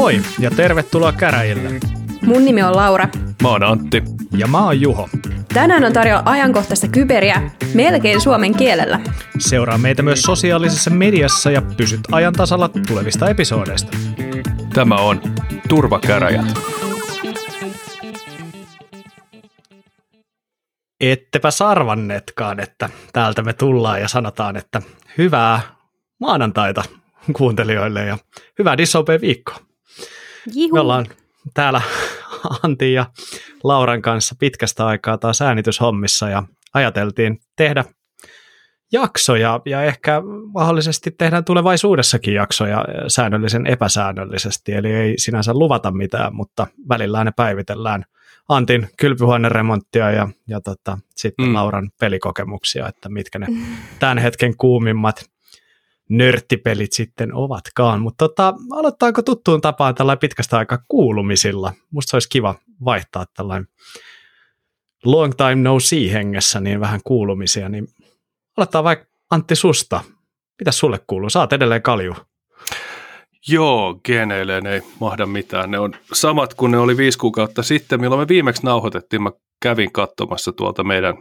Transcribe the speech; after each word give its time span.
Moi 0.00 0.22
ja 0.38 0.50
tervetuloa 0.50 1.12
käräjille. 1.12 1.70
Mun 2.22 2.44
nimi 2.44 2.62
on 2.62 2.76
Laura. 2.76 3.08
Mä 3.42 3.48
oon 3.48 3.62
Antti. 3.62 4.02
Ja 4.36 4.46
mä 4.46 4.64
oon 4.64 4.80
Juho. 4.80 5.08
Tänään 5.54 5.84
on 5.84 5.92
tarjolla 5.92 6.22
ajankohtaista 6.24 6.88
kyberiä 6.88 7.50
melkein 7.74 8.20
suomen 8.20 8.56
kielellä. 8.56 9.00
Seuraa 9.38 9.78
meitä 9.78 10.02
myös 10.02 10.22
sosiaalisessa 10.22 10.90
mediassa 10.90 11.50
ja 11.50 11.62
pysyt 11.76 12.00
ajan 12.12 12.32
tasalla 12.32 12.70
tulevista 12.88 13.30
episodeista. 13.30 13.96
Tämä 14.74 14.94
on 14.94 15.20
Turvakäräjät. 15.68 16.58
Ettepä 21.00 21.50
sarvannetkaan, 21.50 22.60
että 22.60 22.88
täältä 23.12 23.42
me 23.42 23.52
tullaan 23.52 24.00
ja 24.00 24.08
sanotaan, 24.08 24.56
että 24.56 24.82
hyvää 25.18 25.60
maanantaita 26.20 26.82
kuuntelijoille 27.32 28.04
ja 28.04 28.18
hyvää 28.58 28.78
Dissope 28.78 29.20
viikkoa. 29.20 29.69
Jihu. 30.54 30.74
Me 30.74 30.80
ollaan 30.80 31.06
täällä 31.54 31.82
Antti 32.62 32.92
ja 32.92 33.06
Lauran 33.64 34.02
kanssa 34.02 34.34
pitkästä 34.38 34.86
aikaa 34.86 35.18
taas 35.18 35.42
äänityshommissa 35.42 36.28
ja 36.28 36.42
ajateltiin 36.74 37.38
tehdä 37.56 37.84
jaksoja 38.92 39.60
ja 39.66 39.82
ehkä 39.82 40.22
mahdollisesti 40.54 41.10
tehdään 41.10 41.44
tulevaisuudessakin 41.44 42.34
jaksoja 42.34 42.84
säännöllisen 43.08 43.66
epäsäännöllisesti, 43.66 44.72
eli 44.72 44.92
ei 44.92 45.18
sinänsä 45.18 45.54
luvata 45.54 45.90
mitään, 45.90 46.34
mutta 46.34 46.66
välillä 46.88 47.24
ne 47.24 47.32
päivitellään 47.36 48.04
Antin 48.48 48.88
kylpyhuoneremonttia 48.98 50.10
ja, 50.10 50.28
ja 50.48 50.60
tota, 50.60 50.98
sitten 51.16 51.46
mm. 51.46 51.54
Lauran 51.54 51.90
pelikokemuksia, 52.00 52.88
että 52.88 53.08
mitkä 53.08 53.38
ne 53.38 53.46
tämän 53.98 54.18
hetken 54.18 54.56
kuumimmat 54.56 55.24
nörttipelit 56.10 56.92
sitten 56.92 57.34
ovatkaan. 57.34 58.00
Mutta 58.00 58.28
tota, 58.28 58.54
aloittaako 58.70 59.22
tuttuun 59.22 59.60
tapaan 59.60 59.94
tällä 59.94 60.16
pitkästä 60.16 60.58
aikaa 60.58 60.78
kuulumisilla? 60.88 61.72
Musta 61.90 62.16
olisi 62.16 62.28
kiva 62.28 62.54
vaihtaa 62.84 63.26
tällainen 63.36 63.68
long 65.04 65.32
time 65.36 65.54
no 65.54 65.80
see 65.80 66.12
hengessä, 66.12 66.60
niin 66.60 66.80
vähän 66.80 67.00
kuulumisia. 67.04 67.68
Niin 67.68 67.88
aloittaa 68.56 68.84
vaikka 68.84 69.10
Antti 69.30 69.56
susta. 69.56 70.00
Mitä 70.60 70.72
sulle 70.72 71.00
kuuluu? 71.06 71.30
Saat 71.30 71.52
edelleen 71.52 71.82
kalju. 71.82 72.14
Joo, 73.48 74.00
geneilleen 74.04 74.66
ei 74.66 74.80
mahda 75.00 75.26
mitään. 75.26 75.70
Ne 75.70 75.78
on 75.78 75.92
samat 76.12 76.54
kuin 76.54 76.72
ne 76.72 76.78
oli 76.78 76.96
viisi 76.96 77.18
kuukautta 77.18 77.62
sitten, 77.62 78.00
milloin 78.00 78.20
me 78.20 78.28
viimeksi 78.28 78.62
nauhoitettiin. 78.62 79.22
Mä 79.22 79.30
kävin 79.62 79.92
katsomassa 79.92 80.52
tuolta 80.52 80.84
meidän 80.84 81.14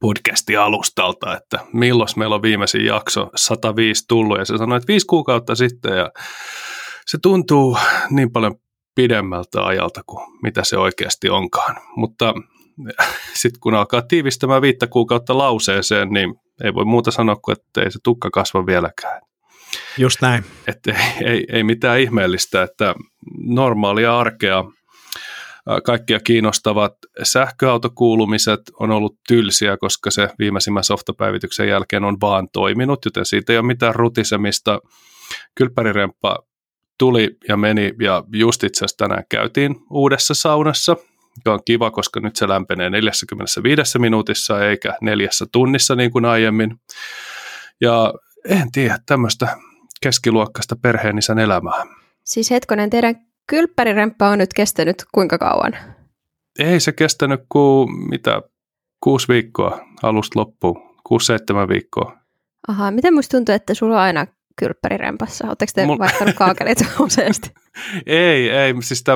podcasti-alustalta, 0.00 1.36
että 1.36 1.58
milloin 1.72 2.08
meillä 2.16 2.34
on 2.34 2.42
viimeisin 2.42 2.84
jakso 2.84 3.30
105 3.36 4.04
tullut, 4.08 4.38
ja 4.38 4.44
se 4.44 4.58
sanoi, 4.58 4.76
että 4.76 4.88
viisi 4.88 5.06
kuukautta 5.06 5.54
sitten, 5.54 5.96
ja 5.96 6.10
se 7.06 7.18
tuntuu 7.22 7.78
niin 8.10 8.32
paljon 8.32 8.54
pidemmältä 8.94 9.64
ajalta 9.66 10.00
kuin 10.06 10.26
mitä 10.42 10.64
se 10.64 10.78
oikeasti 10.78 11.30
onkaan. 11.30 11.76
Mutta 11.96 12.34
sitten 13.40 13.60
kun 13.60 13.74
alkaa 13.74 14.02
tiivistämään 14.02 14.62
viittä 14.62 14.86
kuukautta 14.86 15.38
lauseeseen, 15.38 16.08
niin 16.08 16.34
ei 16.64 16.74
voi 16.74 16.84
muuta 16.84 17.10
sanoa 17.10 17.36
kuin, 17.36 17.56
että 17.58 17.82
ei 17.82 17.90
se 17.90 17.98
tukka 18.04 18.30
kasva 18.30 18.66
vieläkään. 18.66 19.20
Just 19.98 20.22
näin. 20.22 20.44
Että 20.66 20.92
ei, 20.92 21.30
ei, 21.30 21.46
ei 21.52 21.64
mitään 21.64 22.00
ihmeellistä, 22.00 22.62
että 22.62 22.94
normaalia 23.38 24.18
arkea 24.18 24.64
kaikkia 25.84 26.20
kiinnostavat 26.20 26.92
sähköautokuulumiset 27.22 28.60
on 28.80 28.90
ollut 28.90 29.16
tylsiä, 29.28 29.76
koska 29.76 30.10
se 30.10 30.28
viimeisimmän 30.38 30.84
softapäivityksen 30.84 31.68
jälkeen 31.68 32.04
on 32.04 32.16
vaan 32.20 32.48
toiminut, 32.52 33.04
joten 33.04 33.26
siitä 33.26 33.52
ei 33.52 33.58
ole 33.58 33.66
mitään 33.66 33.94
rutisemista. 33.94 34.78
Kylppäriremppa 35.54 36.38
tuli 36.98 37.36
ja 37.48 37.56
meni 37.56 37.92
ja 38.02 38.24
just 38.32 38.64
itse 38.64 38.78
asiassa 38.84 38.96
tänään 38.96 39.24
käytiin 39.28 39.76
uudessa 39.90 40.34
saunassa, 40.34 40.96
joka 41.36 41.52
on 41.52 41.60
kiva, 41.64 41.90
koska 41.90 42.20
nyt 42.20 42.36
se 42.36 42.48
lämpenee 42.48 42.90
45 42.90 43.98
minuutissa 43.98 44.68
eikä 44.68 44.94
neljässä 45.00 45.46
tunnissa 45.52 45.94
niin 45.94 46.10
kuin 46.10 46.24
aiemmin. 46.24 46.74
Ja 47.80 48.14
en 48.48 48.72
tiedä, 48.72 48.98
tämmöistä 49.06 49.56
keskiluokkaista 50.02 50.76
perheenisän 50.82 51.38
elämää. 51.38 51.84
Siis 52.24 52.50
hetkonen, 52.50 52.90
teidän 52.90 53.27
kylppäriremppa 53.48 54.28
on 54.28 54.38
nyt 54.38 54.54
kestänyt 54.54 55.04
kuinka 55.14 55.38
kauan? 55.38 55.76
Ei 56.58 56.80
se 56.80 56.92
kestänyt 56.92 57.40
kuin 57.48 58.08
mitä, 58.08 58.42
kuusi 59.00 59.28
viikkoa 59.28 59.80
alusta 60.02 60.40
loppuun, 60.40 60.96
kuusi-seitsemän 61.06 61.68
viikkoa. 61.68 62.18
Aha, 62.68 62.90
miten 62.90 63.14
musta 63.14 63.36
tuntuu, 63.36 63.54
että 63.54 63.74
sulla 63.74 63.94
on 63.94 64.00
aina 64.00 64.26
kylppärirempassa? 64.56 65.46
Oletteko 65.46 65.72
te 65.74 65.86
Mul... 65.86 65.98
vaihtanut 65.98 66.34
kaakelit 66.34 66.78
useasti? 67.00 67.50
ei, 68.06 68.50
ei, 68.50 68.74
siis 68.82 68.98
sitä, 68.98 69.12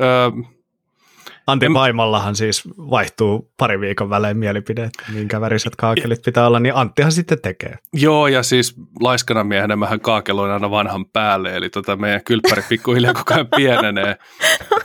ö, 0.00 0.32
Antti 1.46 1.66
en... 1.66 1.74
Vaimallahan 1.74 2.36
siis 2.36 2.68
vaihtuu 2.78 3.52
pari 3.56 3.80
viikon 3.80 4.10
välein 4.10 4.36
mielipide, 4.36 4.84
että 4.84 5.04
minkä 5.12 5.40
väriset 5.40 5.76
kaakelit 5.76 6.22
pitää 6.24 6.46
olla, 6.46 6.60
niin 6.60 6.76
Anttihan 6.76 7.12
sitten 7.12 7.42
tekee. 7.42 7.78
Joo, 7.92 8.26
ja 8.26 8.42
siis 8.42 8.74
laiskana 9.00 9.44
miehenä 9.44 9.76
mähän 9.76 10.00
kaakeloin 10.00 10.52
aina 10.52 10.70
vanhan 10.70 11.06
päälle, 11.06 11.56
eli 11.56 11.70
tota 11.70 11.96
meidän 11.96 12.24
kylppäri 12.24 12.62
pikkuhiljaa 12.68 13.14
koko 13.14 13.34
ajan 13.34 13.48
pienenee. 13.56 14.16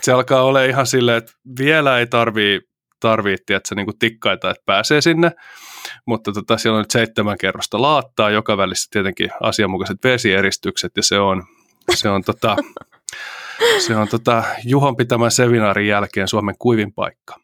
Se 0.01 0.11
alkaa 0.11 0.43
olla 0.43 0.63
ihan 0.63 0.87
silleen, 0.87 1.17
että 1.17 1.31
vielä 1.59 1.99
ei 1.99 2.07
tarvii, 2.07 2.61
tarvii 2.99 3.33
että 3.33 3.59
se 3.65 3.75
niinku 3.75 3.93
tikkaita, 3.99 4.49
että 4.49 4.63
pääsee 4.65 5.01
sinne, 5.01 5.31
mutta 6.05 6.31
tota, 6.31 6.57
siellä 6.57 6.77
on 6.77 6.81
nyt 6.81 6.91
seitsemän 6.91 7.37
kerrosta 7.37 7.81
laattaa, 7.81 8.29
joka 8.29 8.57
välissä 8.57 8.87
tietenkin 8.91 9.29
asianmukaiset 9.41 9.97
vesieristykset, 10.03 10.91
ja 10.95 11.03
se 11.03 11.19
on, 11.19 11.43
se 11.95 12.09
on 12.09 12.23
tota, 12.23 12.55
se 13.79 13.95
on 13.95 14.07
tota, 14.07 14.43
Juhon 14.65 14.95
pitämän 14.95 15.31
seminaarin 15.31 15.87
jälkeen 15.87 16.27
Suomen 16.27 16.55
kuivin 16.59 16.93
paikka. 16.93 17.35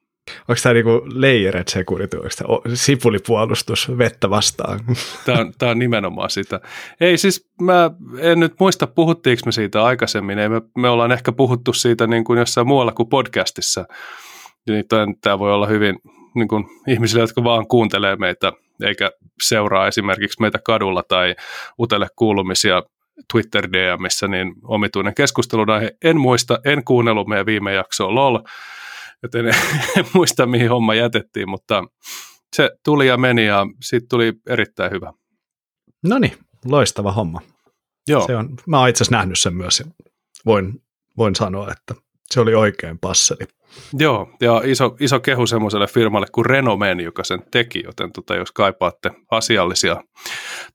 Onko 0.47 0.59
tämä 0.63 0.73
niinku 0.73 1.01
leijeret 1.13 1.67
sekurit, 1.67 2.13
onko 2.13 2.27
tämä 2.37 2.75
sipulipuolustus 2.75 3.97
vettä 3.97 4.29
vastaan? 4.29 4.79
Tämä 5.25 5.39
on, 5.39 5.53
tämä 5.57 5.71
on 5.71 5.79
nimenomaan 5.79 6.29
sitä. 6.29 6.59
Ei 7.01 7.17
siis, 7.17 7.49
mä 7.61 7.91
en 8.19 8.39
nyt 8.39 8.53
muista, 8.59 8.87
puhuttiinko 8.87 9.41
me 9.45 9.51
siitä 9.51 9.83
aikaisemmin. 9.83 10.39
Ei, 10.39 10.49
me, 10.49 10.61
me 10.77 10.89
ollaan 10.89 11.11
ehkä 11.11 11.31
puhuttu 11.31 11.73
siitä 11.73 12.07
niin 12.07 12.23
kuin 12.23 12.39
jossain 12.39 12.67
muualla 12.67 12.91
kuin 12.91 13.09
podcastissa. 13.09 13.85
Niin 14.67 14.85
tämä 15.21 15.39
voi 15.39 15.53
olla 15.53 15.67
hyvin 15.67 15.99
niin 16.35 16.47
kuin 16.47 16.65
ihmisille, 16.87 17.23
jotka 17.23 17.43
vaan 17.43 17.67
kuuntelee 17.67 18.15
meitä, 18.15 18.53
eikä 18.83 19.11
seuraa 19.41 19.87
esimerkiksi 19.87 20.41
meitä 20.41 20.59
kadulla 20.63 21.03
tai 21.03 21.35
utele 21.79 22.07
kuulumisia 22.15 22.83
Twitter 23.31 23.69
DMissä, 23.73 24.27
niin 24.27 24.53
omituinen 24.63 25.13
keskustelun 25.13 25.69
aihe. 25.69 25.91
En 26.03 26.19
muista, 26.19 26.59
en 26.65 26.83
kuunnellut 26.83 27.27
meidän 27.27 27.45
viime 27.45 27.73
jaksoa 27.73 28.15
LOL, 28.15 28.39
joten 29.23 29.47
en 29.97 30.05
muista 30.13 30.45
mihin 30.45 30.69
homma 30.69 30.95
jätettiin, 30.95 31.49
mutta 31.49 31.83
se 32.55 32.71
tuli 32.85 33.07
ja 33.07 33.17
meni 33.17 33.45
ja 33.45 33.65
siitä 33.81 34.05
tuli 34.09 34.33
erittäin 34.47 34.91
hyvä. 34.91 35.13
No 36.03 36.19
niin, 36.19 36.37
loistava 36.65 37.11
homma. 37.11 37.41
Joo. 38.07 38.27
Se 38.27 38.35
on, 38.35 38.49
mä 38.67 38.79
oon 38.79 38.89
itse 38.89 39.03
asiassa 39.03 39.15
nähnyt 39.17 39.39
sen 39.39 39.55
myös 39.55 39.79
ja 39.79 39.85
voin, 40.45 40.83
voin 41.17 41.35
sanoa, 41.35 41.71
että 41.71 41.95
se 42.29 42.39
oli 42.39 42.55
oikein 42.55 42.99
passeli. 42.99 43.47
Joo, 43.99 44.29
ja 44.41 44.61
iso, 44.65 44.95
iso 44.99 45.19
kehu 45.19 45.47
semmoiselle 45.47 45.87
firmalle 45.87 46.27
kuin 46.31 46.45
Renomen, 46.45 46.99
joka 46.99 47.23
sen 47.23 47.43
teki, 47.51 47.83
joten 47.85 48.11
tota, 48.11 48.35
jos 48.35 48.51
kaipaatte 48.51 49.11
asiallisia, 49.31 49.97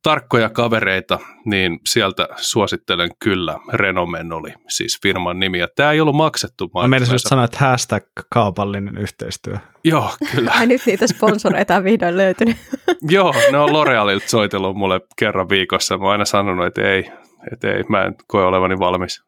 tarkkoja 0.02 0.50
kavereita, 0.50 1.18
niin 1.44 1.80
sieltä 1.88 2.28
suosittelen 2.36 3.10
kyllä. 3.18 3.58
Renomen 3.72 4.32
oli 4.32 4.54
siis 4.68 4.98
firman 5.02 5.40
nimi, 5.40 5.58
ja 5.58 5.68
tämä 5.76 5.92
ei 5.92 6.00
ollut 6.00 6.16
maksettu. 6.16 6.70
Mä 6.74 6.88
menisin 6.88 7.14
just 7.14 7.26
sanoa, 7.28 7.44
että 7.44 7.58
hashtag 7.58 8.04
kaupallinen 8.30 8.98
yhteistyö. 8.98 9.56
Joo, 9.84 10.10
kyllä. 10.32 10.52
Ai 10.58 10.66
nyt 10.66 10.82
niitä 10.86 11.06
sponsoreita 11.06 11.76
on 11.76 11.84
vihdoin 11.84 12.16
löytynyt. 12.16 12.56
Joo, 13.10 13.34
ne 13.52 13.58
on 13.58 13.68
L'Orealilta 13.68 14.26
soitellut 14.28 14.76
mulle 14.76 15.00
kerran 15.16 15.48
viikossa. 15.48 15.98
Mä 15.98 16.04
oon 16.04 16.12
aina 16.12 16.24
sanonut, 16.24 16.66
että 16.66 16.90
ei, 16.90 17.10
että 17.52 17.72
ei, 17.72 17.82
mä 17.88 18.04
en 18.04 18.14
koe 18.26 18.44
olevani 18.44 18.78
valmis. 18.78 19.27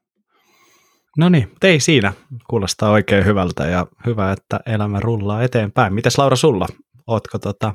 No 1.18 1.28
niin, 1.28 1.52
ei 1.62 1.80
siinä. 1.80 2.12
Kuulostaa 2.50 2.90
oikein 2.90 3.24
hyvältä 3.24 3.66
ja 3.66 3.86
hyvä, 4.06 4.32
että 4.32 4.60
elämä 4.66 5.00
rullaa 5.00 5.42
eteenpäin. 5.42 5.94
Mites 5.94 6.18
Laura 6.18 6.36
sulla? 6.36 6.66
Ootko 7.06 7.38
tota, 7.38 7.74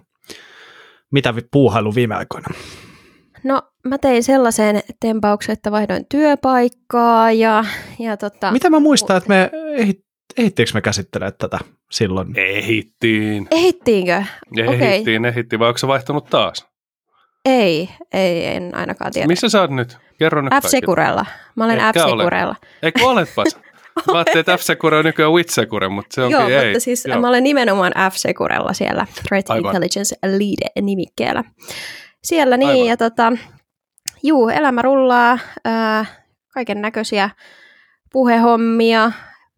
mitä 1.11 1.33
puuhailu 1.51 1.95
viime 1.95 2.15
aikoina? 2.15 2.47
No 3.43 3.61
mä 3.85 3.97
tein 3.97 4.23
sellaisen 4.23 4.81
tempauksen, 4.99 5.53
että 5.53 5.71
vaihdoin 5.71 6.05
työpaikkaa 6.09 7.31
ja, 7.31 7.65
ja 7.99 8.17
tota... 8.17 8.51
Mitä 8.51 8.69
mä 8.69 8.79
muistan, 8.79 9.17
että 9.17 9.29
me 9.29 9.51
ehittiinkö 10.37 10.71
me 10.73 10.81
käsittelee 10.81 11.31
tätä 11.31 11.59
silloin? 11.91 12.39
Ehittiin. 12.39 13.47
Ehittiinkö? 13.51 14.23
Ehittiin, 14.57 15.21
okay. 15.21 15.29
ehittiin, 15.29 15.59
vai 15.59 15.67
onko 15.67 15.77
se 15.77 15.87
vaihtanut 15.87 16.25
taas? 16.29 16.74
Ei, 17.45 17.89
ei, 18.13 18.45
en 18.45 18.75
ainakaan 18.75 19.11
tiedä. 19.13 19.27
Missä 19.27 19.49
sä 19.49 19.61
oot 19.61 19.71
nyt? 19.71 19.97
Kerro 20.19 20.41
nyt 20.41 20.53
F-Securella. 20.53 21.25
Mä 21.55 21.65
olen 21.65 21.79
F-Securella. 21.79 22.55
Eikö 22.83 23.05
oletpas? 23.05 23.47
Mä 24.07 24.13
ajattelin, 24.13 24.39
että 24.39 24.57
F-Secure 24.57 24.95
on 24.95 25.05
nykyään 25.05 25.31
Witsecure, 25.31 25.89
mutta 25.89 26.15
se 26.15 26.23
onkin 26.23 26.39
Joo, 26.39 26.49
ei. 26.49 26.65
mutta 26.65 26.79
siis 26.79 27.05
Joo. 27.05 27.21
mä 27.21 27.29
olen 27.29 27.43
nimenomaan 27.43 27.91
F-Securella 27.91 28.73
siellä 28.73 29.07
Threat 29.27 29.49
Aivan. 29.49 29.65
Intelligence 29.69 30.15
Lead-nimikkeellä. 30.25 31.43
Siellä 32.23 32.57
niin, 32.57 32.69
Aivan. 32.69 32.85
ja 32.85 32.97
tota, 32.97 33.31
juu, 34.23 34.49
elämä 34.49 34.81
rullaa, 34.81 35.39
äh, 35.67 36.11
kaiken 36.53 36.81
näköisiä 36.81 37.29
puhehommia, 38.11 39.11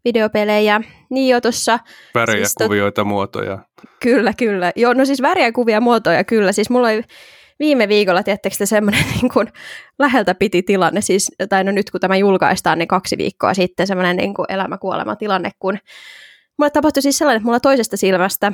videopelejä, 0.05 0.81
niin 1.09 1.29
jo 1.31 1.41
tuossa... 1.41 1.79
Värejä, 2.15 2.45
siis 2.45 2.55
kuvioita, 2.63 3.03
muotoja. 3.03 3.59
Kyllä, 3.99 4.33
kyllä. 4.33 4.71
Joo, 4.75 4.93
no 4.93 5.05
siis 5.05 5.21
väriä, 5.21 5.51
kuvia, 5.51 5.81
muotoja, 5.81 6.23
kyllä. 6.23 6.51
Siis 6.51 6.69
mulla 6.69 6.87
oli 6.87 7.03
viime 7.59 7.87
viikolla, 7.87 8.23
tiettekö 8.23 8.65
semmoinen 8.65 9.05
niin 9.21 9.31
kuin 9.33 9.47
läheltä 9.99 10.35
piti 10.35 10.63
tilanne, 10.63 11.01
siis, 11.01 11.31
tai 11.49 11.63
no 11.63 11.71
nyt 11.71 11.91
kun 11.91 12.01
tämä 12.01 12.17
julkaistaan, 12.17 12.77
niin 12.79 12.87
kaksi 12.87 13.17
viikkoa 13.17 13.53
sitten 13.53 13.87
semmoinen 13.87 14.17
niin 14.17 14.33
elämä-kuolema 14.49 15.15
tilanne, 15.15 15.51
kun 15.59 15.77
mulle 16.57 16.69
tapahtui 16.69 17.01
siis 17.01 17.17
sellainen, 17.17 17.37
että 17.37 17.45
mulla 17.45 17.59
toisesta 17.59 17.97
silmästä 17.97 18.53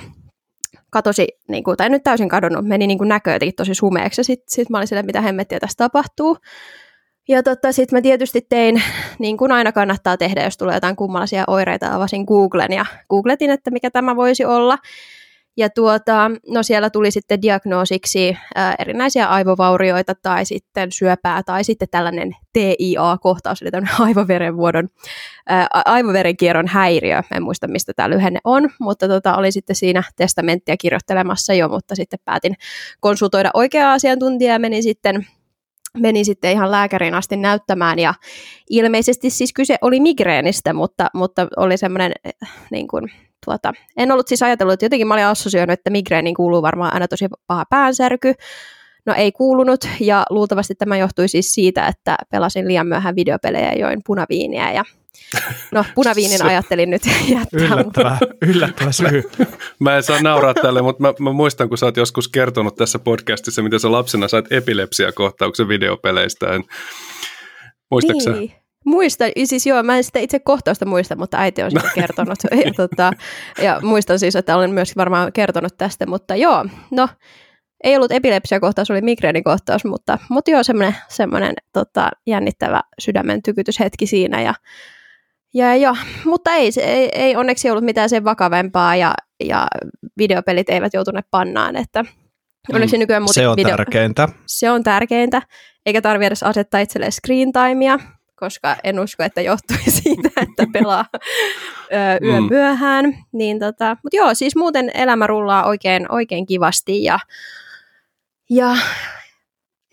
katosi, 0.90 1.28
niin 1.48 1.64
kuin, 1.64 1.78
tai 1.78 1.90
nyt 1.90 2.04
täysin 2.04 2.30
kadonnut, 2.30 2.66
meni 2.66 2.88
niin 2.88 2.98
kuin 2.98 3.08
näkö 3.08 3.34
jotenkin 3.34 3.56
tosi 3.56 3.76
sumeeksi, 3.76 4.20
ja 4.20 4.24
sitten 4.24 4.46
sit 4.50 4.70
mä 4.70 4.78
olin 4.78 4.88
silleen, 4.88 5.06
mitä 5.06 5.22
hemmettiä 5.22 5.60
tässä 5.60 5.78
tapahtuu. 5.78 6.38
Ja 7.28 7.44
tota, 7.44 7.72
sitten 7.72 7.98
mä 7.98 8.02
tietysti 8.02 8.42
tein, 8.50 8.84
niin 9.20 9.38
kuin 9.38 9.52
aina 9.52 9.72
kannattaa 9.72 10.18
tehdä, 10.18 10.44
jos 10.44 10.58
tulee 10.58 10.76
jotain 10.76 10.96
kummallisia 10.96 11.44
oireita, 11.48 11.96
avasin 11.96 12.24
Googlen 12.24 12.74
ja 12.74 12.86
googletin, 13.10 13.52
että 13.52 13.72
mikä 13.72 13.92
tämä 13.92 14.16
voisi 14.16 14.46
olla. 14.46 14.78
Ja 15.58 15.70
tuota, 15.70 16.32
no 16.48 16.64
siellä 16.64 16.90
tuli 16.90 17.12
sitten 17.12 17.42
diagnoosiksi 17.42 18.38
ää, 18.56 18.76
erinäisiä 18.80 19.28
aivovaurioita 19.28 20.16
tai 20.22 20.46
sitten 20.46 20.92
syöpää 20.92 21.44
tai 21.44 21.64
sitten 21.64 21.88
tällainen 21.92 22.36
TIA-kohtaus, 22.54 23.62
eli 23.62 23.72
tämmöinen 23.72 24.02
aivoverenvuodon, 24.08 24.90
ää, 25.50 25.68
aivoverenkierron 25.86 26.68
häiriö. 26.68 27.24
En 27.36 27.44
muista, 27.44 27.68
mistä 27.68 27.94
tämä 27.96 28.10
lyhenne 28.10 28.40
on, 28.44 28.70
mutta 28.80 29.08
tota, 29.08 29.36
oli 29.36 29.52
sitten 29.52 29.76
siinä 29.76 30.04
testamenttia 30.16 30.78
kirjoittelemassa 30.78 31.54
jo, 31.54 31.70
mutta 31.70 31.96
sitten 31.96 32.20
päätin 32.26 32.56
konsultoida 33.00 33.52
oikeaa 33.54 33.94
asiantuntijaa 33.94 34.56
ja 34.56 34.60
menin 34.60 34.84
sitten 34.84 35.28
menin 35.98 36.26
sitten 36.26 36.52
ihan 36.52 36.72
lääkäriin 36.72 37.16
asti 37.16 37.38
näyttämään 37.38 38.00
ja 38.00 38.14
ilmeisesti 38.70 39.30
siis 39.30 39.54
kyse 39.54 39.76
oli 39.82 40.00
migreenistä, 40.00 40.74
mutta, 40.74 41.10
mutta 41.14 41.48
oli 41.58 41.78
semmoinen 41.78 42.12
niin 42.72 42.88
kuin, 42.88 43.12
tuota, 43.46 43.74
en 43.98 44.12
ollut 44.12 44.28
siis 44.28 44.44
ajatellut, 44.44 44.74
että 44.74 44.86
jotenkin 44.86 45.08
mä 45.08 45.14
olin 45.14 45.26
assosioinut, 45.26 45.74
että 45.74 45.90
migreeniin 45.90 46.36
kuuluu 46.36 46.62
varmaan 46.62 46.94
aina 46.94 47.08
tosi 47.08 47.26
paha 47.48 47.64
päänsärky. 47.70 48.34
No 49.06 49.14
ei 49.18 49.32
kuulunut 49.32 49.88
ja 50.00 50.24
luultavasti 50.30 50.76
tämä 50.76 50.98
johtui 50.98 51.28
siis 51.28 51.54
siitä, 51.54 51.88
että 51.88 52.16
pelasin 52.32 52.68
liian 52.68 52.88
myöhään 52.88 53.16
videopelejä 53.16 53.72
ja 53.72 53.80
join 53.80 54.02
punaviiniä 54.06 54.72
ja 54.72 54.84
No, 55.72 55.86
punaviinin 55.96 56.46
ajattelin 56.46 56.90
nyt 56.90 57.02
jättää. 57.36 57.60
Yllättävä, 57.62 58.18
yllättävä 58.42 58.92
syy. 58.92 59.24
mä 59.80 59.96
en 59.96 60.04
saa 60.04 60.22
nauraa 60.22 60.54
tälle, 60.54 60.82
mutta 60.82 61.02
mä, 61.02 61.14
mä, 61.20 61.32
muistan, 61.32 61.70
kun 61.70 61.78
sä 61.78 61.86
oot 61.86 61.98
joskus 61.98 62.28
kertonut 62.28 62.76
tässä 62.76 63.00
podcastissa, 63.00 63.62
miten 63.62 63.80
sä 63.80 63.92
lapsena 63.92 64.28
sait 64.28 64.52
epilepsiakohtauksen 64.52 65.68
videopeleistä. 65.68 66.54
En, 66.54 66.64
muistatko 67.92 68.40
niin. 68.40 68.54
Muistan, 68.86 69.32
siis 69.44 69.66
joo, 69.66 69.84
mä 69.84 69.98
en 69.98 70.04
sitä 70.04 70.20
itse 70.20 70.40
kohtausta 70.40 70.86
muista, 70.86 71.16
mutta 71.16 71.38
äiti 71.38 71.64
on 71.64 71.72
sitä 71.72 71.90
kertonut. 71.96 72.40
ja, 72.66 72.72
tota, 72.78 73.12
ja 73.62 73.80
muistan 73.82 74.20
siis, 74.20 74.36
että 74.36 74.58
olen 74.58 74.72
myös 74.72 74.98
varmaan 74.98 75.34
kertonut 75.34 75.78
tästä, 75.78 76.06
mutta 76.06 76.36
joo, 76.36 76.66
no 76.92 77.10
ei 77.84 77.96
ollut 77.96 78.12
epilepsiakohtaus, 78.12 78.92
oli 78.92 79.02
migreenikohtaus, 79.02 79.86
mutta, 79.86 80.20
mutta 80.30 80.52
joo, 80.52 80.64
semmoinen, 80.64 80.96
semmoinen 81.10 81.54
tota, 81.74 82.10
jännittävä 82.28 82.82
sydämen 83.00 83.44
tykytyshetki 83.44 84.08
siinä 84.08 84.42
ja 84.42 84.54
ja 85.54 85.76
jo, 85.76 85.96
mutta 86.26 86.52
ei, 86.52 86.72
ei, 86.82 87.10
ei 87.14 87.36
onneksi 87.36 87.70
ollut 87.70 87.84
mitään 87.84 88.10
sen 88.10 88.24
vakavempaa 88.24 88.96
ja, 88.96 89.14
ja 89.44 89.68
videopelit 90.18 90.70
eivät 90.70 90.94
joutuneet 90.94 91.26
pannaan, 91.32 91.76
että 91.76 92.06
onneksi 92.74 92.98
nykyään 92.98 93.24
Se 93.32 93.48
on 93.48 93.56
video... 93.56 93.78
tärkeintä. 93.78 94.30
Se 94.46 94.72
on 94.72 94.84
tärkeintä, 94.84 95.42
eikä 95.86 96.02
tarvitse 96.02 96.28
edes 96.28 96.44
asettaa 96.44 96.80
itselleen 96.80 97.12
screen 97.12 97.52
timea, 97.52 98.00
koska 98.36 98.76
en 98.84 99.00
usko, 99.00 99.24
että 99.24 99.42
johtui 99.42 99.78
siitä, 100.02 100.30
että 100.42 100.66
pelaa 100.74 101.06
ö, 101.14 102.26
yön 102.26 102.44
mm. 102.44 102.50
myöhään. 102.50 103.06
Niin 103.32 103.60
tota, 103.60 103.98
mutta 104.04 104.18
joo, 104.18 104.34
siis 104.34 104.56
muuten 104.56 104.92
elämä 104.94 105.28
rullaa 105.28 105.66
oikein, 105.66 106.12
oikein 106.12 106.46
kivasti 106.46 107.04
ja, 107.04 107.20
ja 108.50 108.78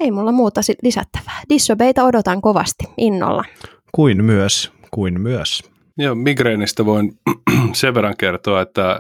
ei 0.01 0.11
mulla 0.11 0.33
muuta 0.33 0.61
lisättävää. 0.83 1.43
Dissobeita 1.49 2.05
odotan 2.05 2.41
kovasti 2.41 2.85
innolla. 2.97 3.45
Kuin 3.93 4.25
myös 4.25 4.73
kuin 4.91 5.21
myös. 5.21 5.63
Joo, 5.99 6.15
migreenistä 6.15 6.85
voin 6.85 7.13
sen 7.73 7.95
verran 7.95 8.17
kertoa, 8.17 8.61
että 8.61 8.91
äh, 8.91 8.99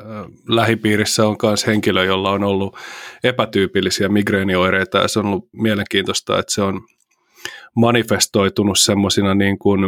lähipiirissä 0.48 1.26
on 1.26 1.36
myös 1.42 1.66
henkilö, 1.66 2.04
jolla 2.04 2.30
on 2.30 2.44
ollut 2.44 2.76
epätyypillisiä 3.24 4.08
migreenioireita 4.08 4.98
ja 4.98 5.08
se 5.08 5.18
on 5.18 5.26
ollut 5.26 5.48
mielenkiintoista, 5.52 6.38
että 6.38 6.54
se 6.54 6.62
on 6.62 6.80
manifestoitunut 7.76 8.78
semmoisina 8.78 9.34
niin 9.34 9.58
kuin, 9.58 9.84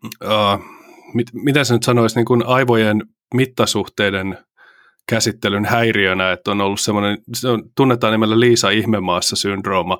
uh, 0.00 0.64
mit, 1.14 1.26
mitä 1.32 1.64
se 1.64 1.74
nyt 1.74 1.82
sanoisi, 1.82 2.16
niin 2.16 2.26
kuin 2.26 2.46
aivojen 2.46 3.02
mittasuhteiden 3.34 4.38
käsittelyn 5.08 5.64
häiriönä, 5.64 6.32
että 6.32 6.50
on 6.50 6.60
ollut 6.60 6.80
semmoinen, 6.80 7.18
se 7.34 7.48
on, 7.48 7.62
tunnetaan 7.74 8.12
nimellä 8.12 8.40
Liisa 8.40 8.70
Ihmemaassa 8.70 9.36
syndrooma, 9.36 9.98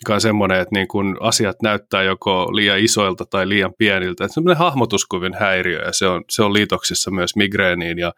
joka 0.00 0.14
on 0.14 0.20
semmoinen, 0.20 0.60
että 0.60 0.74
niin 0.74 0.88
kun 0.88 1.16
asiat 1.20 1.56
näyttää 1.62 2.02
joko 2.02 2.48
liian 2.52 2.78
isoilta 2.78 3.24
tai 3.24 3.48
liian 3.48 3.74
pieniltä. 3.78 4.24
Että 4.24 4.34
semmoinen 4.34 4.58
hahmotuskuvin 4.58 5.34
häiriö 5.34 5.84
ja 5.84 5.92
se 5.92 6.06
on, 6.06 6.24
se 6.30 6.42
on 6.42 6.52
liitoksissa 6.52 7.10
myös 7.10 7.36
migreeniin 7.36 7.98
ja 7.98 8.12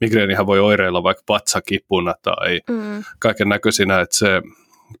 migreenihän 0.00 0.46
voi 0.46 0.60
oireilla 0.60 1.02
vaikka 1.02 1.22
vatsakipuna 1.28 2.14
tai 2.22 2.60
mm. 2.70 3.04
kaiken 3.18 3.48
näköisinä, 3.48 4.00
että 4.00 4.16
se 4.16 4.42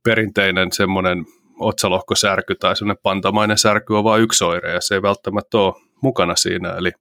perinteinen 0.02 0.72
semmoinen 0.72 1.26
otsalohkosärky 1.58 2.54
tai 2.54 2.76
semmoinen 2.76 3.00
pantamainen 3.02 3.58
särky 3.58 3.94
on 3.94 4.04
vain 4.04 4.22
yksi 4.22 4.44
oire 4.44 4.72
ja 4.72 4.80
se 4.80 4.94
ei 4.94 5.02
välttämättä 5.02 5.58
ole 5.58 5.74
mukana 6.00 6.36
siinä. 6.36 6.70
Eli 6.70 6.92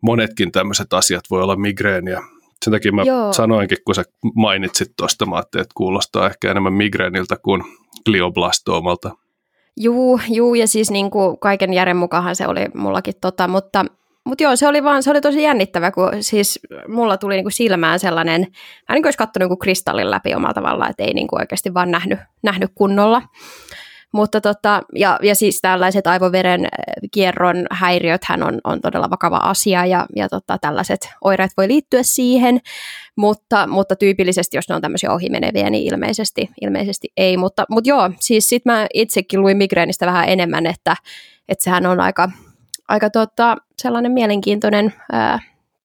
monetkin 0.00 0.52
tämmöiset 0.52 0.92
asiat 0.92 1.24
voi 1.30 1.42
olla 1.42 1.56
migreeniä. 1.56 2.22
Sen 2.64 2.72
takia 2.72 2.92
mä 2.92 3.02
Joo. 3.02 3.32
sanoinkin, 3.32 3.78
kun 3.84 3.94
sä 3.94 4.04
mainitsit 4.34 4.92
tuosta, 4.96 5.26
mä 5.26 5.38
että 5.38 5.64
kuulostaa 5.74 6.26
ehkä 6.26 6.50
enemmän 6.50 6.72
migreeniltä 6.72 7.36
kuin 7.36 7.62
glioblastomalta. 8.04 9.10
Juu, 9.76 10.20
juu, 10.30 10.54
ja 10.54 10.68
siis 10.68 10.90
niin 10.90 11.10
kuin 11.10 11.38
kaiken 11.38 11.74
järjen 11.74 11.96
mukaan 11.96 12.36
se 12.36 12.46
oli 12.46 12.60
mullakin 12.74 13.14
tota, 13.20 13.48
mutta, 13.48 13.84
mutta 14.24 14.44
joo, 14.44 14.56
se 14.56 14.68
oli 14.68 14.84
vaan, 14.84 15.02
se 15.02 15.10
oli 15.10 15.20
tosi 15.20 15.42
jännittävä, 15.42 15.90
kun 15.90 16.10
siis 16.20 16.60
mulla 16.88 17.16
tuli 17.16 17.34
niin 17.34 17.44
kuin 17.44 17.52
silmään 17.52 17.98
sellainen, 17.98 18.40
mä 18.88 18.94
niin 18.94 19.02
kuin 19.02 19.06
olisi 19.06 19.18
katsonut 19.18 19.50
niin 19.50 19.58
kristallin 19.58 20.10
läpi 20.10 20.34
omalla 20.34 20.54
tavalla, 20.54 20.88
että 20.88 21.04
ei 21.04 21.14
niin 21.14 21.28
kuin 21.28 21.40
oikeasti 21.40 21.74
vaan 21.74 21.90
nähnyt, 21.90 22.18
nähnyt 22.42 22.70
kunnolla. 22.74 23.22
Mutta 24.12 24.40
tota, 24.40 24.82
ja, 24.94 25.18
ja 25.22 25.34
siis 25.34 25.60
tällaiset 25.60 26.06
aivoveren 26.06 26.68
kierron 27.12 27.66
häiriöthän 27.70 28.42
on, 28.42 28.60
on 28.64 28.80
todella 28.80 29.10
vakava 29.10 29.36
asia 29.36 29.86
ja, 29.86 30.06
ja 30.16 30.28
tota, 30.28 30.58
tällaiset 30.60 31.08
oireet 31.24 31.50
voi 31.56 31.68
liittyä 31.68 32.00
siihen, 32.02 32.60
mutta, 33.16 33.66
mutta 33.66 33.96
tyypillisesti, 33.96 34.56
jos 34.56 34.68
ne 34.68 34.74
on 34.74 34.82
tämmöisiä 34.82 35.12
ohimeneviä, 35.12 35.70
niin 35.70 35.94
ilmeisesti, 35.94 36.50
ilmeisesti 36.60 37.08
ei. 37.16 37.36
Mutta, 37.36 37.64
mutta 37.70 37.88
joo, 37.88 38.10
siis 38.20 38.48
sitten 38.48 38.72
mä 38.72 38.86
itsekin 38.94 39.40
luin 39.40 39.56
migreenistä 39.56 40.06
vähän 40.06 40.28
enemmän, 40.28 40.66
että, 40.66 40.96
että 41.48 41.64
sehän 41.64 41.86
on 41.86 42.00
aika, 42.00 42.30
aika 42.88 43.10
tota, 43.10 43.56
sellainen 43.78 44.12
mielenkiintoinen 44.12 44.94
ää, 45.12 45.38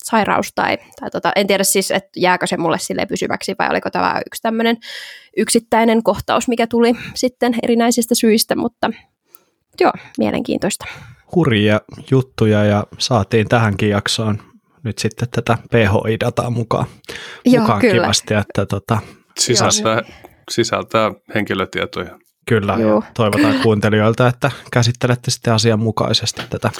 sairaus 0.03 0.51
tai, 0.55 0.77
tai 0.99 1.09
tota, 1.09 1.31
en 1.35 1.47
tiedä 1.47 1.63
siis, 1.63 1.91
että 1.91 2.09
jääkö 2.17 2.47
se 2.47 2.57
mulle 2.57 2.79
sille 2.79 3.05
pysyväksi 3.05 3.55
vai 3.59 3.69
oliko 3.69 3.89
tämä 3.89 4.21
yksi 4.27 4.41
tämmöinen 4.41 4.77
yksittäinen 5.37 6.03
kohtaus, 6.03 6.47
mikä 6.47 6.67
tuli 6.67 6.93
sitten 7.13 7.55
erinäisistä 7.63 8.15
syistä, 8.15 8.55
mutta 8.55 8.89
joo, 9.81 9.93
mielenkiintoista. 10.17 10.85
Hurjia 11.35 11.81
juttuja 12.11 12.65
ja 12.65 12.83
saatiin 12.97 13.47
tähänkin 13.47 13.89
jaksoon 13.89 14.41
nyt 14.83 14.97
sitten 14.97 15.27
tätä 15.29 15.57
PHI-dataa 15.71 16.49
mukaan, 16.49 16.85
joo, 17.45 17.61
mukaan 17.61 17.81
kyllä. 17.81 17.93
kivasti, 17.93 18.33
että 18.33 18.65
tota, 18.65 18.97
sisältää, 19.39 20.01
sisältää 20.51 21.11
henkilötietoja. 21.35 22.19
Kyllä, 22.47 22.77
Joo. 22.79 23.03
toivotaan 23.13 23.59
kuuntelijoilta, 23.63 24.27
että 24.27 24.51
käsittelette 24.71 25.31
sitten 25.31 25.53
asianmukaisesti 25.53 26.41
tätä 26.49 26.71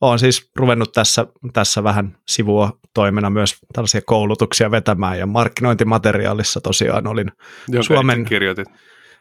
olen 0.00 0.18
siis 0.18 0.50
ruvennut 0.56 0.92
tässä, 0.92 1.26
tässä 1.52 1.84
vähän 1.84 2.18
sivua 2.28 2.72
toimena 2.94 3.30
myös 3.30 3.56
tällaisia 3.72 4.00
koulutuksia 4.06 4.70
vetämään 4.70 5.18
ja 5.18 5.26
markkinointimateriaalissa 5.26 6.60
tosiaan 6.60 7.06
olin 7.06 7.32
Jonka 7.68 7.86
Suomen... 7.86 8.24
kirjoitit. 8.24 8.68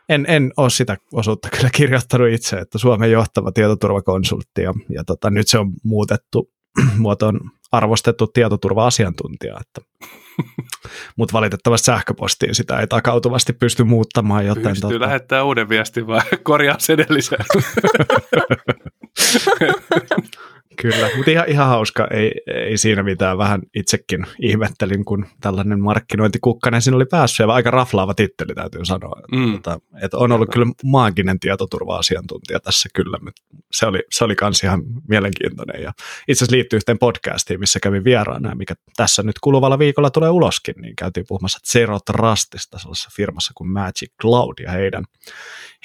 En, 0.09 0.25
en 0.29 0.53
ole 0.57 0.69
sitä 0.69 0.97
osuutta 1.13 1.49
kyllä 1.49 1.69
kirjoittanut 1.69 2.29
itse, 2.29 2.57
että 2.57 2.77
Suomen 2.77 3.11
johtava 3.11 3.51
tietoturvakonsultti 3.51 4.61
ja, 4.61 4.73
ja 4.89 5.03
tota, 5.03 5.29
nyt 5.29 5.47
se 5.47 5.59
on 5.59 5.71
muutettu 5.83 6.51
muotoon 6.97 7.39
arvostettu 7.71 8.27
tietoturva-asiantuntija, 8.27 9.57
mutta 11.17 11.33
valitettavasti 11.33 11.85
sähköpostiin 11.85 12.55
sitä 12.55 12.79
ei 12.79 12.87
takautuvasti 12.87 13.53
pysty 13.53 13.83
muuttamaan. 13.83 14.45
Joten 14.45 14.63
Pystyy 14.63 14.89
tota... 14.89 15.05
lähettää 15.05 15.43
uuden 15.43 15.69
viestin 15.69 16.07
vai 16.07 16.21
korjaa 16.43 16.77
edellisen. 16.89 17.39
Kyllä, 20.81 21.09
mutta 21.15 21.31
ihan, 21.31 21.49
ihan 21.49 21.67
hauska, 21.67 22.07
ei, 22.11 22.31
ei 22.47 22.77
siinä 22.77 23.03
mitään, 23.03 23.37
vähän 23.37 23.61
itsekin 23.75 24.25
ihmettelin, 24.41 25.05
kun 25.05 25.25
tällainen 25.41 25.81
markkinointikukkanen 25.81 26.81
siinä 26.81 26.95
oli 26.95 27.05
päässyt, 27.05 27.39
ja 27.39 27.53
aika 27.53 27.71
raflaava 27.71 28.13
titteli 28.13 28.55
täytyy 28.55 28.85
sanoa, 28.85 29.21
mm. 29.31 29.55
että, 29.55 29.79
että 30.01 30.17
on 30.17 30.31
ollut 30.31 30.49
kyllä. 30.53 30.65
maaginen 30.83 31.39
tietoturva-asiantuntija 31.39 32.59
tässä 32.59 32.89
kyllä, 32.95 33.17
se 33.71 33.85
oli, 33.85 33.99
se 34.11 34.23
oli 34.23 34.35
kans 34.35 34.63
ihan 34.63 34.81
mielenkiintoinen, 35.07 35.83
ja 35.83 35.93
itse 36.27 36.43
asiassa 36.43 36.55
liittyy 36.55 36.77
yhteen 36.77 36.99
podcastiin, 36.99 37.59
missä 37.59 37.79
kävin 37.79 38.03
vieraana, 38.03 38.55
mikä 38.55 38.75
tässä 38.97 39.23
nyt 39.23 39.39
kuluvalla 39.39 39.79
viikolla 39.79 40.09
tulee 40.09 40.29
uloskin, 40.29 40.75
niin 40.81 40.95
käytiin 40.95 41.25
puhumassa 41.27 41.59
Zero 41.71 41.99
Trustista 42.05 42.79
sellaisessa 42.79 43.09
firmassa 43.15 43.51
kuin 43.55 43.71
Magic 43.71 44.11
Cloud, 44.21 44.53
ja 44.63 44.71
heidän, 44.71 45.03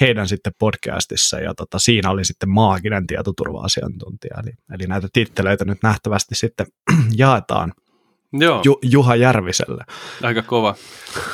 heidän 0.00 0.28
sitten 0.28 0.52
podcastissa, 0.58 1.40
ja 1.40 1.54
tota, 1.54 1.78
siinä 1.78 2.10
oli 2.10 2.24
sitten 2.24 2.48
maaginen 2.48 3.06
tietoturva-asiantuntija, 3.06 4.36
eli, 4.42 4.52
eli 4.78 4.86
näitä 4.86 5.08
titteleitä 5.12 5.64
nyt 5.64 5.78
nähtävästi 5.82 6.34
sitten 6.34 6.66
jaetaan 7.16 7.72
Joo. 8.32 8.62
Ju, 8.64 8.78
Juha 8.82 9.16
Järviselle. 9.16 9.84
Aika 10.22 10.42
kova. 10.42 10.74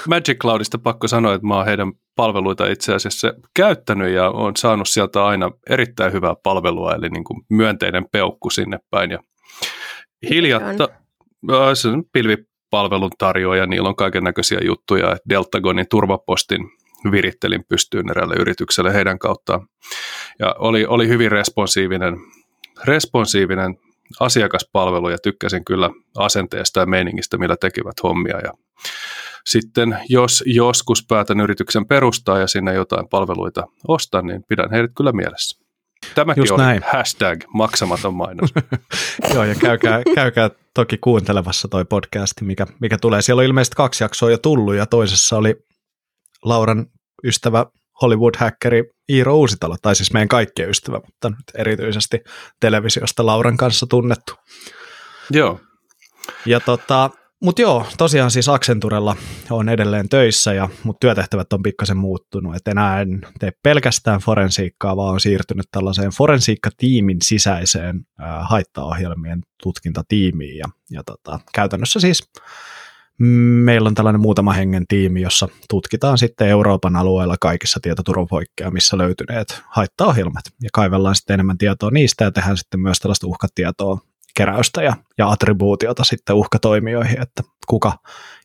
Magic 0.09 0.39
Cloudista 0.39 0.79
pakko 0.79 1.09
sanoa, 1.09 1.35
että 1.35 1.47
mä 1.47 1.57
oon 1.57 1.67
heidän 1.67 1.93
palveluita 2.17 2.67
itse 2.67 2.95
asiassa 2.95 3.35
käyttänyt 3.57 4.13
ja 4.13 4.31
on 4.31 4.57
saanut 4.57 4.89
sieltä 4.89 5.25
aina 5.25 5.51
erittäin 5.71 6.13
hyvää 6.13 6.35
palvelua, 6.43 6.95
eli 6.95 7.09
niin 7.09 7.25
kuin 7.25 7.43
myönteinen 7.51 8.07
peukku 8.13 8.51
sinne 8.51 8.79
päin. 8.91 9.11
Ja 9.11 9.19
hiljatta, 10.31 10.89
se 11.75 11.89
on 11.89 12.05
pilvipalvelun 12.13 13.11
tarjoaja, 13.19 13.67
niillä 13.67 13.89
on 13.89 13.97
kaiken 13.97 14.25
näköisiä 14.25 14.59
juttuja. 14.65 15.17
Deltagonin 15.29 15.87
turvapostin 15.91 16.61
virittelin 17.11 17.65
pystyyn 17.69 18.11
erälle 18.11 18.35
yritykselle 18.39 18.95
heidän 18.95 19.19
kauttaan. 19.19 19.67
Ja 20.39 20.55
oli, 20.59 20.87
oli 20.87 21.09
hyvin 21.09 21.33
responsiivinen 21.33 22.17
responsiivinen 22.85 23.77
asiakaspalvelu 24.21 25.09
ja 25.09 25.19
tykkäsin 25.19 25.65
kyllä 25.65 25.91
asenteesta 26.17 26.81
ja 26.81 26.87
meiningistä, 26.87 27.39
millä 27.39 27.57
tekivät 27.61 28.03
hommia. 28.03 28.39
Ja 28.39 28.53
sitten 29.47 29.99
jos 30.09 30.45
joskus 30.47 31.07
päätän 31.09 31.41
yrityksen 31.41 31.87
perustaa 31.87 32.39
ja 32.39 32.47
sinne 32.47 32.75
jotain 32.75 33.09
palveluita 33.09 33.67
ostan, 33.89 34.27
niin 34.27 34.45
pidän 34.49 34.71
heidät 34.71 34.91
kyllä 34.97 35.13
mielessä. 35.13 35.65
Tämäkin 36.15 36.41
Just 36.41 36.51
on 36.51 36.59
näin. 36.59 36.83
hashtag 36.93 37.45
maksamaton 37.55 38.15
mainos. 38.15 38.51
Joo, 39.35 39.45
ja 39.45 39.55
käykää, 39.55 40.03
käykää 40.15 40.51
toki 40.75 40.99
kuuntelemassa 40.99 41.69
toi 41.69 41.85
podcasti, 41.85 42.45
mikä, 42.45 42.67
mikä 42.81 42.99
tulee. 43.01 43.23
Siellä 43.23 43.41
on 43.41 43.47
ilmeisesti 43.47 43.77
kaksi 43.77 44.05
jaksoa 44.05 44.31
jo 44.31 44.39
tullut, 44.39 44.75
ja 44.75 44.87
toisessa 44.87 45.37
oli 45.37 45.57
Lauran 46.45 46.87
ystävä 47.25 47.67
Hollywood-häkkeri 48.03 48.85
Iiro 49.09 49.37
Uusitalo, 49.37 49.77
tai 49.83 49.97
siis 49.97 50.13
meidän 50.13 50.29
kaikkien 50.29 50.71
ystävä, 50.71 51.01
mutta 51.07 51.31
nyt 51.31 51.45
erityisesti 51.55 52.21
televisiosta 52.61 53.27
Lauran 53.27 53.57
kanssa 53.57 53.87
tunnettu. 53.87 54.35
Joo. 55.31 55.61
Ja 56.47 56.61
tota, 56.61 57.11
mutta 57.43 57.63
joo, 57.63 57.87
tosiaan 57.99 58.31
siis 58.31 58.49
Accenturella 58.49 59.17
on 59.51 59.69
edelleen 59.69 60.09
töissä, 60.09 60.53
ja, 60.53 60.69
mutta 60.85 61.01
työtehtävät 61.01 61.53
on 61.53 61.63
pikkasen 61.63 61.97
muuttunut. 61.97 62.57
Et 62.57 62.69
enää 62.69 63.01
en 63.01 63.21
tee 63.39 63.53
pelkästään 63.63 64.21
forensiikkaa, 64.21 64.97
vaan 64.97 65.13
on 65.13 65.21
siirtynyt 65.21 65.67
tällaiseen 65.71 66.11
forensiikkatiimin 66.11 67.17
sisäiseen 67.23 68.01
haittaohjelmien 68.41 69.41
tutkintatiimiin. 69.63 70.59
Ja, 70.59 70.67
ja 70.91 71.03
tota, 71.05 71.41
käytännössä 71.55 72.01
siis 72.01 72.31
meillä 73.19 73.87
on 73.87 73.95
tällainen 73.95 74.21
muutama 74.21 74.53
hengen 74.53 74.87
tiimi, 74.89 75.21
jossa 75.21 75.49
tutkitaan 75.69 76.19
sitten 76.19 76.49
Euroopan 76.49 76.97
alueella 76.97 77.37
kaikissa 77.41 77.81
tietoturvapoikkeamissa 77.83 78.99
löytyneet 78.99 79.63
haittaohjelmat 79.69 80.45
ja 80.63 80.69
kaivellaan 80.73 81.15
sitten 81.15 81.35
enemmän 81.35 81.59
tietoa 81.59 81.91
niistä 81.91 82.25
ja 82.25 82.31
tehdään 82.31 82.57
sitten 82.57 82.81
myös 82.81 82.99
tällaista 82.99 83.27
uhkatietoa 83.27 83.99
keräystä 84.37 84.83
ja, 84.83 84.97
ja 85.19 85.31
attribuutiota 85.31 86.05
sitten 86.05 86.37
uhkatoimijoihin, 86.37 87.23
että 87.23 87.43
kuka 87.67 87.93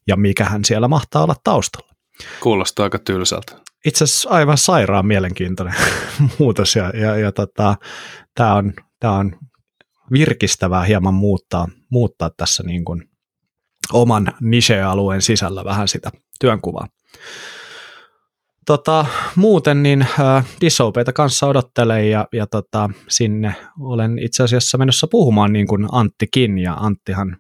ja 0.08 0.18
mikähän 0.18 0.66
siellä 0.66 0.88
mahtaa 0.88 1.24
olla 1.24 1.36
taustalla. 1.44 1.94
Kuulostaa 2.40 2.84
aika 2.84 3.00
tylsältä. 3.00 3.56
Itse 3.86 4.04
asiassa 4.04 4.30
aivan 4.30 4.58
sairaan 4.58 5.06
mielenkiintoinen 5.06 5.76
muutos 6.40 6.76
ja, 6.76 6.90
ja, 6.90 7.18
ja 7.18 7.32
tota, 7.32 7.76
tämä 8.36 8.56
on, 8.56 8.74
tää 9.00 9.12
on 9.12 9.36
virkistävää 10.12 10.84
hieman 10.84 11.14
muuttaa, 11.14 11.68
muuttaa 11.92 12.30
tässä 12.38 12.64
niin 12.64 12.86
kuin 12.86 13.09
oman 13.94 14.34
niche-alueen 14.42 15.22
sisällä 15.22 15.66
vähän 15.66 15.88
sitä 15.88 16.12
työnkuvaa. 16.40 16.88
Tota, 18.66 19.06
muuten 19.36 19.84
niin 19.84 20.02
äh, 20.02 20.46
Disopeita 20.62 21.14
kanssa 21.14 21.48
odottelen 21.48 22.12
ja, 22.12 22.28
ja 22.34 22.48
tota, 22.48 22.90
sinne 23.08 23.56
olen 23.80 24.20
itse 24.20 24.44
asiassa 24.44 24.78
menossa 24.78 25.08
puhumaan 25.08 25.54
niin 25.54 25.68
kuin 25.68 25.88
Anttikin 25.92 26.58
ja 26.58 26.74
Anttihan 26.74 27.38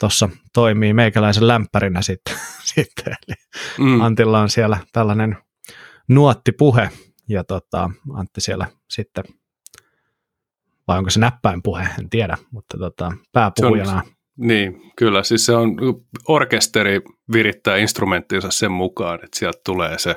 tuossa 0.00 0.28
toimii 0.52 0.92
meikäläisen 0.92 1.48
lämpärinä 1.48 2.02
sitten, 2.02 2.36
sitten. 2.74 3.16
eli 3.28 3.36
mm. 3.78 4.00
Antilla 4.00 4.40
on 4.40 4.50
siellä 4.50 4.78
tällainen 4.92 5.36
nuottipuhe 6.08 6.90
ja 7.28 7.44
tota, 7.44 7.90
Antti 8.14 8.40
siellä 8.40 8.66
sitten, 8.88 9.24
vai 10.88 10.98
onko 10.98 11.10
se 11.10 11.20
näppäinpuhe, 11.20 11.88
en 11.98 12.10
tiedä, 12.10 12.38
mutta 12.50 12.78
tota, 12.78 13.12
pääpuhujana 13.32 14.02
niin, 14.40 14.92
kyllä. 14.96 15.22
Siis 15.22 15.46
se 15.46 15.52
on, 15.52 15.76
orkesteri 16.28 17.00
virittää 17.32 17.76
instrumenttinsa 17.76 18.50
sen 18.50 18.72
mukaan, 18.72 19.14
että 19.14 19.38
sieltä 19.38 19.60
tulee 19.64 19.98
se 19.98 20.16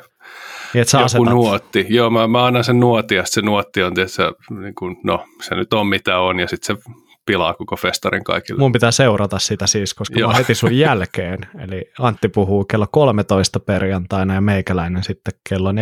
niin, 0.73 0.81
että 0.81 0.97
joku 0.97 1.05
asetat. 1.05 1.29
nuotti. 1.29 1.85
Joo, 1.89 2.09
mä, 2.09 2.27
mä 2.27 2.45
annan 2.45 2.63
sen 2.63 2.79
nuotti 2.79 3.15
ja 3.15 3.23
se 3.25 3.41
nuotti 3.41 3.83
on 3.83 3.93
tietysti, 3.93 4.21
niin 4.61 4.75
kuin, 4.75 4.97
no 5.03 5.25
se 5.41 5.55
nyt 5.55 5.73
on 5.73 5.87
mitä 5.87 6.19
on 6.19 6.39
ja 6.39 6.47
sitten 6.47 6.77
se 6.77 6.83
pilaa 7.25 7.53
koko 7.53 7.75
festarin 7.75 8.23
kaikille. 8.23 8.59
Mun 8.59 8.71
pitää 8.71 8.91
seurata 8.91 9.39
sitä 9.39 9.67
siis, 9.67 9.93
koska 9.93 10.19
Joo. 10.19 10.31
mä 10.31 10.37
heti 10.37 10.55
sun 10.55 10.77
jälkeen. 10.77 11.39
Eli 11.67 11.85
Antti 11.99 12.29
puhuu 12.29 12.65
kello 12.65 12.87
13 12.91 13.59
perjantaina 13.59 14.33
ja 14.33 14.41
meikäläinen 14.41 15.03
sitten 15.03 15.33
kello 15.49 15.71
14.15. 15.71 15.75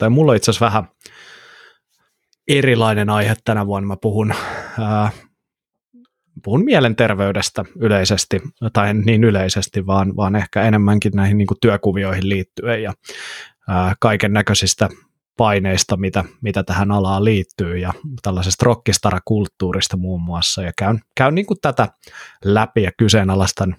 Ja 0.00 0.10
mulla 0.10 0.32
on 0.32 0.36
itse 0.36 0.50
asiassa 0.50 0.66
vähän 0.66 0.88
erilainen 2.48 3.10
aihe 3.10 3.34
tänä 3.44 3.66
vuonna. 3.66 3.86
Mä 3.86 3.96
puhun 4.02 4.34
ää, 4.80 5.10
puhun 6.44 6.64
mielenterveydestä 6.64 7.64
yleisesti, 7.78 8.40
tai 8.72 8.94
niin 8.94 9.24
yleisesti, 9.24 9.86
vaan, 9.86 10.16
vaan 10.16 10.36
ehkä 10.36 10.62
enemmänkin 10.62 11.12
näihin 11.14 11.38
niin 11.38 11.46
kuin 11.46 11.58
työkuvioihin 11.60 12.28
liittyen 12.28 12.82
ja 12.82 12.94
kaiken 14.00 14.32
näköisistä 14.32 14.88
paineista, 15.36 15.96
mitä, 15.96 16.24
mitä 16.40 16.62
tähän 16.62 16.90
alaan 16.90 17.24
liittyy 17.24 17.78
ja 17.78 17.92
tällaisesta 18.22 18.64
rockistara-kulttuurista 18.66 19.96
muun 19.96 20.22
muassa. 20.22 20.62
Ja 20.62 20.72
käyn, 20.78 21.00
käyn 21.14 21.34
niin 21.34 21.46
kuin 21.46 21.60
tätä 21.62 21.88
läpi 22.44 22.82
ja 22.82 22.90
kyseenalaistan 22.98 23.76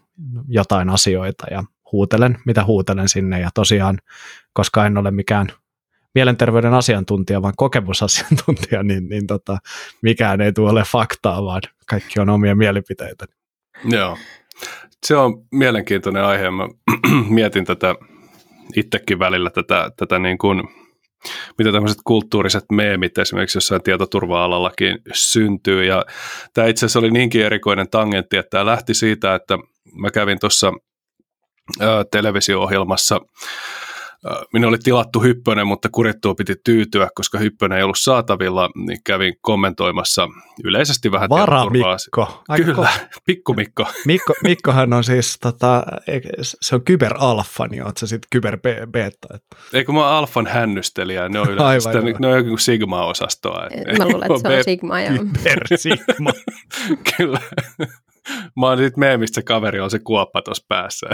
jotain 0.48 0.90
asioita 0.90 1.46
ja 1.52 1.64
huutelen, 1.92 2.38
mitä 2.46 2.66
huutelen 2.66 3.10
sinne. 3.10 3.40
Ja 3.40 3.50
tosiaan, 3.54 4.00
koska 4.54 4.86
en 4.86 4.98
ole 4.98 5.12
mikään 5.12 5.48
mielenterveyden 6.16 6.74
asiantuntija, 6.74 7.42
vaan 7.42 7.54
kokemusasiantuntija, 7.58 8.84
niin, 8.84 9.10
niin 9.10 9.28
tota, 9.28 9.58
mikään 10.02 10.42
ei 10.42 10.54
tule 10.54 10.70
ole 10.70 10.84
faktaa, 10.84 11.44
vaan 11.44 11.62
kaikki 11.90 12.20
on 12.20 12.30
omia 12.30 12.56
mielipiteitä. 12.56 13.26
Joo. 13.84 14.18
Se 15.06 15.16
on 15.16 15.34
mielenkiintoinen 15.52 16.24
aihe. 16.24 16.52
Mä 16.52 16.68
mietin 17.30 17.66
tätä 17.66 17.96
itsekin 18.76 19.20
välillä 19.20 19.50
tätä, 19.50 19.92
tätä 19.98 20.20
niin 20.20 20.38
kuin, 20.38 20.64
mitä 21.58 21.72
tämmöiset 21.72 22.02
kulttuuriset 22.04 22.66
meemit 22.72 23.18
esimerkiksi 23.18 23.58
jossain 23.58 23.84
tietoturva-alallakin 23.84 24.98
syntyy. 25.14 25.86
Ja 25.86 26.06
tämä 26.54 26.68
itse 26.68 26.86
asiassa 26.86 27.00
oli 27.00 27.12
niinkin 27.12 27.46
erikoinen 27.46 27.90
tangentti, 27.90 28.38
että 28.38 28.50
tämä 28.50 28.66
lähti 28.66 28.94
siitä, 28.94 29.36
että 29.36 29.58
mä 29.94 30.12
kävin 30.12 30.40
tuossa 30.40 30.74
televisio-ohjelmassa 32.12 33.22
Minun 34.54 34.70
oli 34.70 34.78
tilattu 34.78 35.20
Hyppönen, 35.20 35.68
mutta 35.68 35.90
kurittua 35.92 36.36
piti 36.36 36.56
tyytyä, 36.64 37.08
koska 37.16 37.38
Hyppönen 37.38 37.78
ei 37.78 37.84
ollut 37.84 37.98
saatavilla, 38.00 38.70
niin 38.76 39.00
kävin 39.06 39.34
kommentoimassa 39.42 40.28
yleisesti 40.64 41.12
vähän 41.12 41.30
Vara 41.30 41.70
Mikko. 41.70 42.44
Aika 42.48 42.66
Kyllä, 42.66 42.90
pikku 43.28 43.54
Mikko. 43.54 43.86
Mikko. 44.06 44.34
Mikkohan 44.44 44.94
on 44.94 45.04
siis, 45.04 45.38
tota, 45.42 45.84
se 46.62 46.76
on 46.76 46.84
kyberalfa, 46.84 47.68
niin 47.68 47.86
oot 47.86 47.98
sä 47.98 48.08
sitten 48.08 48.28
kyberbeta? 48.32 49.28
Eikö 49.74 49.92
mä 49.92 50.00
oon 50.00 50.14
alfan 50.14 50.48
hännystelijä, 50.48 51.30
ne 51.30 51.40
on 51.40 51.48
yleensä 51.48 51.68
Aivan, 51.68 52.08
sitä, 52.08 52.20
ne 52.20 52.28
on 52.28 52.38
joku 52.38 52.58
Sigma-osastoa. 52.58 53.68
Mä 53.98 54.06
luulen, 54.06 54.32
että 54.32 54.50
se 54.50 54.58
on 54.58 54.64
Sigma. 54.64 55.00
Ja... 55.00 55.12
Sigma. 55.76 56.32
Kyllä. 57.18 57.40
Mä 58.56 58.68
oon 58.68 58.78
sitten 58.78 59.00
meemistä 59.00 59.36
se 59.36 59.42
kaveri 59.42 59.80
on 59.80 59.92
se 59.92 60.00
kuoppa 60.00 60.42
tuossa 60.42 60.66
päässä. 60.68 61.08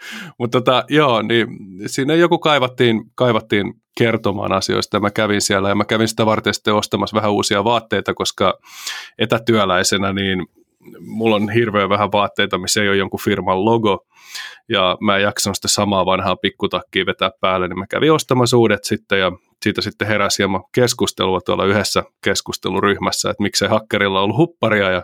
Mutta 0.38 0.58
tota, 0.60 0.84
joo, 0.88 1.22
niin 1.22 1.46
siinä 1.86 2.14
joku 2.14 2.38
kaivattiin, 2.38 3.02
kaivattiin 3.14 3.74
kertomaan 3.98 4.52
asioista. 4.52 5.00
Mä 5.00 5.10
kävin 5.10 5.40
siellä 5.40 5.68
ja 5.68 5.74
mä 5.74 5.84
kävin 5.84 6.08
sitä 6.08 6.26
varten 6.26 6.54
sitten 6.54 6.74
ostamassa 6.74 7.16
vähän 7.16 7.32
uusia 7.32 7.64
vaatteita, 7.64 8.14
koska 8.14 8.58
etätyöläisenä 9.18 10.12
niin 10.12 10.46
mulla 11.00 11.36
on 11.36 11.50
hirveän 11.50 11.88
vähän 11.88 12.12
vaatteita, 12.12 12.58
missä 12.58 12.82
ei 12.82 12.88
ole 12.88 12.96
jonkun 12.96 13.20
firman 13.20 13.64
logo. 13.64 14.06
Ja 14.68 14.96
mä 15.00 15.16
en 15.16 15.22
jaksanut 15.22 15.56
sitä 15.56 15.68
samaa 15.68 16.06
vanhaa 16.06 16.36
pikkutakkia 16.36 17.06
vetää 17.06 17.30
päälle, 17.40 17.68
niin 17.68 17.78
mä 17.78 17.86
kävin 17.86 18.12
ostamassa 18.12 18.56
uudet 18.56 18.84
sitten 18.84 19.18
ja 19.18 19.32
siitä 19.62 19.80
sitten 19.80 20.08
heräsi 20.08 20.38
hieman 20.38 20.64
keskustelua 20.72 21.40
tuolla 21.40 21.64
yhdessä 21.64 22.02
keskusteluryhmässä, 22.24 23.30
että 23.30 23.42
miksei 23.42 23.68
hakkerilla 23.68 24.20
ollut 24.20 24.36
hupparia 24.36 24.90
ja 24.90 25.02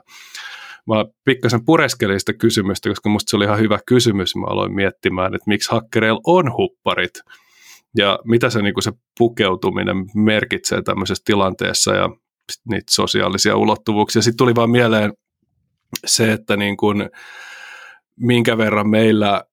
mä 0.86 1.04
pikkasen 1.24 1.64
pureskelin 1.64 2.20
sitä 2.20 2.32
kysymystä, 2.32 2.88
koska 2.88 3.08
musta 3.08 3.30
se 3.30 3.36
oli 3.36 3.44
ihan 3.44 3.58
hyvä 3.58 3.78
kysymys. 3.86 4.36
Mä 4.36 4.46
aloin 4.46 4.74
miettimään, 4.74 5.34
että 5.34 5.50
miksi 5.50 5.70
hakkereilla 5.70 6.20
on 6.26 6.52
hupparit 6.56 7.20
ja 7.96 8.18
mitä 8.24 8.50
se, 8.50 8.62
niin 8.62 8.82
se 8.82 8.92
pukeutuminen 9.18 9.96
merkitsee 10.14 10.82
tämmöisessä 10.82 11.22
tilanteessa 11.26 11.94
ja 11.94 12.10
niitä 12.70 12.92
sosiaalisia 12.92 13.56
ulottuvuuksia. 13.56 14.22
Sitten 14.22 14.36
tuli 14.36 14.54
vaan 14.54 14.70
mieleen 14.70 15.12
se, 16.06 16.32
että 16.32 16.56
niin 16.56 16.76
kuin, 16.76 17.10
minkä 18.16 18.58
verran 18.58 18.88
meillä 18.88 19.44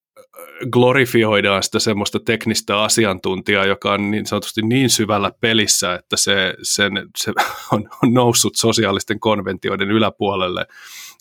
glorifioidaan 0.71 1.63
sitä 1.63 1.79
semmoista 1.79 2.19
teknistä 2.25 2.81
asiantuntijaa, 2.81 3.65
joka 3.65 3.93
on 3.93 4.11
niin 4.11 4.25
sanotusti 4.25 4.61
niin 4.61 4.89
syvällä 4.89 5.31
pelissä, 5.41 5.93
että 5.93 6.17
se, 6.17 6.53
sen, 6.61 6.91
se 7.17 7.31
on, 7.71 7.89
on 8.03 8.13
noussut 8.13 8.55
sosiaalisten 8.55 9.19
konventioiden 9.19 9.91
yläpuolelle. 9.91 10.65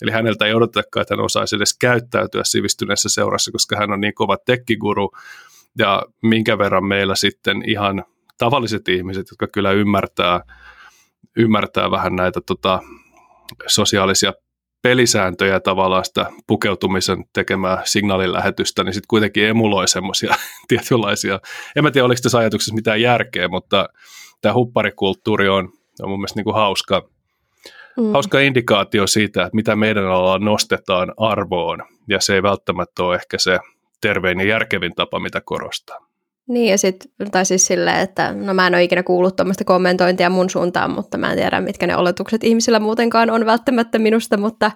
Eli 0.02 0.10
häneltä 0.10 0.46
ei 0.46 0.54
odotetakaan, 0.54 1.02
että 1.02 1.14
hän 1.14 1.24
osaisi 1.24 1.56
edes 1.56 1.76
käyttäytyä 1.78 2.44
sivistyneessä 2.44 3.08
seurassa, 3.08 3.52
koska 3.52 3.76
hän 3.76 3.92
on 3.92 4.00
niin 4.00 4.14
kova 4.14 4.36
tekkiguru, 4.46 5.10
ja 5.78 6.02
minkä 6.22 6.58
verran 6.58 6.84
meillä 6.84 7.14
sitten 7.14 7.62
ihan 7.66 8.04
tavalliset 8.38 8.88
ihmiset, 8.88 9.26
jotka 9.30 9.46
kyllä 9.46 9.72
ymmärtää, 9.72 10.40
ymmärtää 11.36 11.90
vähän 11.90 12.16
näitä 12.16 12.40
tota, 12.46 12.80
sosiaalisia 13.66 14.32
pelisääntöjä 14.82 15.60
tavallaan 15.60 16.04
sitä 16.04 16.26
pukeutumisen 16.46 17.24
tekemää 17.32 17.82
signaalin 17.84 18.32
lähetystä, 18.32 18.84
niin 18.84 18.94
sitten 18.94 19.08
kuitenkin 19.08 19.46
emuloi 19.46 19.88
semmoisia 19.88 20.34
tietynlaisia, 20.68 21.40
en 21.76 21.84
mä 21.84 21.90
tiedä 21.90 22.04
oliko 22.04 22.20
tässä 22.22 22.38
ajatuksessa 22.38 22.74
mitään 22.74 23.00
järkeä, 23.00 23.48
mutta 23.48 23.88
tämä 24.40 24.54
hupparikulttuuri 24.54 25.48
on, 25.48 25.68
on 26.02 26.10
mun 26.10 26.18
mielestä 26.18 26.38
niin 26.38 26.44
kuin 26.44 26.56
hauska, 26.56 27.08
mm. 27.96 28.12
hauska 28.12 28.40
indikaatio 28.40 29.06
siitä, 29.06 29.42
että 29.42 29.56
mitä 29.56 29.76
meidän 29.76 30.06
alalla 30.06 30.38
nostetaan 30.38 31.12
arvoon, 31.16 31.78
ja 32.08 32.20
se 32.20 32.34
ei 32.34 32.42
välttämättä 32.42 33.02
ole 33.02 33.14
ehkä 33.14 33.38
se 33.38 33.58
tervein 34.00 34.40
ja 34.40 34.46
järkevin 34.46 34.92
tapa, 34.96 35.20
mitä 35.20 35.40
korostaa. 35.44 36.12
Niin 36.48 36.70
ja 36.70 36.78
sitten, 36.78 37.10
tai 37.30 37.44
siis 37.44 37.66
silleen, 37.66 38.00
että 38.00 38.32
no 38.32 38.54
mä 38.54 38.66
en 38.66 38.74
ole 38.74 38.82
ikinä 38.82 39.02
kuullut 39.02 39.36
tuommoista 39.36 39.64
kommentointia 39.64 40.30
mun 40.30 40.50
suuntaan, 40.50 40.90
mutta 40.90 41.18
mä 41.18 41.30
en 41.30 41.38
tiedä, 41.38 41.60
mitkä 41.60 41.86
ne 41.86 41.96
oletukset 41.96 42.44
ihmisillä 42.44 42.80
muutenkaan 42.80 43.30
on 43.30 43.46
välttämättä 43.46 43.98
minusta, 43.98 44.36
mutta, 44.36 44.70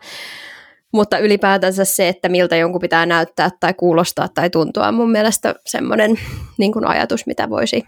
mutta 0.92 1.18
ylipäätänsä 1.18 1.84
se, 1.84 2.08
että 2.08 2.28
miltä 2.28 2.56
jonkun 2.56 2.80
pitää 2.80 3.06
näyttää 3.06 3.50
tai 3.60 3.74
kuulostaa 3.74 4.28
tai 4.28 4.50
tuntua, 4.50 4.88
on 4.88 4.94
mun 4.94 5.10
mielestä 5.10 5.54
semmoinen 5.66 6.18
niin 6.58 6.72
kuin 6.72 6.86
ajatus, 6.86 7.26
mitä 7.26 7.50
voisi, 7.50 7.82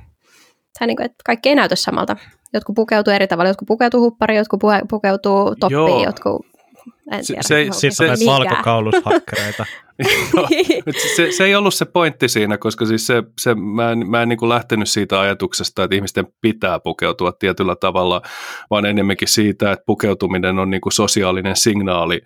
tai 0.79 0.87
niin 0.87 0.97
kuin, 0.97 1.05
että 1.05 1.23
kaikki 1.27 1.49
ei 1.49 1.55
näytä 1.55 1.77
samalta. 1.77 2.17
Jotkut 2.55 2.75
pukeutuu 2.75 3.13
eri 3.13 3.27
tavalla, 3.27 3.51
jotkut 3.51 3.69
pukeutuu 3.69 4.01
huppariin, 4.01 4.39
jotkut 4.39 4.61
pukeutuu 4.89 5.55
toppiin, 5.61 5.73
Joo. 5.73 6.05
jotkut 6.05 6.47
en 7.11 7.27
tiedä. 7.27 7.43
Se, 7.43 7.67
se, 7.73 7.91
se, 7.91 8.17
se 8.17 8.27
valkokaulushakkereita. 8.27 9.67
se, 11.17 11.33
se 11.33 11.45
ei 11.45 11.55
ollut 11.55 11.75
se 11.75 11.85
pointti 11.85 12.29
siinä, 12.29 12.59
koska 12.59 12.87
siis 12.87 13.07
se, 13.07 13.23
se, 13.41 13.55
mä 13.55 13.93
en, 13.93 14.11
mä 14.11 14.23
en 14.23 14.29
niin 14.29 14.39
kuin 14.39 14.49
lähtenyt 14.49 14.89
siitä 14.89 15.21
ajatuksesta, 15.21 15.85
että 15.85 15.97
ihmisten 15.97 16.27
pitää 16.41 16.81
pukeutua 16.81 17.33
tietyllä 17.33 17.77
tavalla, 17.77 18.23
vaan 18.71 18.87
enemmänkin 18.87 19.29
siitä, 19.29 19.73
että 19.73 19.85
pukeutuminen 19.87 20.59
on 20.59 20.71
niin 20.71 20.81
kuin 20.81 20.93
sosiaalinen 20.93 21.57
signaali 21.57 22.21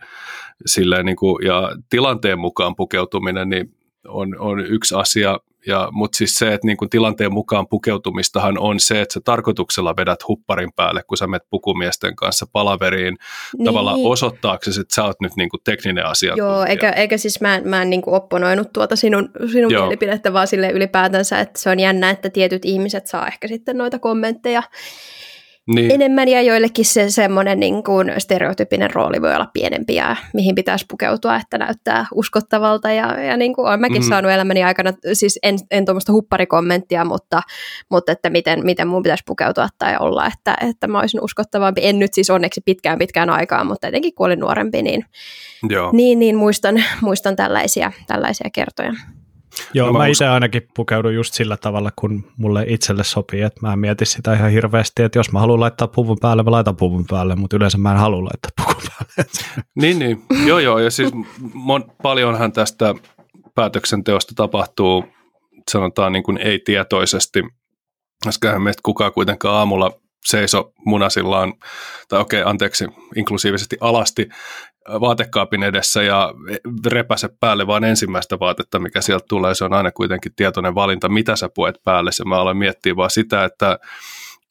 silleen 0.66 1.06
niin 1.06 1.16
kuin, 1.16 1.46
ja 1.46 1.76
tilanteen 1.90 2.38
mukaan 2.38 2.76
pukeutuminen 2.76 3.48
niin 3.48 3.74
on, 4.08 4.36
on 4.38 4.60
yksi 4.60 4.94
asia, 4.94 5.38
ja, 5.66 5.88
mutta 5.92 6.16
siis 6.16 6.34
se, 6.34 6.54
että 6.54 6.66
niin 6.66 6.76
kuin 6.76 6.90
tilanteen 6.90 7.32
mukaan 7.32 7.68
pukeutumistahan 7.68 8.58
on 8.58 8.80
se, 8.80 9.00
että 9.00 9.12
sä 9.12 9.20
tarkoituksella 9.24 9.96
vedät 9.96 10.28
hupparin 10.28 10.72
päälle, 10.76 11.02
kun 11.02 11.16
sä 11.16 11.26
menet 11.26 11.46
pukumiesten 11.50 12.16
kanssa 12.16 12.46
palaveriin, 12.52 13.16
niin. 13.58 13.64
tavallaan 13.64 13.98
osoittaaksesi, 14.04 14.80
että 14.80 14.94
sä 14.94 15.04
oot 15.04 15.20
nyt 15.20 15.36
niin 15.36 15.48
kuin 15.48 15.60
tekninen 15.64 16.06
asia. 16.06 16.34
Joo, 16.36 16.64
eikä, 16.64 16.90
eikä 16.90 17.18
siis 17.18 17.40
mä, 17.40 17.60
mä 17.64 17.82
en 17.82 17.90
niin 17.90 18.02
kuin 18.02 18.14
opponoinut 18.14 18.72
tuota 18.72 18.96
sinun, 18.96 19.30
sinun 19.52 19.72
mielipidettä, 19.72 20.32
vaan 20.32 20.46
sille 20.46 20.70
ylipäätänsä, 20.70 21.40
että 21.40 21.60
se 21.60 21.70
on 21.70 21.80
jännä, 21.80 22.10
että 22.10 22.30
tietyt 22.30 22.64
ihmiset 22.64 23.06
saa 23.06 23.26
ehkä 23.26 23.48
sitten 23.48 23.78
noita 23.78 23.98
kommentteja 23.98 24.62
niin. 25.66 25.90
enemmän 25.90 26.28
ja 26.28 26.42
joillekin 26.42 26.84
se 26.84 27.10
semmoinen 27.10 27.60
niin 27.60 27.82
kuin 27.82 28.12
stereotypinen 28.18 28.94
rooli 28.94 29.22
voi 29.22 29.34
olla 29.34 29.50
pienempi 29.52 29.94
ja 29.94 30.16
mihin 30.34 30.54
pitäisi 30.54 30.86
pukeutua, 30.88 31.36
että 31.36 31.58
näyttää 31.58 32.06
uskottavalta 32.14 32.92
ja, 32.92 33.20
ja 33.20 33.36
niin 33.36 33.54
kuin 33.54 33.66
olen 33.66 33.80
mäkin 33.80 33.96
mm-hmm. 33.96 34.08
saanut 34.08 34.32
elämäni 34.32 34.64
aikana, 34.64 34.92
siis 35.12 35.38
en, 35.42 35.58
en 35.70 35.84
tuommoista 35.84 36.12
hupparikommenttia, 36.12 37.04
mutta, 37.04 37.42
mutta 37.90 38.12
että 38.12 38.30
miten, 38.30 38.64
miten 38.64 38.88
mun 38.88 39.02
pitäisi 39.02 39.24
pukeutua 39.26 39.68
tai 39.78 39.96
olla, 40.00 40.26
että, 40.26 40.56
että 40.68 40.86
mä 40.86 41.00
olisin 41.00 41.24
uskottavampi. 41.24 41.80
En 41.84 41.98
nyt 41.98 42.14
siis 42.14 42.30
onneksi 42.30 42.60
pitkään 42.64 42.98
pitkään 42.98 43.30
aikaan, 43.30 43.66
mutta 43.66 43.88
etenkin 43.88 44.14
kun 44.14 44.26
olin 44.26 44.40
nuorempi, 44.40 44.82
niin, 44.82 45.04
Joo. 45.68 45.90
niin, 45.92 46.18
niin 46.18 46.36
muistan, 46.36 46.84
muistan 47.00 47.36
tällaisia, 47.36 47.92
tällaisia 48.06 48.50
kertoja. 48.52 48.92
Joo, 49.74 49.86
no 49.86 49.92
mä, 49.92 49.98
mä 49.98 50.06
itse 50.06 50.26
ainakin 50.28 50.68
pukeudun 50.76 51.14
just 51.14 51.34
sillä 51.34 51.56
tavalla, 51.56 51.90
kun 51.96 52.32
mulle 52.36 52.64
itselle 52.68 53.04
sopii, 53.04 53.42
että 53.42 53.60
mä 53.62 53.76
mietin 53.76 54.06
sitä 54.06 54.34
ihan 54.34 54.50
hirveästi, 54.50 55.02
että 55.02 55.18
jos 55.18 55.32
mä 55.32 55.40
haluan 55.40 55.60
laittaa 55.60 55.88
puvun 55.88 56.18
päälle, 56.20 56.42
mä 56.42 56.50
laitan 56.50 56.76
puvun 56.76 57.04
päälle, 57.10 57.36
mutta 57.36 57.56
yleensä 57.56 57.78
mä 57.78 57.92
en 57.92 57.98
halua 57.98 58.24
laittaa 58.24 58.50
puvun 58.64 58.82
päälle. 58.88 59.30
niin, 59.74 59.98
niin. 59.98 60.22
Joo, 60.46 60.58
joo, 60.58 60.78
ja 60.78 60.90
siis 60.90 61.10
mon, 61.54 61.84
paljonhan 62.02 62.52
tästä 62.52 62.94
päätöksenteosta 63.54 64.32
tapahtuu, 64.36 65.04
sanotaan 65.70 66.12
niin 66.12 66.22
kuin 66.22 66.38
ei-tietoisesti, 66.38 67.42
koska 68.24 68.58
meistä 68.58 68.80
kukaan 68.82 69.12
kuitenkaan 69.12 69.54
aamulla 69.54 69.92
seiso 70.24 70.72
munasillaan, 70.86 71.54
tai 72.08 72.20
okei, 72.20 72.40
okay, 72.40 72.50
anteeksi, 72.50 72.86
inklusiivisesti 73.16 73.76
alasti 73.80 74.28
vaatekaapin 74.88 75.62
edessä 75.62 76.02
ja 76.02 76.34
repäse 76.86 77.28
päälle 77.40 77.66
vaan 77.66 77.84
ensimmäistä 77.84 78.38
vaatetta, 78.38 78.78
mikä 78.78 79.00
sieltä 79.00 79.24
tulee. 79.28 79.54
Se 79.54 79.64
on 79.64 79.72
aina 79.72 79.92
kuitenkin 79.92 80.32
tietoinen 80.36 80.74
valinta, 80.74 81.08
mitä 81.08 81.36
sä 81.36 81.48
puet 81.54 81.74
päälle. 81.84 82.10
Ja 82.18 82.24
mä 82.24 82.40
aloin 82.40 82.56
miettiä 82.56 82.96
vaan 82.96 83.10
sitä, 83.10 83.44
että 83.44 83.78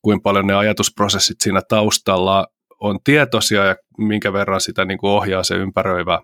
kuinka 0.02 0.24
paljon 0.24 0.48
ne 0.48 0.54
ajatusprosessit 0.54 1.41
siinä 1.41 1.62
taustalla 1.70 2.48
on 2.80 3.00
tietoisia 3.04 3.65
ja 3.65 3.76
minkä 3.98 4.34
verran 4.34 4.62
sitä 4.62 4.86
niin 4.86 4.98
kuin 4.98 5.12
ohjaa 5.12 5.44
se 5.44 5.56
ympäröivä 5.56 6.20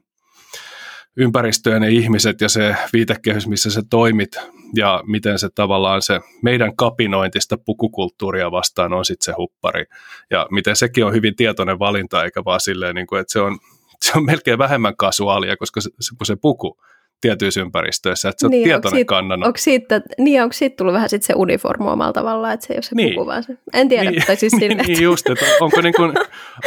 ympäristö 1.17 1.69
ja 1.69 1.79
ne 1.79 1.89
ihmiset 1.89 2.41
ja 2.41 2.49
se 2.49 2.75
viitekehys, 2.93 3.47
missä 3.47 3.71
sä 3.71 3.81
toimit 3.89 4.39
ja 4.75 5.03
miten 5.05 5.39
se 5.39 5.49
tavallaan 5.55 6.01
se 6.01 6.19
meidän 6.43 6.75
kapinointista 6.75 7.57
pukukulttuuria 7.65 8.51
vastaan 8.51 8.93
on 8.93 9.05
sitten 9.05 9.25
se 9.25 9.33
huppari. 9.37 9.85
Ja 10.31 10.47
miten 10.51 10.75
sekin 10.75 11.05
on 11.05 11.13
hyvin 11.13 11.35
tietoinen 11.35 11.79
valinta, 11.79 12.23
eikä 12.23 12.45
vaan 12.45 12.59
silleen, 12.59 12.95
niin 12.95 13.07
kuin, 13.07 13.21
että 13.21 13.33
se 13.33 13.39
on, 13.39 13.57
se 14.01 14.11
on 14.15 14.25
melkein 14.25 14.59
vähemmän 14.59 14.95
kasuaalia, 14.95 15.57
koska 15.57 15.81
se, 15.81 15.89
se, 15.99 16.15
se 16.23 16.35
puku 16.35 16.79
tietyissä 17.21 17.61
ympäristöissä, 17.61 18.29
että 18.29 18.39
sä 18.41 18.45
oot 18.45 18.51
niin, 18.51 18.63
tietoinen 18.63 18.97
siitä, 18.97 19.09
kannana. 19.09 19.45
Onko 19.45 19.57
siitä, 19.57 20.01
niin, 20.17 20.43
onko 20.43 20.53
siitä 20.53 20.75
tullut 20.75 20.93
vähän 20.93 21.09
sit 21.09 21.23
se 21.23 21.33
uniformu 21.35 21.89
omalla 21.89 22.13
tavallaan, 22.13 22.53
että 22.53 22.67
se 22.67 22.73
ei 22.73 22.77
ole 22.77 22.83
se 22.83 22.95
Niin. 22.95 23.13
puku, 23.13 23.25
vaan 23.25 23.43
se, 23.43 23.57
en 23.73 23.89
tiedä, 23.89 24.11
Niin, 24.11 24.23
tai 24.27 24.35
siis 24.35 24.53
niin, 24.59 24.71
sinne, 24.71 24.83
niin 24.83 25.03
just, 25.03 25.29
että 25.29 25.45
onko, 25.61 25.81
niin 25.81 25.93
kuin, 25.93 26.13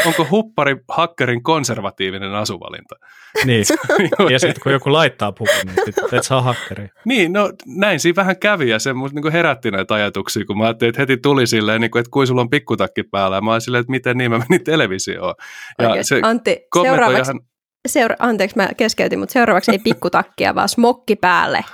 onko 0.07 0.27
huppari 0.31 0.77
hakkerin 0.89 1.43
konservatiivinen 1.43 2.35
asuvalinta? 2.35 2.95
Niin. 3.45 3.65
ja 4.33 4.39
sitten 4.39 4.63
kun 4.63 4.73
joku 4.73 4.93
laittaa 4.93 5.33
pukun, 5.33 5.55
niin 5.65 5.77
sit 5.85 6.13
et 6.13 6.25
saa 6.25 6.43
hakkeri. 6.43 6.89
Niin, 7.05 7.33
no 7.33 7.53
näin 7.67 8.01
siinä 8.01 8.17
vähän 8.17 8.39
kävi 8.39 8.71
ja 8.71 8.79
se 8.79 8.93
mut 8.93 9.13
niin 9.13 9.33
herätti 9.33 9.71
näitä 9.71 9.95
ajatuksia, 9.95 10.45
kun 10.45 10.59
mä 10.59 10.65
ajattelin, 10.65 10.89
että 10.89 11.03
heti 11.03 11.17
tuli 11.17 11.47
silleen, 11.47 11.81
niin 11.81 11.91
kuin, 11.91 12.01
että 12.01 12.11
kuin 12.11 12.27
sulla 12.27 12.41
on 12.41 12.51
pikkutakki 12.51 13.03
päällä. 13.03 13.37
Ja 13.37 13.41
mä 13.41 13.51
olin 13.51 13.61
silleen, 13.61 13.81
että 13.81 13.91
miten 13.91 14.19
niin, 14.19 14.31
mä 14.31 14.39
menin 14.49 14.65
televisioon. 14.65 15.35
Ja 15.79 15.89
Oikein. 15.89 16.05
se 16.05 16.21
Antti, 16.23 16.59
seuraavaksi, 16.83 17.33
ihan, 17.33 17.41
seura- 17.89 18.17
anteeksi 18.19 18.57
mä 18.57 18.69
keskeytin, 18.77 19.19
mutta 19.19 19.33
seuraavaksi 19.33 19.73
ei 19.73 19.79
pikkutakkia, 19.89 20.55
vaan 20.55 20.69
smokki 20.69 21.17
päälle. 21.17 21.65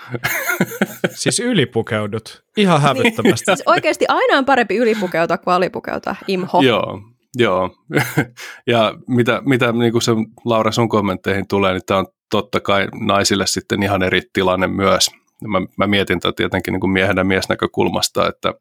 Siis 1.14 1.40
ylipukeudut. 1.40 2.44
Ihan 2.56 2.80
hävyttömästi. 2.80 3.44
Siis 3.44 3.62
oikeasti 3.66 4.04
aina 4.08 4.38
on 4.38 4.44
parempi 4.44 4.76
ylipukeutua 4.76 5.38
kuin 5.38 5.54
alipukeutua, 5.54 6.16
imho. 6.26 6.60
Joo, 6.60 7.00
joo. 7.36 7.70
ja 8.66 8.94
mitä, 9.08 9.42
mitä 9.44 9.72
niin 9.72 9.92
kuin 9.92 10.02
se 10.02 10.12
Laura 10.44 10.72
sun 10.72 10.88
kommentteihin 10.88 11.48
tulee, 11.48 11.72
niin 11.72 11.82
tämä 11.86 12.00
on 12.00 12.06
totta 12.30 12.60
kai 12.60 12.88
naisille 13.00 13.46
sitten 13.46 13.82
ihan 13.82 14.02
eri 14.02 14.22
tilanne 14.32 14.66
myös. 14.66 15.10
Mä, 15.48 15.58
mä 15.76 15.86
mietin 15.86 16.20
tätä 16.20 16.32
tietenkin 16.36 16.72
niin 16.72 16.80
kuin 16.80 16.90
miehen 16.90 17.16
ja 17.16 17.24
miesnäkökulmasta, 17.24 18.28
että 18.28 18.54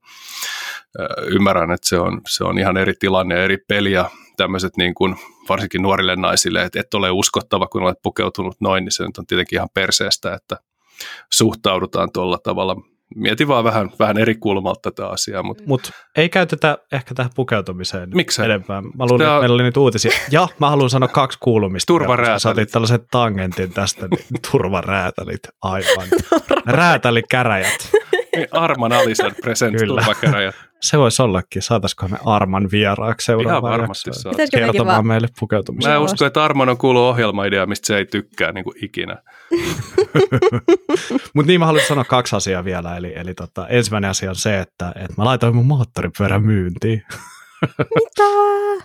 ymmärrän, 1.27 1.71
että 1.71 1.89
se 1.89 1.99
on, 1.99 2.21
se 2.27 2.43
on 2.43 2.59
ihan 2.59 2.77
eri 2.77 2.93
tilanne 2.99 3.35
ja 3.35 3.43
eri 3.43 3.57
peli 3.67 3.91
ja 3.91 4.09
tämmöiset 4.37 4.77
niin 4.77 4.93
kuin, 4.93 5.15
varsinkin 5.49 5.81
nuorille 5.81 6.15
naisille, 6.15 6.63
että 6.63 6.79
et 6.79 6.93
ole 6.93 7.11
uskottava, 7.11 7.67
kun 7.67 7.83
olet 7.83 7.97
pukeutunut 8.03 8.55
noin, 8.59 8.85
niin 8.85 8.91
se 8.91 9.03
nyt 9.05 9.17
on 9.17 9.25
tietenkin 9.25 9.57
ihan 9.57 9.69
perseestä, 9.73 10.33
että 10.33 10.57
suhtaudutaan 11.33 12.09
tuolla 12.13 12.37
tavalla. 12.37 12.75
Mietin 13.15 13.47
vaan 13.47 13.63
vähän, 13.63 13.91
vähän 13.99 14.17
eri 14.17 14.35
kulmalta 14.35 14.91
tätä 14.91 15.07
asiaa, 15.07 15.43
mutta 15.43 15.63
Mutta 15.67 15.89
ei 16.17 16.29
käytetä 16.29 16.77
ehkä 16.91 17.15
tähän 17.15 17.31
pukeutumiseen 17.35 18.09
Miksei? 18.13 18.45
enempää. 18.45 18.81
Mä 18.81 18.89
luulen, 18.97 19.09
Sitä 19.19 19.29
että 19.29 19.39
meillä 19.39 19.53
oli 19.53 19.63
niitä 19.63 19.79
uutisia. 19.79 20.11
Ja 20.31 20.47
mä 20.59 20.69
haluan 20.69 20.89
sanoa 20.89 21.07
kaksi 21.07 21.37
kuulumista. 21.41 21.87
Turvaräätälit. 21.87 22.57
Otit 22.57 22.71
tällaisen 22.71 22.99
tangentin 23.11 23.73
tästä. 23.73 24.07
Niin 24.07 24.41
turvaräätälit, 24.51 25.39
aivan. 25.61 26.07
Räätälikäräjät. 26.65 27.91
Niin, 28.35 28.47
Arman 28.51 28.93
Alisan 28.93 29.31
present 29.41 29.77
Kyllä. 29.77 30.01
turvakäräjät. 30.01 30.55
Se 30.85 30.97
voisi 30.97 31.21
ollakin. 31.21 31.61
Saataisiko 31.61 32.07
me 32.07 32.17
Arman 32.25 32.69
vieraaksi 32.71 33.25
seuraavaan 33.25 33.81
jaksoon? 33.81 34.35
Kertomaan 34.51 34.95
vaan, 34.95 35.07
meille 35.07 35.27
pukeutumisesta. 35.39 35.89
Mä 35.89 35.95
en 35.95 36.01
usko, 36.01 36.25
että 36.25 36.43
Arman 36.43 36.69
on 36.69 36.77
kuullut 36.77 37.01
ohjelmaidea, 37.03 37.65
mistä 37.65 37.87
se 37.87 37.97
ei 37.97 38.05
tykkää 38.05 38.51
niin 38.51 38.63
kuin 38.63 38.85
ikinä. 38.85 39.15
Mutta 41.33 41.47
niin 41.47 41.59
mä 41.59 41.65
haluan 41.65 41.85
sanoa 41.87 42.03
kaksi 42.03 42.35
asiaa 42.35 42.65
vielä. 42.65 42.97
Eli, 42.97 43.13
eli 43.15 43.33
tota, 43.33 43.67
ensimmäinen 43.67 44.09
asia 44.09 44.29
on 44.29 44.35
se, 44.35 44.59
että, 44.59 44.89
että 44.95 45.13
mä 45.17 45.25
laitoin 45.25 45.55
mun 45.55 45.65
moottoripyörän 45.65 46.43
myyntiin. 46.43 47.03
mitä? 47.95 48.23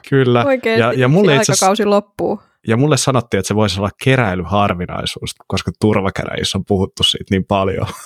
Kyllä. 0.09 0.45
Oikein, 0.45 0.79
ja, 0.79 0.93
ja, 0.93 1.09
mulle 1.09 1.33
itse 1.37 1.43
asiassa- 1.43 1.67
aikakausi 1.67 1.85
loppuu. 1.85 2.43
ja 2.69 2.77
mulle 2.77 2.97
sanottiin, 2.97 3.39
että 3.39 3.49
se 3.49 3.55
voisi 3.55 3.81
olla 3.81 3.91
keräilyharvinaisuus, 4.05 5.31
koska 5.47 5.71
turvakäräjissä 5.81 6.59
on 6.59 6.65
puhuttu 6.65 7.03
siitä 7.03 7.25
niin 7.31 7.45
paljon. 7.45 7.87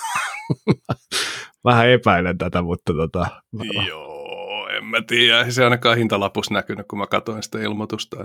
Vähän 1.65 1.89
epäilen 1.89 2.37
tätä, 2.37 2.61
mutta 2.61 2.93
tota, 2.93 3.27
Joo, 3.87 4.67
en 4.69 4.85
mä 4.85 5.01
tiedä. 5.07 5.41
Ei 5.41 5.51
se 5.51 5.63
ainakaan 5.63 5.97
hintalapussa 5.97 6.53
näkynyt, 6.53 6.87
kun 6.87 6.99
mä 6.99 7.07
katsoin 7.07 7.43
sitä 7.43 7.59
ilmoitusta. 7.59 8.17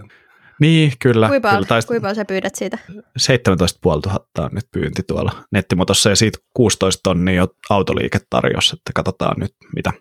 niin 0.61 0.93
kyllä. 0.99 1.29
Kuinka 1.29 1.51
kyllä 1.51 1.67
taisi- 1.67 1.89
paljon 2.01 2.15
sä 2.15 2.25
pyydät 2.25 2.55
siitä? 2.55 2.79
17 3.17 3.81
500 3.89 4.45
on 4.45 4.51
nyt 4.53 4.67
pyynti 4.73 5.03
tuolla 5.03 5.33
nettimotossa 5.53 6.11
ja 6.11 6.17
siitä 6.17 6.39
16 6.55 7.01
tonnia 7.03 7.35
jo 7.35 7.49
autoliike 7.71 8.19
tarjosi, 8.31 8.77
että 8.77 8.91
katsotaan 8.95 9.41
nyt 9.41 9.55
mitä, 9.77 9.93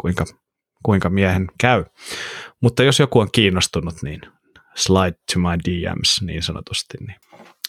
kuinka, 0.00 0.24
kuinka 0.82 1.10
miehen 1.10 1.46
käy. 1.60 1.84
Mutta 2.62 2.82
jos 2.82 2.98
joku 2.98 3.18
on 3.18 3.28
kiinnostunut, 3.32 3.94
niin 4.02 4.20
slide 4.76 5.16
to 5.32 5.38
my 5.38 5.58
DMs 5.64 6.22
niin 6.22 6.42
sanotusti. 6.42 6.98
Niin. 7.00 7.16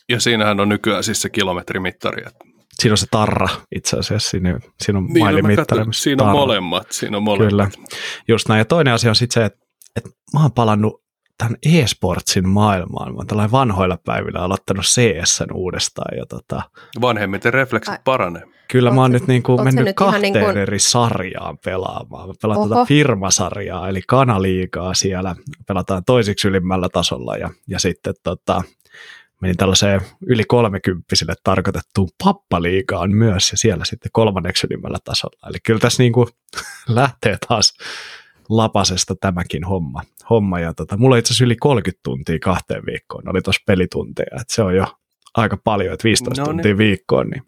Ja 0.09 0.19
siinähän 0.19 0.59
on 0.59 0.69
nykyään 0.69 1.03
siis 1.03 1.21
se 1.21 1.29
kilometrimittari. 1.29 2.23
Että... 2.27 2.48
Siinä 2.79 2.93
on 2.93 2.97
se 2.97 3.05
tarra 3.11 3.47
itse 3.75 3.97
asiassa, 3.97 4.29
siinä, 4.29 4.59
siinä 4.81 4.97
on 4.99 5.05
Niin, 5.05 5.13
no 5.13 5.23
mailimittari. 5.25 5.85
missä 5.85 6.03
siinä 6.03 6.23
on 6.23 6.31
molemmat. 6.31 6.91
Siinä 6.91 7.17
on 7.17 7.23
molemmat. 7.23 7.49
Kyllä, 7.49 7.69
just 8.27 8.47
näin. 8.49 8.59
Ja 8.59 8.65
toinen 8.65 8.93
asia 8.93 9.11
on 9.11 9.15
sitten 9.15 9.41
se, 9.41 9.45
että, 9.45 9.59
että 9.95 10.09
mä 10.33 10.41
oon 10.41 10.51
palannut 10.51 11.03
tämän 11.37 11.55
e-sportsin 11.65 12.49
maailmaan. 12.49 13.11
Mä 13.13 13.17
oon 13.17 13.27
tällainen 13.27 13.51
vanhoilla 13.51 13.97
päivillä 14.05 14.39
aloittanut 14.39 14.85
CS 14.85 15.43
uudestaan. 15.53 16.17
Ja 16.17 16.25
tota, 16.25 16.61
Vanhemmiten 17.01 17.53
refleksit 17.53 17.91
Ai. 17.91 17.99
paranee. 18.03 18.43
Kyllä 18.71 18.89
Oot 18.89 18.95
mä 18.95 19.01
oon 19.01 19.11
sä- 19.11 19.17
nyt 19.17 19.27
niin 19.27 19.43
kuin 19.43 19.63
mennyt 19.63 19.85
nyt 19.85 19.95
kahteen 19.95 20.21
niin 20.33 20.45
kuin- 20.45 20.57
eri 20.57 20.79
sarjaan 20.79 21.57
pelaamaan. 21.65 22.27
Mä 22.27 22.33
pelaan 22.41 22.59
Oho. 22.59 22.69
tätä 22.69 22.85
firmasarjaa, 22.85 23.89
eli 23.89 24.01
kanaliigaa 24.07 24.93
siellä. 24.93 25.35
Pelataan 25.67 26.03
toisiksi 26.05 26.47
ylimmällä 26.47 26.89
tasolla 26.89 27.35
ja, 27.37 27.49
ja 27.67 27.79
sitten 27.79 28.13
tota, 28.23 28.61
menin 29.41 29.57
tällaiseen 29.57 30.01
yli 30.27 30.43
kolmekymppisille 30.43 31.33
tarkoitettuun 31.43 32.09
pappaliigaan 32.23 33.15
myös 33.15 33.51
ja 33.51 33.57
siellä 33.57 33.85
sitten 33.85 34.11
kolmanneksi 34.13 34.67
ylimmällä 34.69 34.97
tasolla. 35.03 35.49
Eli 35.49 35.57
kyllä 35.65 35.79
tässä 35.79 36.03
niin 36.03 36.13
kuin 36.13 36.27
lähtee 36.87 37.37
taas 37.47 37.73
lapasesta 38.49 39.15
tämäkin 39.15 39.63
homma. 39.63 40.01
homma 40.29 40.59
ja 40.59 40.73
tota, 40.73 40.97
mulla 40.97 41.15
on 41.15 41.19
itse 41.19 41.31
asiassa 41.31 41.45
yli 41.45 41.55
30 41.55 41.99
tuntia 42.03 42.39
kahteen 42.39 42.85
viikkoon, 42.85 43.29
oli 43.29 43.41
tuossa 43.41 43.61
pelitunteja, 43.65 44.41
että 44.41 44.53
se 44.53 44.61
on 44.61 44.75
jo 44.75 44.85
aika 45.35 45.57
paljon, 45.63 45.93
että 45.93 46.03
15 46.03 46.41
No 46.41 46.45
niin. 46.45 46.55
tuntia 46.57 46.77
viikkoon, 46.77 47.29
niin 47.29 47.43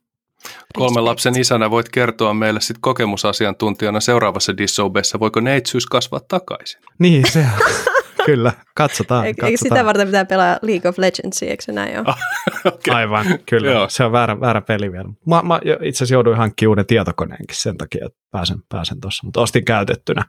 Kolmen 0.73 1.05
lapsen 1.05 1.39
isänä 1.39 1.71
voit 1.71 1.89
kertoa 1.89 2.33
meille 2.33 2.61
sit 2.61 2.77
kokemusasiantuntijana 2.81 3.99
seuraavassa 3.99 4.57
Dissobessa, 4.57 5.19
voiko 5.19 5.39
neitsyys 5.39 5.85
kasvaa 5.85 6.19
takaisin? 6.27 6.81
Niin, 6.99 7.31
se 7.31 7.45
Kyllä, 8.25 8.51
katsotaan. 8.75 9.25
Eikö, 9.25 9.35
katsotaan. 9.35 9.51
eikö 9.51 9.75
sitä 9.75 9.85
varten 9.85 10.07
pitää 10.07 10.25
pelaa 10.25 10.57
League 10.61 10.89
of 10.89 10.97
Legends, 10.97 11.43
eikö 11.43 11.63
se 11.63 11.71
näin 11.71 11.97
ole? 11.99 12.05
okay. 12.73 12.95
Aivan, 12.95 13.25
kyllä. 13.45 13.71
Joo. 13.71 13.89
se 13.89 14.03
on 14.03 14.11
väärä, 14.11 14.39
väärä 14.39 14.61
peli 14.61 14.91
vielä. 14.91 15.09
Mä, 15.27 15.41
mä 15.41 15.59
itse 15.63 15.97
asiassa 15.97 16.13
jouduin 16.13 16.37
hankkimaan 16.37 16.69
uuden 16.69 16.85
tietokoneenkin 16.85 17.55
sen 17.55 17.77
takia, 17.77 18.05
että 18.05 18.19
pääsen, 18.31 18.57
pääsen 18.69 19.01
tuossa. 19.01 19.25
Mutta 19.25 19.41
ostin 19.41 19.65
käytettynä 19.65 20.25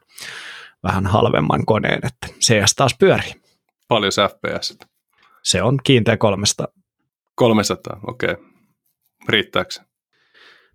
vähän 0.83 1.05
halvemman 1.05 1.65
koneen, 1.65 1.99
että 2.03 2.27
CS 2.39 2.75
taas 2.75 2.95
pyörii. 2.99 3.33
Paljon 3.87 4.11
se 4.11 4.21
FPS. 4.27 4.77
Se 5.43 5.61
on 5.61 5.79
kiinteä 5.83 6.17
300. 6.17 6.67
300, 7.35 7.99
okei. 8.07 8.31
Okay. 8.31 8.45
Riittääkö 9.29 9.71
se? 9.71 9.81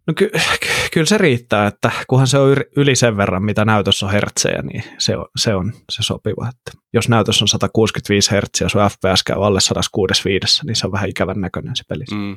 No 0.09 0.15
ky- 0.17 0.31
ky- 0.61 0.69
kyllä 0.93 1.07
se 1.07 1.19
riittää, 1.19 1.67
että 1.67 1.91
kunhan 2.09 2.27
se 2.27 2.39
on 2.39 2.57
yli 2.77 2.97
sen 2.97 3.17
verran, 3.17 3.43
mitä 3.45 3.65
näytössä 3.65 4.07
on 4.07 4.13
hertsejä, 4.13 4.63
niin 4.63 4.85
se 4.99 5.17
on 5.17 5.27
se, 5.37 5.55
on 5.55 5.73
se 5.91 6.03
sopiva. 6.03 6.49
Että 6.49 6.83
jos 6.93 7.09
näytös 7.09 7.43
on 7.43 7.49
165 7.49 8.31
hertsiä 8.31 8.65
ja 8.65 8.69
sun 8.69 8.81
FPS 8.91 9.23
käy 9.23 9.47
alle 9.47 9.61
165, 9.61 10.67
niin 10.67 10.77
se 10.77 10.87
on 10.87 10.93
vähän 10.93 11.09
ikävän 11.09 11.41
näköinen 11.41 11.77
se 11.77 11.85
peli. 11.89 12.05
Mm. 12.15 12.37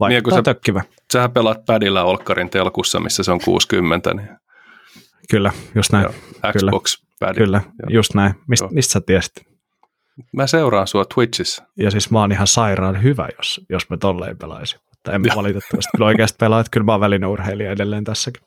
Vaikuttaa 0.00 0.38
Niin, 0.38 0.44
tökkivä. 0.44 0.82
Sähän 1.12 1.32
pelaat 1.32 1.64
padilla 1.66 2.02
Olkkarin 2.02 2.50
telkussa, 2.50 3.00
missä 3.00 3.22
se 3.22 3.32
on 3.32 3.40
60, 3.44 4.14
niin 4.14 4.28
Kyllä, 5.30 5.52
just 5.74 5.92
näin. 5.92 6.02
Joo, 6.02 6.52
Xbox 6.58 7.02
pad. 7.20 7.34
Kyllä, 7.34 7.60
Joo. 7.64 7.88
just 7.90 8.14
näin. 8.14 8.34
Mist, 8.48 8.60
Joo. 8.60 8.70
mistä 8.72 8.92
sä 8.92 9.00
tiesit? 9.00 9.32
Mä 10.32 10.46
seuraan 10.46 10.86
sua 10.86 11.04
Twitchissä. 11.14 11.66
Ja 11.76 11.90
siis 11.90 12.10
mä 12.10 12.20
oon 12.20 12.32
ihan 12.32 12.46
sairaan 12.46 13.02
hyvä, 13.02 13.28
jos, 13.38 13.60
jos 13.68 13.90
me 13.90 13.96
tolleen 13.96 14.38
pelaisin. 14.38 14.80
Mutta 15.00 15.12
en 15.12 15.36
valitettavasti 15.36 15.90
kyllä 15.96 16.06
oikeasti 16.06 16.36
pelaa, 16.40 16.60
että 16.60 16.70
kyllä 16.70 16.84
mä 16.84 16.92
oon 16.92 17.00
välineurheilija 17.00 17.70
edelleen 17.70 18.04
tässäkin. 18.04 18.42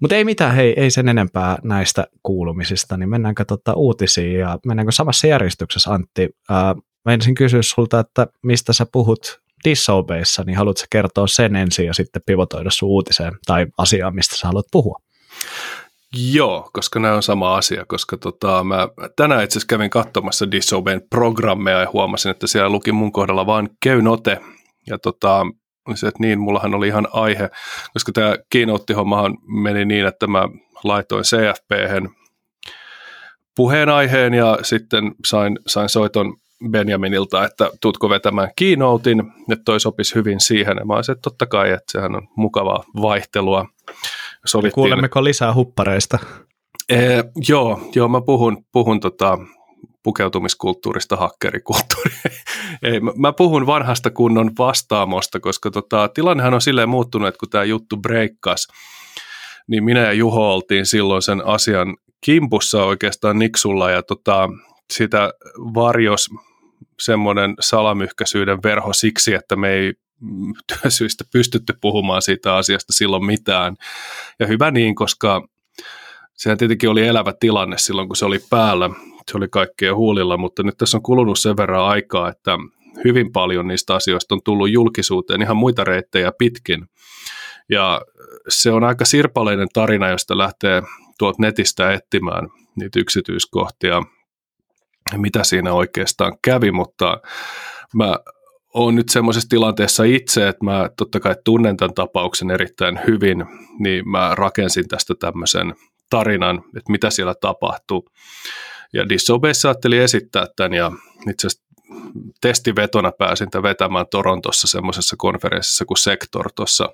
Mutta 0.00 0.16
ei 0.16 0.24
mitään, 0.24 0.54
hei, 0.54 0.74
ei 0.76 0.90
sen 0.90 1.08
enempää 1.08 1.58
näistä 1.62 2.06
kuulumisista, 2.22 2.96
niin 2.96 3.08
mennäänkö 3.08 3.44
tota 3.44 3.74
uutisiin 3.74 4.38
ja 4.38 4.58
mennäänkö 4.66 4.92
samassa 4.92 5.26
järjestyksessä, 5.26 5.90
Antti? 5.92 6.28
Ää, 6.50 6.74
mä 7.04 7.12
ensin 7.12 7.34
kysyä 7.34 7.62
sulta, 7.62 8.00
että 8.00 8.26
mistä 8.42 8.72
sä 8.72 8.86
puhut 8.92 9.40
Disobeyssa, 9.64 10.42
niin 10.46 10.56
haluatko 10.56 10.84
kertoa 10.90 11.26
sen 11.26 11.56
ensin 11.56 11.86
ja 11.86 11.94
sitten 11.94 12.22
pivotoida 12.26 12.70
sun 12.70 12.88
uutiseen 12.88 13.32
tai 13.46 13.66
asiaan, 13.78 14.14
mistä 14.14 14.36
sä 14.36 14.46
haluat 14.46 14.66
puhua? 14.72 14.98
Joo, 16.32 16.70
koska 16.72 17.00
nämä 17.00 17.14
on 17.14 17.22
sama 17.22 17.56
asia, 17.56 17.84
koska 17.88 18.16
tota, 18.16 18.64
mä 18.64 18.88
tänään 19.16 19.44
itse 19.44 19.58
asiassa 19.58 19.66
kävin 19.66 19.90
katsomassa 19.90 20.50
Disobeyn 20.50 21.02
programmeja 21.10 21.80
ja 21.80 21.90
huomasin, 21.92 22.30
että 22.30 22.46
siellä 22.46 22.70
luki 22.70 22.92
mun 22.92 23.12
kohdalla 23.12 23.46
vain 23.46 23.68
keynote. 23.82 24.40
Ja 24.86 24.98
tota, 24.98 25.46
se, 25.94 26.06
että 26.06 26.20
niin, 26.20 26.40
mullahan 26.40 26.74
oli 26.74 26.88
ihan 26.88 27.08
aihe, 27.12 27.50
koska 27.92 28.12
tämä 28.12 28.34
keynote-hommahan 28.50 29.38
meni 29.46 29.84
niin, 29.84 30.06
että 30.06 30.26
mä 30.26 30.48
laitoin 30.84 31.24
CFP-hen 31.24 32.10
puheenaiheen 33.56 34.34
ja 34.34 34.58
sitten 34.62 35.14
sain, 35.26 35.58
sain 35.66 35.88
soiton 35.88 36.34
Benjaminilta, 36.70 37.44
että 37.44 37.70
tutko 37.80 38.08
vetämään 38.08 38.50
keynotein, 38.56 39.20
että 39.52 39.64
toi 39.64 39.80
sopisi 39.80 40.14
hyvin 40.14 40.40
siihen. 40.40 40.76
Ja 40.78 40.84
mä 40.84 40.94
olisin, 40.94 41.12
että 41.12 41.22
totta 41.22 41.46
kai, 41.46 41.70
että 41.70 41.92
sehän 41.92 42.16
on 42.16 42.28
mukavaa 42.36 42.84
vaihtelua. 43.02 43.66
Sovittiin, 44.46 44.72
Kuulemmeko 44.72 45.24
lisää 45.24 45.54
huppareista? 45.54 46.18
Ee, 46.88 47.24
joo, 47.48 47.80
joo, 47.94 48.08
mä 48.08 48.20
puhun, 48.20 48.64
puhun 48.72 49.00
tota, 49.00 49.38
pukeutumiskulttuurista 50.02 51.16
hakkerikulttuuriin. 51.16 52.20
Ei, 52.82 53.00
mä 53.00 53.32
puhun 53.32 53.66
vanhasta 53.66 54.10
kunnon 54.10 54.50
vastaamosta, 54.58 55.40
koska 55.40 55.70
tota, 55.70 56.08
tilannehan 56.08 56.54
on 56.54 56.60
silleen 56.60 56.88
muuttunut, 56.88 57.28
että 57.28 57.38
kun 57.38 57.50
tämä 57.50 57.64
juttu 57.64 57.96
breikkasi, 57.96 58.72
niin 59.66 59.84
minä 59.84 60.00
ja 60.00 60.12
Juho 60.12 60.54
oltiin 60.54 60.86
silloin 60.86 61.22
sen 61.22 61.46
asian 61.46 61.96
kimpussa 62.20 62.84
oikeastaan 62.84 63.38
Niksulla 63.38 63.90
ja 63.90 64.02
tota, 64.02 64.48
sitä 64.92 65.32
varjos 65.58 66.28
semmoinen 67.00 67.54
salamyhkäisyyden 67.60 68.62
verho 68.62 68.92
siksi, 68.92 69.34
että 69.34 69.56
me 69.56 69.70
ei 69.70 69.92
työsyistä 70.66 71.24
pystytty 71.32 71.74
puhumaan 71.80 72.22
siitä 72.22 72.56
asiasta 72.56 72.92
silloin 72.92 73.24
mitään. 73.24 73.76
Ja 74.38 74.46
hyvä 74.46 74.70
niin, 74.70 74.94
koska 74.94 75.48
sehän 76.34 76.58
tietenkin 76.58 76.90
oli 76.90 77.06
elävä 77.06 77.32
tilanne 77.40 77.78
silloin, 77.78 78.08
kun 78.08 78.16
se 78.16 78.24
oli 78.24 78.38
päällä. 78.50 78.90
Se 79.30 79.36
oli 79.36 79.48
kaikkien 79.48 79.96
huulilla, 79.96 80.36
mutta 80.36 80.62
nyt 80.62 80.76
tässä 80.78 80.96
on 80.96 81.02
kulunut 81.02 81.38
sen 81.38 81.56
verran 81.56 81.84
aikaa, 81.84 82.28
että 82.28 82.58
hyvin 83.04 83.32
paljon 83.32 83.68
niistä 83.68 83.94
asioista 83.94 84.34
on 84.34 84.40
tullut 84.44 84.70
julkisuuteen 84.70 85.42
ihan 85.42 85.56
muita 85.56 85.84
reittejä 85.84 86.32
pitkin. 86.38 86.86
Ja 87.68 88.00
se 88.48 88.72
on 88.72 88.84
aika 88.84 89.04
sirpaleinen 89.04 89.68
tarina, 89.72 90.08
josta 90.08 90.38
lähtee 90.38 90.82
tuolta 91.18 91.42
netistä 91.42 91.92
etsimään 91.92 92.48
niitä 92.76 93.00
yksityiskohtia, 93.00 94.02
mitä 95.16 95.44
siinä 95.44 95.72
oikeastaan 95.72 96.36
kävi, 96.44 96.70
mutta 96.70 97.20
mä 97.94 98.16
oon 98.74 98.94
nyt 98.94 99.08
semmoisessa 99.08 99.48
tilanteessa 99.48 100.04
itse, 100.04 100.48
että 100.48 100.64
mä 100.64 100.90
totta 100.96 101.20
kai 101.20 101.34
tunnen 101.44 101.76
tämän 101.76 101.94
tapauksen 101.94 102.50
erittäin 102.50 103.00
hyvin, 103.06 103.44
niin 103.78 104.08
mä 104.08 104.34
rakensin 104.34 104.88
tästä 104.88 105.14
tämmöisen 105.14 105.74
tarinan, 106.10 106.56
että 106.56 106.92
mitä 106.92 107.10
siellä 107.10 107.34
tapahtuu. 107.40 108.08
Ja 108.92 109.08
Disobeyssa 109.08 109.68
ajattelin 109.68 110.02
esittää 110.02 110.46
tämän 110.56 110.74
ja 110.74 110.92
itse 111.30 111.46
asiassa 111.46 111.66
testivetona 112.40 113.12
pääsin 113.12 113.50
tämän 113.50 113.68
vetämään 113.68 114.06
Torontossa 114.10 114.68
semmoisessa 114.68 115.16
konferenssissa 115.18 115.84
kuin 115.84 115.98
Sektor 115.98 116.50
tuossa 116.56 116.88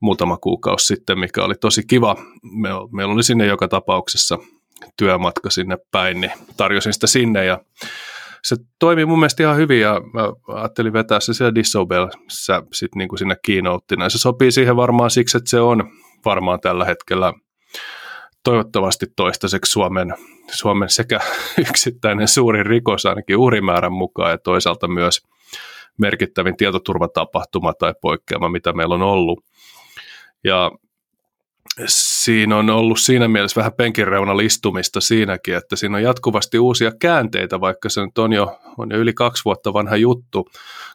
muutama 0.00 0.36
kuukausi 0.36 0.86
sitten, 0.86 1.18
mikä 1.18 1.44
oli 1.44 1.54
tosi 1.54 1.82
kiva. 1.86 2.16
Meillä 2.92 3.12
oli 3.12 3.22
sinne 3.22 3.46
joka 3.46 3.68
tapauksessa 3.68 4.38
työmatka 4.96 5.50
sinne 5.50 5.78
päin, 5.90 6.20
niin 6.20 6.32
tarjosin 6.56 6.92
sitä 6.92 7.06
sinne 7.06 7.44
ja 7.44 7.60
se 8.44 8.56
toimi 8.78 9.04
mun 9.04 9.18
mielestä 9.18 9.42
ihan 9.42 9.56
hyvin 9.56 9.80
ja 9.80 10.00
mä 10.12 10.54
ajattelin 10.54 10.92
vetää 10.92 11.20
se 11.20 11.34
siellä 11.34 11.54
Disobelissa 11.54 12.62
sitten 12.72 12.98
niin 12.98 13.08
kuin 13.08 13.18
siinä 13.18 13.36
keynoteina. 13.46 14.08
Se 14.08 14.18
sopii 14.18 14.52
siihen 14.52 14.76
varmaan 14.76 15.10
siksi, 15.10 15.36
että 15.36 15.50
se 15.50 15.60
on 15.60 15.90
varmaan 16.24 16.60
tällä 16.60 16.84
hetkellä 16.84 17.32
toivottavasti 18.44 19.06
toistaiseksi 19.16 19.70
Suomen, 19.70 20.14
Suomen 20.52 20.88
sekä 20.88 21.20
yksittäinen 21.70 22.28
suurin 22.28 22.66
rikos 22.66 23.06
ainakin 23.06 23.36
uhrimäärän 23.36 23.92
mukaan 23.92 24.30
ja 24.30 24.38
toisaalta 24.38 24.88
myös 24.88 25.22
merkittävin 25.98 26.56
tietoturvatapahtuma 26.56 27.72
tai 27.72 27.94
poikkeama, 28.00 28.48
mitä 28.48 28.72
meillä 28.72 28.94
on 28.94 29.02
ollut. 29.02 29.44
Ja 30.44 30.70
siinä 31.86 32.56
on 32.56 32.70
ollut 32.70 33.00
siinä 33.00 33.28
mielessä 33.28 33.58
vähän 33.58 33.72
penkinreunalistumista 33.72 35.00
siinäkin, 35.00 35.56
että 35.56 35.76
siinä 35.76 35.96
on 35.96 36.02
jatkuvasti 36.02 36.58
uusia 36.58 36.92
käänteitä, 37.00 37.60
vaikka 37.60 37.88
se 37.88 38.00
nyt 38.04 38.18
on 38.18 38.32
jo, 38.32 38.58
on 38.78 38.90
jo 38.90 38.98
yli 38.98 39.12
kaksi 39.12 39.44
vuotta 39.44 39.72
vanha 39.72 39.96
juttu, 39.96 40.48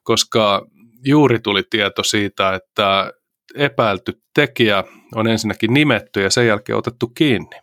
koska 0.04 0.68
juuri 1.06 1.40
tuli 1.40 1.64
tieto 1.70 2.04
siitä, 2.04 2.56
että 2.56 3.14
epäilty 3.56 4.22
tekijä 4.34 4.84
on 5.16 5.28
ensinnäkin 5.28 5.74
nimetty 5.74 6.22
ja 6.22 6.30
sen 6.30 6.48
jälkeen 6.48 6.78
otettu 6.78 7.08
kiinni. 7.08 7.62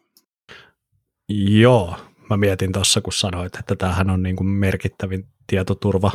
Joo, 1.48 1.96
mä 2.30 2.36
mietin 2.36 2.72
tuossa, 2.72 3.00
kun 3.00 3.12
sanoit, 3.12 3.56
että 3.56 3.76
tämähän 3.76 4.10
on 4.10 4.22
niin 4.22 4.36
kuin 4.36 4.46
merkittävin 4.46 5.24
tietoturva 5.46 6.12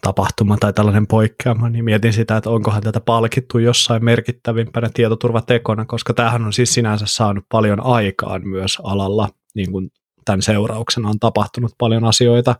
tapahtuma 0.00 0.56
tai 0.56 0.72
tällainen 0.72 1.06
poikkeama, 1.06 1.68
niin 1.68 1.84
mietin 1.84 2.12
sitä, 2.12 2.36
että 2.36 2.50
onkohan 2.50 2.82
tätä 2.82 3.00
palkittu 3.00 3.58
jossain 3.58 4.04
merkittävimpänä 4.04 4.90
tietoturvatekona, 4.94 5.84
koska 5.84 6.14
tämähän 6.14 6.44
on 6.44 6.52
siis 6.52 6.74
sinänsä 6.74 7.06
saanut 7.08 7.44
paljon 7.48 7.80
aikaan 7.80 8.48
myös 8.48 8.78
alalla, 8.82 9.28
niin 9.54 9.72
kuin 9.72 9.90
tämän 10.24 10.42
seurauksena 10.42 11.08
on 11.08 11.18
tapahtunut 11.18 11.72
paljon 11.78 12.04
asioita. 12.04 12.54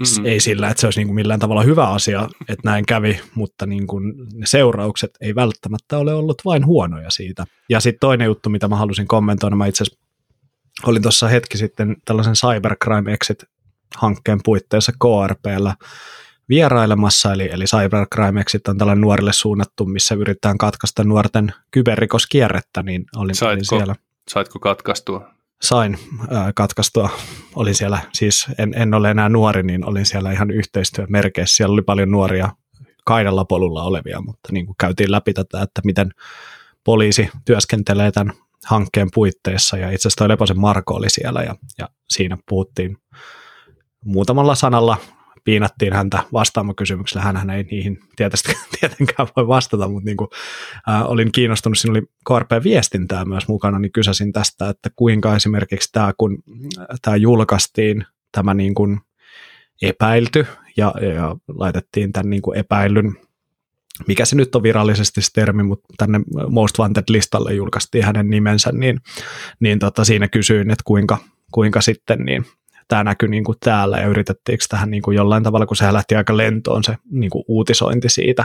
Mm-hmm. 0.00 0.26
Ei 0.26 0.40
sillä, 0.40 0.68
että 0.68 0.80
se 0.80 0.86
olisi 0.86 1.00
niin 1.00 1.06
kuin 1.06 1.14
millään 1.14 1.40
tavalla 1.40 1.62
hyvä 1.62 1.88
asia, 1.88 2.28
että 2.48 2.70
näin 2.70 2.86
kävi, 2.86 3.20
mutta 3.34 3.66
niin 3.66 3.86
kuin 3.86 4.14
ne 4.32 4.46
seuraukset 4.46 5.10
ei 5.20 5.34
välttämättä 5.34 5.98
ole 5.98 6.14
ollut 6.14 6.42
vain 6.44 6.66
huonoja 6.66 7.10
siitä. 7.10 7.44
Ja 7.68 7.80
sitten 7.80 8.00
toinen 8.00 8.24
juttu, 8.24 8.50
mitä 8.50 8.68
mä 8.68 8.76
halusin 8.76 9.08
kommentoida, 9.08 9.56
mä 9.56 9.66
itse 9.66 9.84
olin 10.86 11.02
tuossa 11.02 11.28
hetki 11.28 11.58
sitten 11.58 11.96
tällaisen 12.04 12.34
Cybercrime 12.34 13.12
Exit-hankkeen 13.12 14.40
puitteissa 14.44 14.92
KRPllä 14.92 15.74
vierailemassa, 16.48 17.32
eli, 17.32 17.48
eli 17.52 17.64
Cybercrime 17.64 18.40
Exit 18.40 18.68
on 18.68 18.78
tällainen 18.78 19.00
nuorille 19.00 19.32
suunnattu, 19.32 19.84
missä 19.84 20.14
yritetään 20.14 20.58
katkaista 20.58 21.04
nuorten 21.04 21.52
kyberrikoskierrettä, 21.70 22.82
niin 22.82 23.04
olin, 23.16 23.34
saitko, 23.34 23.52
olin 23.52 23.64
siellä. 23.64 23.96
Saitko 24.28 24.58
katkaistua? 24.58 25.33
Sain 25.64 25.98
äh, 26.32 26.52
katkaistua. 26.54 27.10
Olin 27.54 27.74
siellä, 27.74 27.98
siis 28.12 28.46
en, 28.58 28.74
en 28.76 28.94
ole 28.94 29.10
enää 29.10 29.28
nuori, 29.28 29.62
niin 29.62 29.84
olin 29.84 30.06
siellä 30.06 30.32
ihan 30.32 30.50
yhteistyömerkeissä. 30.50 31.56
Siellä 31.56 31.72
oli 31.72 31.82
paljon 31.82 32.10
nuoria 32.10 32.50
kaidalla 33.04 33.44
polulla 33.44 33.82
olevia, 33.82 34.20
mutta 34.20 34.52
niin 34.52 34.66
kuin 34.66 34.76
käytiin 34.80 35.12
läpi 35.12 35.32
tätä, 35.32 35.62
että 35.62 35.80
miten 35.84 36.10
poliisi 36.84 37.30
työskentelee 37.44 38.12
tämän 38.12 38.34
hankkeen 38.64 39.08
puitteissa, 39.14 39.76
ja 39.76 39.90
itse 39.90 40.08
asiassa 40.08 40.28
Leposen 40.28 40.60
Marko 40.60 40.94
oli 40.94 41.10
siellä, 41.10 41.42
ja, 41.42 41.54
ja 41.78 41.88
siinä 42.08 42.38
puhuttiin 42.48 42.96
muutamalla 44.04 44.54
sanalla 44.54 44.96
piinattiin 45.44 45.92
häntä 45.92 46.22
vastaamaan 46.32 46.76
kysymyksellä. 46.76 47.24
Hän 47.24 47.50
ei 47.50 47.62
niihin 47.62 47.98
tietenkään 48.80 49.28
voi 49.36 49.48
vastata, 49.48 49.88
mutta 49.88 50.04
niin 50.04 50.16
kuin, 50.16 50.28
äh, 50.88 51.10
olin 51.10 51.32
kiinnostunut, 51.32 51.78
siinä 51.78 51.92
oli 51.92 52.02
KRP-viestintää 52.28 53.24
myös 53.24 53.48
mukana, 53.48 53.78
niin 53.78 53.92
kysäsin 53.92 54.32
tästä, 54.32 54.68
että 54.68 54.90
kuinka 54.96 55.36
esimerkiksi 55.36 55.88
tämä, 55.92 56.12
kun 56.18 56.38
tämä 57.02 57.16
julkaistiin, 57.16 58.06
tämä 58.32 58.54
niin 58.54 58.74
kuin 58.74 59.00
epäilty 59.82 60.46
ja, 60.76 60.94
ja 61.14 61.36
laitettiin 61.48 62.12
tämän 62.12 62.30
niin 62.30 62.42
kuin 62.42 62.58
epäilyn 62.58 63.16
mikä 64.08 64.24
se 64.24 64.36
nyt 64.36 64.54
on 64.54 64.62
virallisesti 64.62 65.22
se 65.22 65.30
termi, 65.32 65.62
mutta 65.62 65.86
tänne 65.98 66.20
Most 66.50 66.78
Wanted-listalle 66.78 67.54
julkaistiin 67.54 68.04
hänen 68.04 68.30
nimensä, 68.30 68.72
niin, 68.72 69.00
niin 69.60 69.78
tota, 69.78 70.04
siinä 70.04 70.28
kysyin, 70.28 70.70
että 70.70 70.82
kuinka, 70.84 71.18
kuinka 71.52 71.80
sitten 71.80 72.18
niin 72.18 72.46
tämä 72.88 73.04
näkyi 73.04 73.28
niin 73.28 73.44
kuin 73.44 73.58
täällä 73.60 73.98
ja 73.98 74.06
yritettiinkö 74.06 74.64
tähän 74.68 74.90
niin 74.90 75.02
kuin 75.02 75.16
jollain 75.16 75.42
tavalla, 75.42 75.66
kun 75.66 75.76
se 75.76 75.92
lähti 75.92 76.16
aika 76.16 76.36
lentoon 76.36 76.84
se 76.84 76.96
niin 77.10 77.30
kuin 77.30 77.44
uutisointi 77.48 78.08
siitä, 78.08 78.44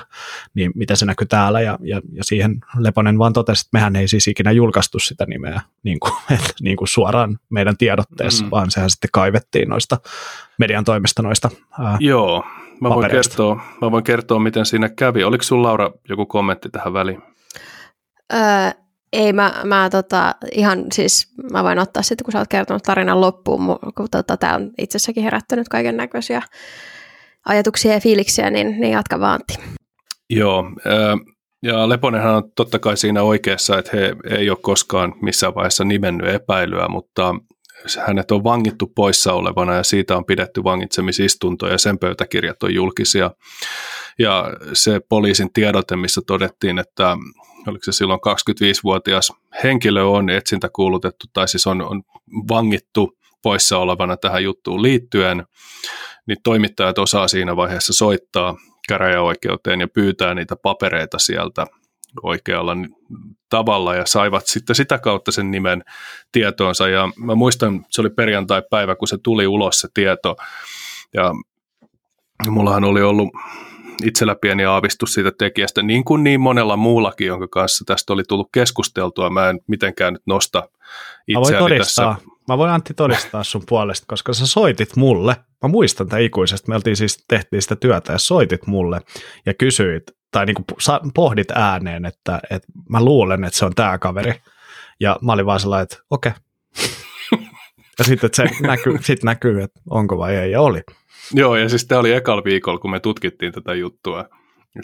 niin 0.54 0.72
miten 0.76 0.98
se 0.98 1.06
näkyy 1.06 1.28
täällä 1.28 1.62
ja, 1.62 1.80
ja, 1.82 2.02
ja 2.14 2.24
siihen 2.24 2.56
Leponen 2.78 3.20
vaan 3.20 3.34
totesi, 3.34 3.62
että 3.62 3.78
mehän 3.78 3.96
ei 3.96 4.08
siis 4.08 4.28
ikinä 4.28 4.52
julkaistu 4.52 5.00
sitä 5.00 5.26
nimeä 5.26 5.62
niin 5.84 6.00
kuin, 6.00 6.14
että, 6.40 6.54
niin 6.62 6.78
kuin 6.78 6.88
suoraan 6.88 7.40
meidän 7.50 7.78
tiedotteessa, 7.78 8.44
mm. 8.44 8.52
vaan 8.52 8.72
sehän 8.72 8.90
sitten 8.90 9.10
kaivettiin 9.14 9.70
noista 9.70 9.98
median 10.58 10.86
toimesta 10.86 11.22
noista 11.22 11.50
ää, 11.80 11.98
Joo, 12.00 12.44
mä 12.82 12.90
voin, 12.90 13.12
kertoa, 13.12 13.56
mä 13.82 13.92
voin 13.92 14.04
kertoa, 14.04 14.40
miten 14.40 14.66
siinä 14.66 14.90
kävi. 14.90 15.24
Oliko 15.24 15.44
sinulla 15.44 15.68
Laura 15.68 15.92
joku 16.10 16.26
kommentti 16.26 16.70
tähän 16.70 16.94
väliin? 16.94 17.22
Öö, 18.34 18.40
ei, 19.14 19.34
mä, 19.34 19.54
mä 19.64 19.90
tota, 19.90 20.36
ihan 20.52 20.86
siis, 20.94 21.28
mä 21.52 21.64
voin 21.64 21.80
ottaa 21.80 22.04
sitten, 22.04 22.26
kun 22.26 22.32
sä 22.32 22.40
oot 22.40 22.48
kertonut 22.48 22.84
tarinan 22.84 23.22
loppuun, 23.22 23.80
kun 23.98 24.08
tota, 24.12 24.38
tämä 24.38 24.56
on 24.56 24.72
itsessäkin 24.78 25.24
herättänyt 25.24 25.70
kaiken 25.70 25.98
näköisiä 25.98 26.42
ajatuksia 27.46 27.94
ja 27.94 28.00
fiiliksiä, 28.00 28.50
niin, 28.50 28.80
niin 28.80 28.92
jatka 28.92 29.20
vaan 29.20 29.40
Joo, 30.30 30.64
ja 31.64 31.90
Leponenhan 31.90 32.36
on 32.36 32.52
totta 32.56 32.80
kai 32.80 32.98
siinä 32.98 33.24
oikeassa, 33.24 33.78
että 33.78 33.98
he 33.98 34.16
ei 34.30 34.50
ole 34.50 34.58
koskaan 34.62 35.14
missään 35.22 35.56
vaiheessa 35.56 35.84
nimennyt 35.84 36.28
epäilyä, 36.28 36.88
mutta 36.88 37.36
hänet 38.08 38.32
on 38.32 38.44
vangittu 38.44 38.92
poissa 38.96 39.34
olevana 39.34 39.76
ja 39.76 39.84
siitä 39.84 40.18
on 40.18 40.26
pidetty 40.26 40.64
vangitsemisistunto 40.64 41.68
ja 41.68 41.78
sen 41.78 42.00
pöytäkirjat 42.00 42.64
on 42.64 42.74
julkisia. 42.74 43.32
Ja 44.20 44.54
se 44.74 45.02
poliisin 45.10 45.54
tiedote, 45.54 45.96
missä 45.96 46.22
todettiin, 46.28 46.80
että 46.80 47.18
oliko 47.68 47.84
se 47.84 47.92
silloin 47.92 48.20
25-vuotias 48.20 49.34
henkilö 49.64 50.04
on 50.04 50.30
etsintäkuulutettu 50.30 51.26
tai 51.34 51.48
siis 51.48 51.68
on, 51.68 51.82
on 51.82 52.04
vangittu 52.50 53.18
poissa 53.42 53.78
olevana 53.78 54.18
tähän 54.18 54.44
juttuun 54.44 54.82
liittyen, 54.82 55.46
niin 56.28 56.38
toimittajat 56.44 56.98
osaa 56.98 57.28
siinä 57.28 57.56
vaiheessa 57.56 57.94
soittaa 57.94 58.56
käräjäoikeuteen 58.88 59.80
ja 59.80 59.88
pyytää 59.88 60.34
niitä 60.34 60.56
papereita 60.56 61.20
sieltä 61.20 61.68
oikealla 62.24 62.76
tavalla 63.50 63.96
ja 63.96 64.06
saivat 64.06 64.48
sitten 64.48 64.76
sitä 64.76 64.98
kautta 64.98 65.32
sen 65.32 65.52
nimen 65.52 65.84
tietoonsa. 66.32 66.90
Ja 66.90 67.10
mä 67.18 67.36
muistan, 67.36 67.86
se 67.90 68.02
oli 68.02 68.10
perjantai-päivä, 68.10 68.96
kun 68.96 69.08
se 69.08 69.18
tuli 69.24 69.48
ulos 69.48 69.80
se 69.80 69.88
tieto. 69.94 70.36
Ja 71.14 71.34
mullahan 72.50 72.84
oli 72.84 73.02
ollut 73.02 73.30
itsellä 74.04 74.36
pieni 74.36 74.66
aavistus 74.66 75.14
siitä 75.14 75.32
tekijästä, 75.38 75.82
niin 75.82 76.04
kuin 76.04 76.24
niin 76.24 76.42
monella 76.42 76.78
muullakin, 76.78 77.28
jonka 77.28 77.48
kanssa 77.48 77.86
tästä 77.88 78.14
oli 78.14 78.24
tullut 78.24 78.50
keskusteltua. 78.54 79.30
Mä 79.30 79.50
en 79.50 79.60
mitenkään 79.68 80.14
nyt 80.14 80.22
nosta 80.26 80.70
itseäni 81.28 81.78
tässä. 81.78 82.16
Mä 82.48 82.58
voin 82.58 82.72
Antti 82.72 82.94
todistaa 82.94 83.44
sun 83.44 83.64
puolesta, 83.70 84.06
koska 84.08 84.34
sä 84.34 84.48
soitit 84.48 84.96
mulle. 84.96 85.36
Mä 85.64 85.70
muistan 85.70 86.08
tämän 86.08 86.24
ikuisesti. 86.24 86.70
Me 86.70 86.76
oltiin 86.76 86.96
siis, 86.96 87.24
tehtiin 87.28 87.62
sitä 87.62 87.76
työtä 87.76 88.12
ja 88.12 88.18
soitit 88.18 88.68
mulle 88.68 89.02
ja 89.46 89.54
kysyit, 89.54 90.04
tai 90.32 90.46
niin 90.46 90.56
kuin 90.56 90.66
pohdit 91.14 91.52
ääneen, 91.52 92.06
että, 92.06 92.40
että 92.52 92.68
mä 92.90 93.04
luulen, 93.04 93.44
että 93.44 93.60
se 93.60 93.66
on 93.66 93.76
tämä 93.76 93.98
kaveri. 93.98 94.34
Ja 95.00 95.18
mä 95.22 95.34
olin 95.34 95.46
vaan 95.46 95.60
sellainen, 95.60 95.84
että 95.84 95.98
okei. 96.10 96.32
Okay. 96.32 97.40
ja 98.00 98.06
sitten 98.06 98.30
se 98.34 98.44
näkyy, 98.62 98.98
sit 99.02 99.24
näkyy, 99.24 99.62
että 99.62 99.80
onko 99.90 100.18
vai 100.18 100.36
ei, 100.36 100.52
ja 100.52 100.62
oli. 100.62 100.82
Joo, 101.34 101.56
ja 101.56 101.70
siis 101.70 101.86
tämä 101.86 102.00
oli 102.00 102.14
ekalla 102.14 102.44
viikolla, 102.44 102.80
kun 102.80 102.92
me 102.92 103.00
tutkittiin 103.00 103.52
tätä 103.54 103.74
juttua. 103.74 104.26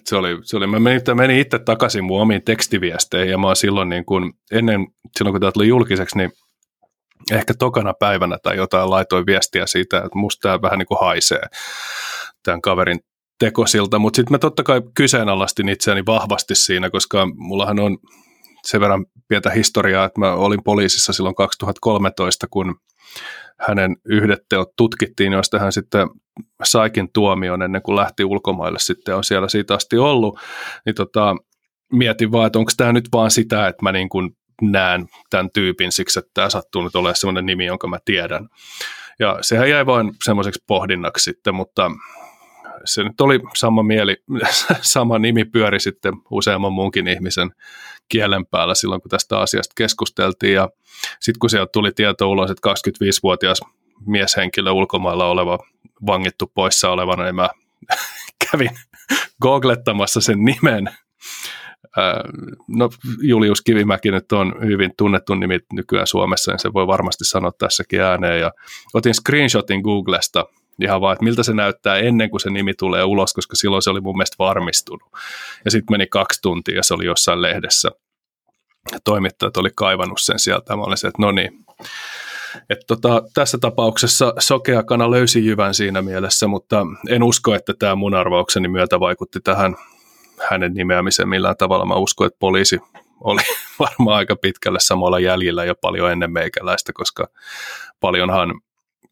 Se 0.03 0.15
oli, 0.15 0.37
se 0.43 0.57
oli, 0.57 0.67
mä 0.67 0.79
menin, 0.79 1.01
menin 1.13 1.39
itse 1.39 1.59
takaisin 1.59 2.03
mun 2.03 2.21
omiin 2.21 2.43
tekstiviesteihin, 2.43 3.31
ja 3.31 3.37
mä 3.37 3.47
oon 3.47 3.55
silloin 3.55 3.89
niin 3.89 4.05
kun, 4.05 4.33
ennen, 4.51 4.87
silloin 5.17 5.33
kun 5.33 5.41
tämä 5.41 5.51
tuli 5.51 5.67
julkiseksi, 5.67 6.17
niin 6.17 6.31
ehkä 7.31 7.53
tokana 7.53 7.93
päivänä 7.99 8.37
tai 8.43 8.57
jotain 8.57 8.89
laitoin 8.89 9.25
viestiä 9.25 9.65
siitä, 9.65 9.97
että 9.97 10.17
musta 10.17 10.41
tämä 10.41 10.61
vähän 10.61 10.79
niin 10.79 10.87
kuin 10.87 10.99
haisee 11.01 11.41
tämän 12.43 12.61
kaverin 12.61 12.99
tekosilta, 13.39 13.99
mutta 13.99 14.15
sitten 14.15 14.33
mä 14.33 14.39
totta 14.39 14.63
kai 14.63 14.81
kyseenalaistin 14.95 15.69
itseäni 15.69 16.03
vahvasti 16.05 16.55
siinä, 16.55 16.89
koska 16.89 17.27
mullahan 17.35 17.79
on 17.79 17.97
sen 18.65 18.81
verran 18.81 19.05
pientä 19.27 19.49
historiaa, 19.49 20.05
että 20.05 20.19
mä 20.19 20.33
olin 20.33 20.63
poliisissa 20.63 21.13
silloin 21.13 21.35
2013, 21.35 22.47
kun 22.49 22.75
hänen 23.59 23.95
yhdet 24.05 24.39
teot 24.49 24.75
tutkittiin, 24.77 25.33
joista 25.33 25.59
hän 25.59 25.71
sitten 25.71 26.07
saikin 26.63 27.09
tuomion 27.13 27.61
ennen 27.61 27.81
kuin 27.81 27.95
lähti 27.95 28.23
ulkomaille 28.23 28.79
sitten 28.79 29.15
on 29.15 29.23
siellä 29.23 29.47
siitä 29.47 29.73
asti 29.73 29.97
ollut, 29.97 30.39
niin 30.85 30.95
tota, 30.95 31.35
mietin 31.91 32.31
vaan, 32.31 32.47
että 32.47 32.59
onko 32.59 32.71
tämä 32.77 32.93
nyt 32.93 33.09
vaan 33.13 33.31
sitä, 33.31 33.67
että 33.67 33.83
mä 33.83 33.91
niin 33.91 34.09
kuin 34.09 34.31
näen 34.61 35.07
tämän 35.29 35.49
tyypin 35.53 35.91
siksi, 35.91 36.19
että 36.19 36.31
tämä 36.33 36.49
sattuu 36.49 36.83
nyt 36.83 36.95
olemaan 36.95 37.15
sellainen 37.15 37.45
nimi, 37.45 37.65
jonka 37.65 37.87
mä 37.87 37.97
tiedän. 38.05 38.47
Ja 39.19 39.37
sehän 39.41 39.69
jäi 39.69 39.85
vain 39.85 40.11
semmoiseksi 40.23 40.63
pohdinnaksi 40.67 41.23
sitten, 41.23 41.55
mutta 41.55 41.91
se 42.85 43.03
nyt 43.03 43.21
oli 43.21 43.39
sama 43.55 43.83
mieli, 43.83 44.17
sama 44.81 45.19
nimi 45.19 45.45
pyöri 45.45 45.79
sitten 45.79 46.13
useamman 46.31 46.73
muunkin 46.73 47.07
ihmisen 47.07 47.51
kielen 48.09 48.45
päällä 48.45 48.75
silloin, 48.75 49.01
kun 49.01 49.09
tästä 49.09 49.39
asiasta 49.39 49.73
keskusteltiin. 49.77 50.53
Ja 50.53 50.69
sitten 51.19 51.39
kun 51.39 51.49
sieltä 51.49 51.69
tuli 51.73 51.91
tieto 51.91 52.29
ulos, 52.29 52.51
että 52.51 52.69
25-vuotias 52.69 53.61
mieshenkilö 54.05 54.71
ulkomailla 54.71 55.25
oleva, 55.25 55.59
vangittu 56.05 56.51
poissa 56.53 56.89
olevana, 56.89 57.23
niin 57.23 57.35
mä 57.35 57.49
kävin 58.51 58.69
googlettamassa 59.41 60.21
sen 60.21 60.45
nimen. 60.45 60.89
No 62.67 62.89
Julius 63.21 63.61
Kivimäki 63.61 64.11
nyt 64.11 64.31
on 64.31 64.55
hyvin 64.61 64.91
tunnettu 64.97 65.35
nimi 65.35 65.59
nykyään 65.73 66.07
Suomessa, 66.07 66.51
niin 66.51 66.59
se 66.59 66.73
voi 66.73 66.87
varmasti 66.87 67.25
sanoa 67.25 67.51
tässäkin 67.57 68.01
ääneen. 68.01 68.39
Ja 68.39 68.51
otin 68.93 69.13
screenshotin 69.13 69.81
Googlesta 69.81 70.45
ihan 70.81 71.01
vaan, 71.01 71.13
että 71.13 71.23
miltä 71.23 71.43
se 71.43 71.53
näyttää 71.53 71.97
ennen 71.97 72.29
kuin 72.29 72.41
se 72.41 72.49
nimi 72.49 72.73
tulee 72.73 73.03
ulos, 73.03 73.33
koska 73.33 73.55
silloin 73.55 73.81
se 73.81 73.89
oli 73.89 74.01
mun 74.01 74.17
mielestä 74.17 74.35
varmistunut. 74.39 75.09
Ja 75.65 75.71
sitten 75.71 75.93
meni 75.93 76.07
kaksi 76.07 76.41
tuntia 76.41 76.75
ja 76.75 76.83
se 76.83 76.93
oli 76.93 77.05
jossain 77.05 77.41
lehdessä. 77.41 77.91
Ja 78.91 78.99
toimittajat 79.03 79.57
oli 79.57 79.69
kaivannut 79.75 80.21
sen 80.21 80.39
sieltä. 80.39 80.75
Mä 80.75 80.83
olin 80.83 80.97
se, 80.97 81.07
että 81.07 81.21
no 81.21 81.31
niin. 81.31 81.65
Et 82.69 82.79
tota, 82.87 83.21
tässä 83.33 83.57
tapauksessa 83.57 84.33
kana 84.85 85.11
löysi 85.11 85.45
jyvän 85.45 85.73
siinä 85.73 86.01
mielessä, 86.01 86.47
mutta 86.47 86.85
en 87.09 87.23
usko, 87.23 87.55
että 87.55 87.73
tämä 87.79 87.95
mun 87.95 88.15
arvaukseni 88.15 88.67
myötä 88.67 88.99
vaikutti 88.99 89.39
tähän 89.39 89.75
hänen 90.49 90.73
nimeämiseen 90.73 91.29
millään 91.29 91.57
tavalla. 91.57 91.85
Mä 91.85 91.95
uskon, 91.95 92.27
että 92.27 92.39
poliisi 92.39 92.79
oli 93.21 93.41
varmaan 93.79 94.17
aika 94.17 94.35
pitkälle 94.35 94.79
samalla 94.79 95.19
jäljellä 95.19 95.65
jo 95.65 95.75
paljon 95.75 96.11
ennen 96.11 96.31
meikäläistä, 96.31 96.93
koska 96.93 97.27
paljonhan 97.99 98.61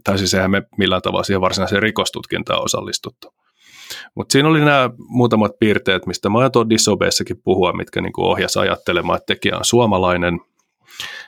tai 0.04 0.18
siis 0.18 0.34
eihän 0.34 0.52
me 0.52 0.64
millään 0.78 1.02
tavalla 1.02 1.24
siihen 1.24 1.42
varsinaiseen 1.42 1.82
rikostutkintaan 1.82 2.64
osallistuttu. 2.64 3.34
Mutta 4.16 4.34
siinä 4.34 4.50
oli 4.50 4.60
nämä 4.60 4.90
muutamat 4.98 5.52
piirteet, 5.60 6.06
mistä 6.06 6.30
mä 6.30 6.40
aion 6.40 6.70
Disobeessakin 6.70 7.42
puhua, 7.44 7.74
mitkä 7.74 8.02
niinku 8.02 8.24
ohjas 8.24 8.58
ajattelemaan, 8.58 9.18
että 9.18 9.34
tekijä 9.34 9.58
on 9.58 9.66
suomalainen, 9.66 10.40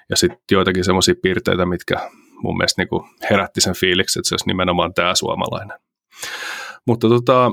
ja 0.09 0.17
sitten 0.17 0.39
joitakin 0.51 0.83
semmoisia 0.83 1.15
piirteitä, 1.21 1.65
mitkä 1.65 2.09
mun 2.43 2.57
mielestä 2.57 2.81
niinku 2.81 3.07
herätti 3.29 3.61
sen 3.61 3.75
fiiliksi, 3.75 4.19
että 4.19 4.29
se 4.29 4.33
olisi 4.33 4.47
nimenomaan 4.47 4.93
tämä 4.93 5.15
suomalainen. 5.15 5.79
Mutta 6.87 7.09
tota, 7.09 7.51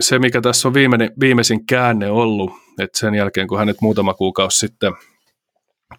se, 0.00 0.18
mikä 0.18 0.40
tässä 0.40 0.68
on 0.68 0.74
viimeinen, 0.74 1.10
viimeisin 1.20 1.66
käänne 1.66 2.10
ollut, 2.10 2.52
että 2.78 2.98
sen 2.98 3.14
jälkeen, 3.14 3.48
kun 3.48 3.58
hänet 3.58 3.76
muutama 3.80 4.14
kuukausi 4.14 4.58
sitten, 4.58 4.92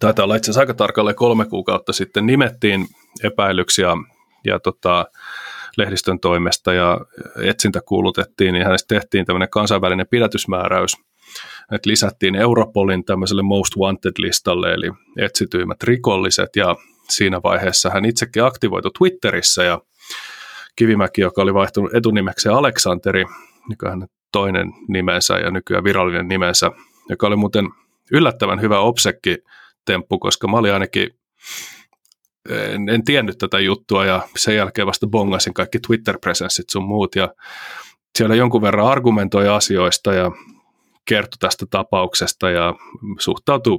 taitaa 0.00 0.24
olla 0.24 0.36
itse 0.36 0.50
asiassa 0.50 0.60
aika 0.60 0.74
tarkalleen 0.74 1.16
kolme 1.16 1.44
kuukautta 1.44 1.92
sitten, 1.92 2.26
nimettiin 2.26 2.86
epäilyksiä 3.24 3.90
ja 4.44 4.60
tota, 4.60 5.06
lehdistön 5.76 6.20
toimesta 6.20 6.72
ja 6.72 7.00
etsintä 7.42 7.80
kuulutettiin, 7.80 8.52
niin 8.52 8.64
hänestä 8.64 8.94
tehtiin 8.94 9.26
tämmöinen 9.26 9.50
kansainvälinen 9.50 10.06
pidätysmääräys, 10.10 10.92
että 11.72 11.90
lisättiin 11.90 12.34
Europolin 12.34 13.04
tämmöiselle 13.04 13.42
Most 13.42 13.76
Wanted-listalle, 13.76 14.72
eli 14.72 14.90
etsityimmät 15.18 15.82
rikolliset, 15.82 16.56
ja 16.56 16.76
siinä 17.08 17.40
vaiheessa 17.42 17.90
hän 17.90 18.04
itsekin 18.04 18.44
aktivoitu 18.44 18.90
Twitterissä, 18.98 19.64
ja 19.64 19.80
Kivimäki, 20.76 21.20
joka 21.20 21.42
oli 21.42 21.54
vaihtunut 21.54 21.94
etunimeksi 21.94 22.48
Aleksanteri, 22.48 23.24
joka 23.70 23.90
hän 23.90 24.06
toinen 24.32 24.72
nimensä 24.88 25.38
ja 25.38 25.50
nykyään 25.50 25.84
virallinen 25.84 26.28
nimensä, 26.28 26.70
joka 27.08 27.26
oli 27.26 27.36
muuten 27.36 27.68
yllättävän 28.12 28.60
hyvä 28.60 28.78
obsekki 28.78 29.38
temppu, 29.84 30.18
koska 30.18 30.48
mä 30.48 30.56
olin 30.56 30.72
ainakin 30.72 31.08
en, 32.48 32.88
en 32.88 33.04
tiennyt 33.04 33.38
tätä 33.38 33.60
juttua 33.60 34.04
ja 34.04 34.28
sen 34.36 34.56
jälkeen 34.56 34.86
vasta 34.86 35.06
bongasin 35.06 35.54
kaikki 35.54 35.78
Twitter-presenssit 35.78 36.70
sun 36.70 36.84
muut 36.84 37.16
ja 37.16 37.34
siellä 38.18 38.34
jonkun 38.34 38.62
verran 38.62 38.86
argumentoi 38.86 39.48
asioista 39.48 40.12
ja 40.12 40.30
kertoi 41.04 41.38
tästä 41.38 41.66
tapauksesta 41.70 42.50
ja 42.50 42.74
suhtautui 43.18 43.78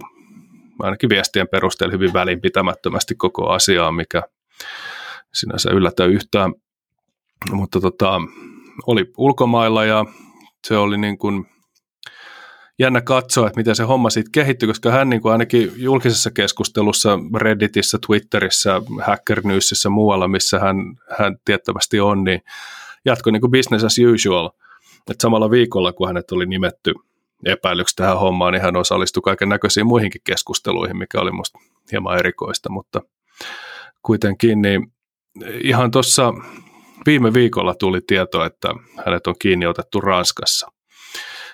ainakin 0.80 1.10
viestien 1.10 1.48
perusteella 1.52 1.92
hyvin 1.92 2.14
välinpitämättömästi 2.14 3.16
koko 3.16 3.50
asiaan, 3.50 3.96
mikä 3.96 4.24
sinänsä 5.34 5.72
yllätä 5.72 6.06
yhtään. 6.06 6.54
Mutta 7.52 7.82
tota, 7.82 8.22
oli 8.88 9.12
ulkomailla 9.18 9.86
ja 9.86 10.06
se 10.68 10.78
oli 10.78 10.98
niin 10.98 11.18
kuin 11.18 11.46
jännä 12.82 13.02
katsoa, 13.02 13.48
että 13.48 13.60
miten 13.60 13.76
se 13.76 13.84
homma 13.84 14.10
siitä 14.10 14.30
kehittyi, 14.34 14.68
koska 14.68 14.92
hän 14.92 15.10
niin 15.10 15.22
kuin 15.22 15.32
ainakin 15.32 15.72
julkisessa 15.76 16.32
keskustelussa 16.32 17.20
Redditissä, 17.36 17.98
Twitterissä, 18.08 18.82
Hacker 19.02 19.42
Newsissä, 19.44 19.90
muualla, 19.90 20.28
missä 20.28 20.60
hän, 20.60 20.76
hän 21.20 21.38
tiettävästi 21.46 22.00
on, 22.00 22.24
niin 22.24 22.42
jatkoi 23.06 23.34
niin 23.34 23.42
kuin 23.42 23.52
business 23.52 23.84
as 23.84 23.96
usual. 24.14 24.50
Et 25.12 25.22
samalla 25.22 25.52
viikolla, 25.52 25.94
kun 25.94 26.08
hänet 26.08 26.32
oli 26.32 26.46
nimetty 26.46 26.94
epäilyksi 27.46 27.96
tähän 27.96 28.20
hommaan, 28.20 28.54
niin 28.54 28.62
hän 28.62 28.76
osallistui 28.76 29.22
kaiken 29.22 29.50
näköisiin 29.50 29.88
muihinkin 29.88 30.22
keskusteluihin, 30.24 30.98
mikä 30.98 31.22
oli 31.22 31.32
minusta 31.32 31.60
hieman 31.92 32.20
erikoista, 32.20 32.70
mutta 32.70 33.02
kuitenkin 34.02 34.62
niin 34.62 34.94
ihan 35.64 35.92
tuossa 35.92 36.34
viime 37.06 37.34
viikolla 37.34 37.76
tuli 37.76 38.02
tieto, 38.08 38.46
että 38.46 38.70
hänet 39.06 39.28
on 39.28 39.36
kiinni 39.40 39.66
otettu 39.66 40.02
Ranskassa– 40.02 40.72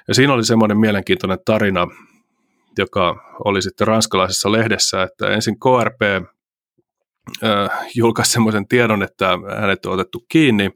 ja 0.08 0.13
siinä 0.13 0.34
oli 0.34 0.46
semmoinen 0.46 0.78
mielenkiintoinen 0.78 1.39
tarina, 1.46 1.88
joka 2.78 3.36
oli 3.46 3.62
sitten 3.62 3.88
ranskalaisessa 3.88 4.52
lehdessä, 4.52 5.04
että 5.04 5.30
ensin 5.30 5.56
KRP 5.60 6.02
äh, 7.43 7.70
julkaisi 7.96 8.32
semmoisen 8.32 8.67
tiedon, 8.67 9.04
että 9.04 9.30
hänet 9.62 9.86
on 9.86 9.93
otettu 9.93 10.26
kiinni 10.30 10.70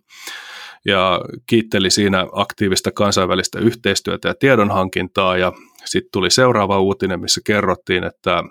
ja 0.86 1.22
kiitteli 1.48 1.90
siinä 1.90 2.28
aktiivista 2.32 2.92
kansainvälistä 2.92 3.60
yhteistyötä 3.60 4.28
ja 4.28 4.36
tiedonhankintaa. 4.40 5.38
Ja 5.38 5.52
sitten 5.86 6.12
tuli 6.12 6.30
seuraava 6.30 6.80
uutinen, 6.80 7.20
missä 7.20 7.42
kerrottiin, 7.46 8.04
että 8.04 8.44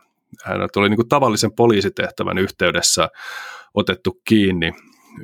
hänet 0.44 0.76
oli 0.76 0.88
niin 0.88 0.96
kuin 0.96 1.08
tavallisen 1.08 1.52
poliisitehtävän 1.52 2.38
yhteydessä 2.38 3.08
otettu 3.74 4.20
kiinni 4.24 4.72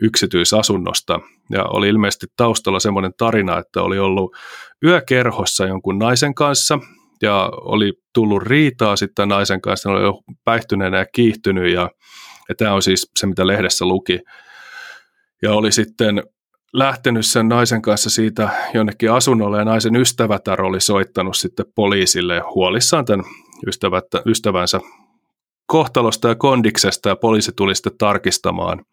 yksityisasunnosta 0.03 1.20
ja 1.51 1.64
oli 1.64 1.88
ilmeisesti 1.88 2.27
taustalla 2.37 2.81
semmoinen 2.81 3.12
tarina, 3.18 3.59
että 3.59 3.83
oli 3.83 3.99
ollut 3.99 4.37
yökerhossa 4.85 5.66
jonkun 5.66 5.99
naisen 5.99 6.35
kanssa 6.35 6.79
ja 7.23 7.50
oli 7.52 7.92
tullut 8.13 8.42
riitaa 8.42 8.96
sitten 8.96 9.29
naisen 9.29 9.60
kanssa, 9.60 9.90
oli 9.90 10.02
jo 10.02 10.21
päihtyneenä 10.44 10.98
ja 10.98 11.06
kiihtynyt 11.15 11.73
ja, 11.73 11.90
ja 12.48 12.54
tämä 12.54 12.73
on 12.73 12.83
siis 12.83 13.10
se, 13.19 13.27
mitä 13.27 13.46
lehdessä 13.46 13.87
luki. 13.87 14.21
Ja 15.42 15.52
oli 15.52 15.73
sitten 15.73 16.23
lähtenyt 16.73 17.27
sen 17.27 17.48
naisen 17.48 17.83
kanssa 17.83 18.10
siitä 18.10 18.48
jonnekin 18.75 19.13
asunnolle 19.13 19.58
ja 19.58 19.65
naisen 19.65 19.96
ystävätär 19.96 20.63
oli 20.63 20.81
soittanut 20.81 21.37
sitten 21.37 21.67
poliisille 21.75 22.42
huolissaan 22.54 23.04
tämän 23.04 23.27
ystävänsä 24.27 24.81
kohtalosta 25.67 26.29
ja 26.29 26.35
kondiksesta 26.35 27.08
ja 27.08 27.17
poliisi 27.17 27.52
tuli 27.56 27.75
sitten 27.75 27.98
tarkistamaan 27.98 28.85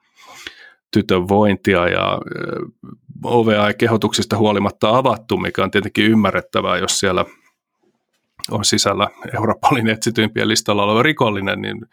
tytön 0.94 1.28
vointia 1.28 1.88
ja 1.88 2.20
OVA 3.24 3.68
ei 3.68 3.74
kehotuksista 3.74 4.38
huolimatta 4.38 4.98
avattu, 4.98 5.38
mikä 5.38 5.64
on 5.64 5.72
tietenkin 5.72 6.06
ymmärrettävää, 6.06 6.78
jos 6.78 7.00
siellä 7.00 7.26
on 8.52 8.66
sisällä 8.66 9.08
Europolin 9.36 9.90
etsityimpien 9.90 10.48
listalla 10.48 10.84
oleva 10.84 11.04
rikollinen, 11.04 11.62
niin 11.62 11.86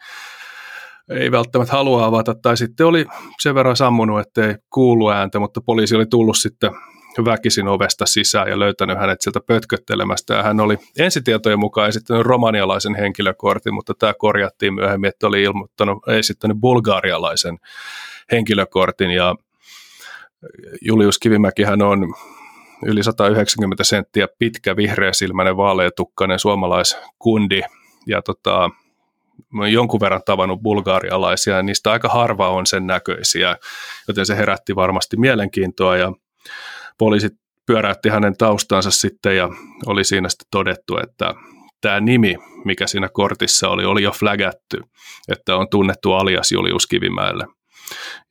ei 1.09 1.31
välttämättä 1.31 1.73
halua 1.73 2.05
avata, 2.05 2.35
tai 2.35 2.57
sitten 2.57 2.85
oli 2.85 3.05
sen 3.41 3.55
verran 3.55 3.75
sammunut, 3.75 4.19
ettei 4.19 4.55
kuulu 4.69 5.09
ääntä, 5.09 5.39
mutta 5.39 5.61
poliisi 5.61 5.95
oli 5.95 6.05
tullut 6.05 6.37
sitten 6.37 6.71
väkisin 7.25 7.67
ovesta 7.67 8.05
sisään 8.05 8.49
ja 8.49 8.59
löytänyt 8.59 8.97
hänet 8.97 9.21
sieltä 9.21 9.39
pötköttelemästä. 9.47 10.33
Ja 10.33 10.43
hän 10.43 10.59
oli 10.59 10.77
ensitietojen 10.99 11.59
mukaan 11.59 11.89
esittänyt 11.89 12.25
romanialaisen 12.25 12.95
henkilökortin, 12.95 13.73
mutta 13.73 13.93
tämä 13.99 14.13
korjattiin 14.17 14.73
myöhemmin, 14.73 15.07
että 15.07 15.27
oli 15.27 15.43
ilmoittanut, 15.43 16.07
esittänyt 16.07 16.57
bulgarialaisen 16.57 17.57
henkilökortin. 18.31 19.11
Ja 19.11 19.35
Julius 20.81 21.19
Kivimäkihän 21.19 21.81
on 21.81 22.13
yli 22.85 23.03
190 23.03 23.83
senttiä 23.83 24.27
pitkä, 24.39 24.75
vihreäsilmäinen, 24.75 25.57
vaaleatukkainen 25.57 26.39
suomalaiskundi. 26.39 27.61
Ja 28.07 28.21
tota, 28.21 28.69
jonkun 29.71 29.99
verran 29.99 30.21
tavannut 30.25 30.61
bulgaarialaisia, 30.61 31.55
ja 31.55 31.63
niistä 31.63 31.91
aika 31.91 32.09
harva 32.09 32.49
on 32.49 32.65
sen 32.65 32.87
näköisiä, 32.87 33.57
joten 34.07 34.25
se 34.25 34.37
herätti 34.37 34.75
varmasti 34.75 35.17
mielenkiintoa, 35.17 35.97
ja 35.97 36.11
poliisit 37.01 37.33
pyöräytti 37.67 38.09
hänen 38.09 38.37
taustansa 38.37 38.91
sitten, 38.91 39.37
ja 39.37 39.49
oli 39.85 40.03
siinä 40.03 40.29
sitten 40.29 40.47
todettu, 40.51 40.97
että 40.97 41.33
tämä 41.81 41.99
nimi, 41.99 42.35
mikä 42.65 42.87
siinä 42.87 43.09
kortissa 43.13 43.69
oli, 43.69 43.85
oli 43.85 44.03
jo 44.03 44.11
flagatty, 44.11 44.81
että 45.31 45.55
on 45.55 45.67
tunnettu 45.71 46.13
alias 46.13 46.51
Julius 46.51 46.87
Kivimäelle. 46.87 47.47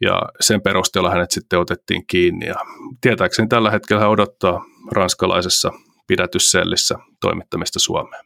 Ja 0.00 0.22
sen 0.40 0.62
perusteella 0.62 1.10
hänet 1.10 1.30
sitten 1.30 1.58
otettiin 1.58 2.04
kiinni. 2.06 2.46
Ja 2.46 2.54
tietääkseni 3.00 3.48
tällä 3.48 3.70
hetkellä 3.70 4.00
hän 4.00 4.10
odottaa 4.10 4.64
ranskalaisessa 4.92 5.70
pidätyssellissä 6.06 6.94
toimittamista 7.20 7.78
Suomeen. 7.78 8.24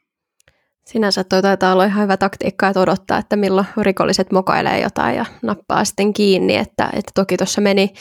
Sinänsä 0.86 1.24
toi 1.24 1.42
taitaa 1.42 1.72
olla 1.72 1.84
ihan 1.84 2.03
hyvä 2.03 2.16
taktiikka, 2.16 2.68
että 2.68 2.80
odottaa, 2.80 3.18
että 3.18 3.36
milloin 3.36 3.66
rikolliset 3.82 4.32
mokailee 4.32 4.80
jotain 4.80 5.16
ja 5.16 5.24
nappaa 5.42 5.84
sitten 5.84 6.12
kiinni. 6.12 6.57
Että, 6.57 6.84
että 6.92 7.12
toki 7.14 7.36
tuossa 7.36 7.61
meni, 7.61 7.95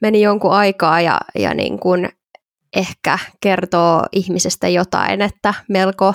meni 0.00 0.22
jonkun 0.22 0.52
aikaa 0.52 1.00
ja, 1.00 1.20
ja 1.38 1.54
niin 1.54 1.78
kuin 1.78 2.08
ehkä 2.76 3.18
kertoo 3.40 4.02
ihmisestä 4.12 4.68
jotain, 4.68 5.22
että 5.22 5.54
melko 5.68 6.14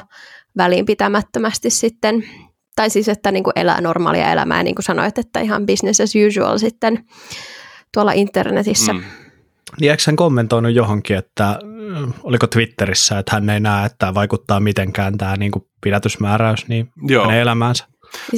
välinpitämättömästi 0.57 1.69
sitten, 1.69 2.23
tai 2.75 2.89
siis 2.89 3.09
että 3.09 3.31
niin 3.31 3.43
kuin 3.43 3.53
elää 3.55 3.81
normaalia 3.81 4.31
elämää, 4.31 4.63
niin 4.63 4.75
kuin 4.75 4.83
sanoit, 4.83 5.17
että 5.17 5.39
ihan 5.39 5.65
business 5.65 6.01
as 6.01 6.13
usual 6.27 6.57
sitten 6.57 7.05
tuolla 7.93 8.11
internetissä. 8.11 8.93
Mm. 8.93 9.03
Niin 9.79 9.91
eikö 9.91 10.03
hän 10.07 10.15
kommentoinut 10.15 10.73
johonkin, 10.73 11.17
että 11.17 11.59
oliko 12.23 12.47
Twitterissä, 12.47 13.19
että 13.19 13.31
hän 13.31 13.49
ei 13.49 13.59
näe, 13.59 13.85
että 13.85 13.95
tämä 13.99 14.13
vaikuttaa 14.13 14.59
mitenkään 14.59 15.17
tämä 15.17 15.37
niin 15.37 15.51
kuin 15.51 15.65
pidätysmääräys 15.81 16.67
niin 16.67 16.89
Joo. 17.07 17.25
hänen 17.25 17.41
elämäänsä. 17.41 17.85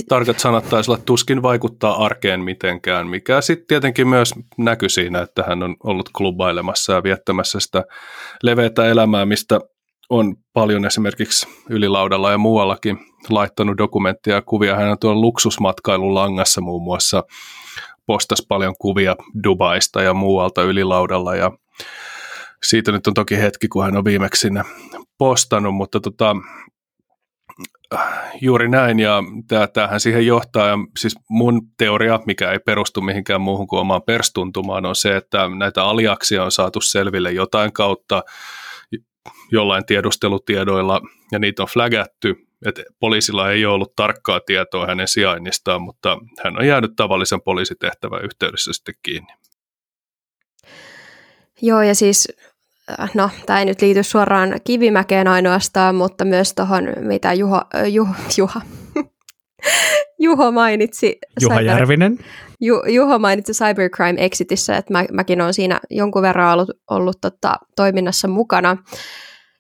Tarkat 0.09 0.39
sanat 0.39 0.69
taisi 0.69 0.91
olla 0.91 1.01
tuskin 1.05 1.41
vaikuttaa 1.41 2.05
arkeen 2.05 2.41
mitenkään, 2.41 3.07
mikä 3.07 3.41
sitten 3.41 3.67
tietenkin 3.67 4.07
myös 4.07 4.33
näkyy 4.57 4.89
siinä, 4.89 5.21
että 5.21 5.43
hän 5.43 5.63
on 5.63 5.75
ollut 5.83 6.09
klubailemassa 6.17 6.93
ja 6.93 7.03
viettämässä 7.03 7.59
sitä 7.59 7.83
leveätä 8.43 8.85
elämää, 8.85 9.25
mistä 9.25 9.59
on 10.09 10.35
paljon 10.53 10.85
esimerkiksi 10.85 11.47
ylilaudalla 11.69 12.31
ja 12.31 12.37
muuallakin 12.37 12.97
laittanut 13.29 13.77
dokumenttia 13.77 14.35
ja 14.35 14.41
kuvia. 14.41 14.75
Hän 14.75 14.91
on 14.91 14.99
tuolla 14.99 15.21
luksusmatkailun 15.21 16.15
langassa 16.15 16.61
muun 16.61 16.83
muassa 16.83 17.23
postas 18.05 18.45
paljon 18.47 18.75
kuvia 18.79 19.15
Dubaista 19.43 20.01
ja 20.01 20.13
muualta 20.13 20.61
ylilaudalla 20.61 21.35
ja 21.35 21.51
siitä 22.63 22.91
nyt 22.91 23.07
on 23.07 23.13
toki 23.13 23.37
hetki, 23.37 23.67
kun 23.67 23.83
hän 23.83 23.97
on 23.97 24.05
viimeksi 24.05 24.39
sinne 24.39 24.63
postannut, 25.17 25.75
mutta 25.75 25.99
tota, 25.99 26.35
juuri 28.41 28.69
näin 28.69 28.99
ja 28.99 29.23
tämähän 29.73 29.99
siihen 29.99 30.25
johtaa 30.25 30.67
ja 30.67 30.77
siis 30.97 31.15
mun 31.29 31.61
teoria, 31.77 32.19
mikä 32.25 32.51
ei 32.51 32.59
perustu 32.59 33.01
mihinkään 33.01 33.41
muuhun 33.41 33.67
kuin 33.67 33.79
omaan 33.79 34.03
perstuntumaan, 34.03 34.85
on 34.85 34.95
se, 34.95 35.15
että 35.15 35.49
näitä 35.57 35.83
aliaksia 35.83 36.43
on 36.43 36.51
saatu 36.51 36.81
selville 36.81 37.31
jotain 37.31 37.73
kautta 37.73 38.23
jollain 39.51 39.85
tiedustelutiedoilla 39.85 41.01
ja 41.31 41.39
niitä 41.39 41.61
on 41.61 41.69
flagatty, 41.73 42.35
että 42.65 42.83
poliisilla 42.99 43.51
ei 43.51 43.65
ole 43.65 43.73
ollut 43.73 43.95
tarkkaa 43.95 44.39
tietoa 44.39 44.87
hänen 44.87 45.07
sijainnistaan, 45.07 45.81
mutta 45.81 46.17
hän 46.43 46.57
on 46.59 46.67
jäänyt 46.67 46.91
tavallisen 46.95 47.41
poliisitehtävän 47.41 48.25
yhteydessä 48.25 48.73
sitten 48.73 48.95
kiinni. 49.03 49.33
Joo, 51.61 51.81
ja 51.81 51.95
siis 51.95 52.27
no 53.13 53.29
tämä 53.45 53.59
ei 53.59 53.65
nyt 53.65 53.81
liity 53.81 54.03
suoraan 54.03 54.59
Kivimäkeen 54.63 55.27
ainoastaan, 55.27 55.95
mutta 55.95 56.25
myös 56.25 56.53
tuohon, 56.53 56.83
mitä 56.99 57.33
Juho, 57.33 57.61
äh, 57.75 57.85
Juho, 57.93 58.13
Juha, 58.37 58.61
Juho 60.23 60.51
mainitsi. 60.51 61.17
Juha 61.41 61.55
cyber, 61.55 61.75
Järvinen. 61.75 62.19
Ju, 62.61 62.83
Juho 62.87 63.19
mainitsi 63.19 63.53
Cybercrime 63.53 64.25
Exitissä, 64.25 64.77
että 64.77 64.93
mä, 64.93 65.05
mäkin 65.11 65.41
olen 65.41 65.53
siinä 65.53 65.79
jonkun 65.89 66.21
verran 66.21 66.53
ollut, 66.53 66.69
ollut 66.89 67.21
tota, 67.21 67.55
toiminnassa 67.75 68.27
mukana. 68.27 68.77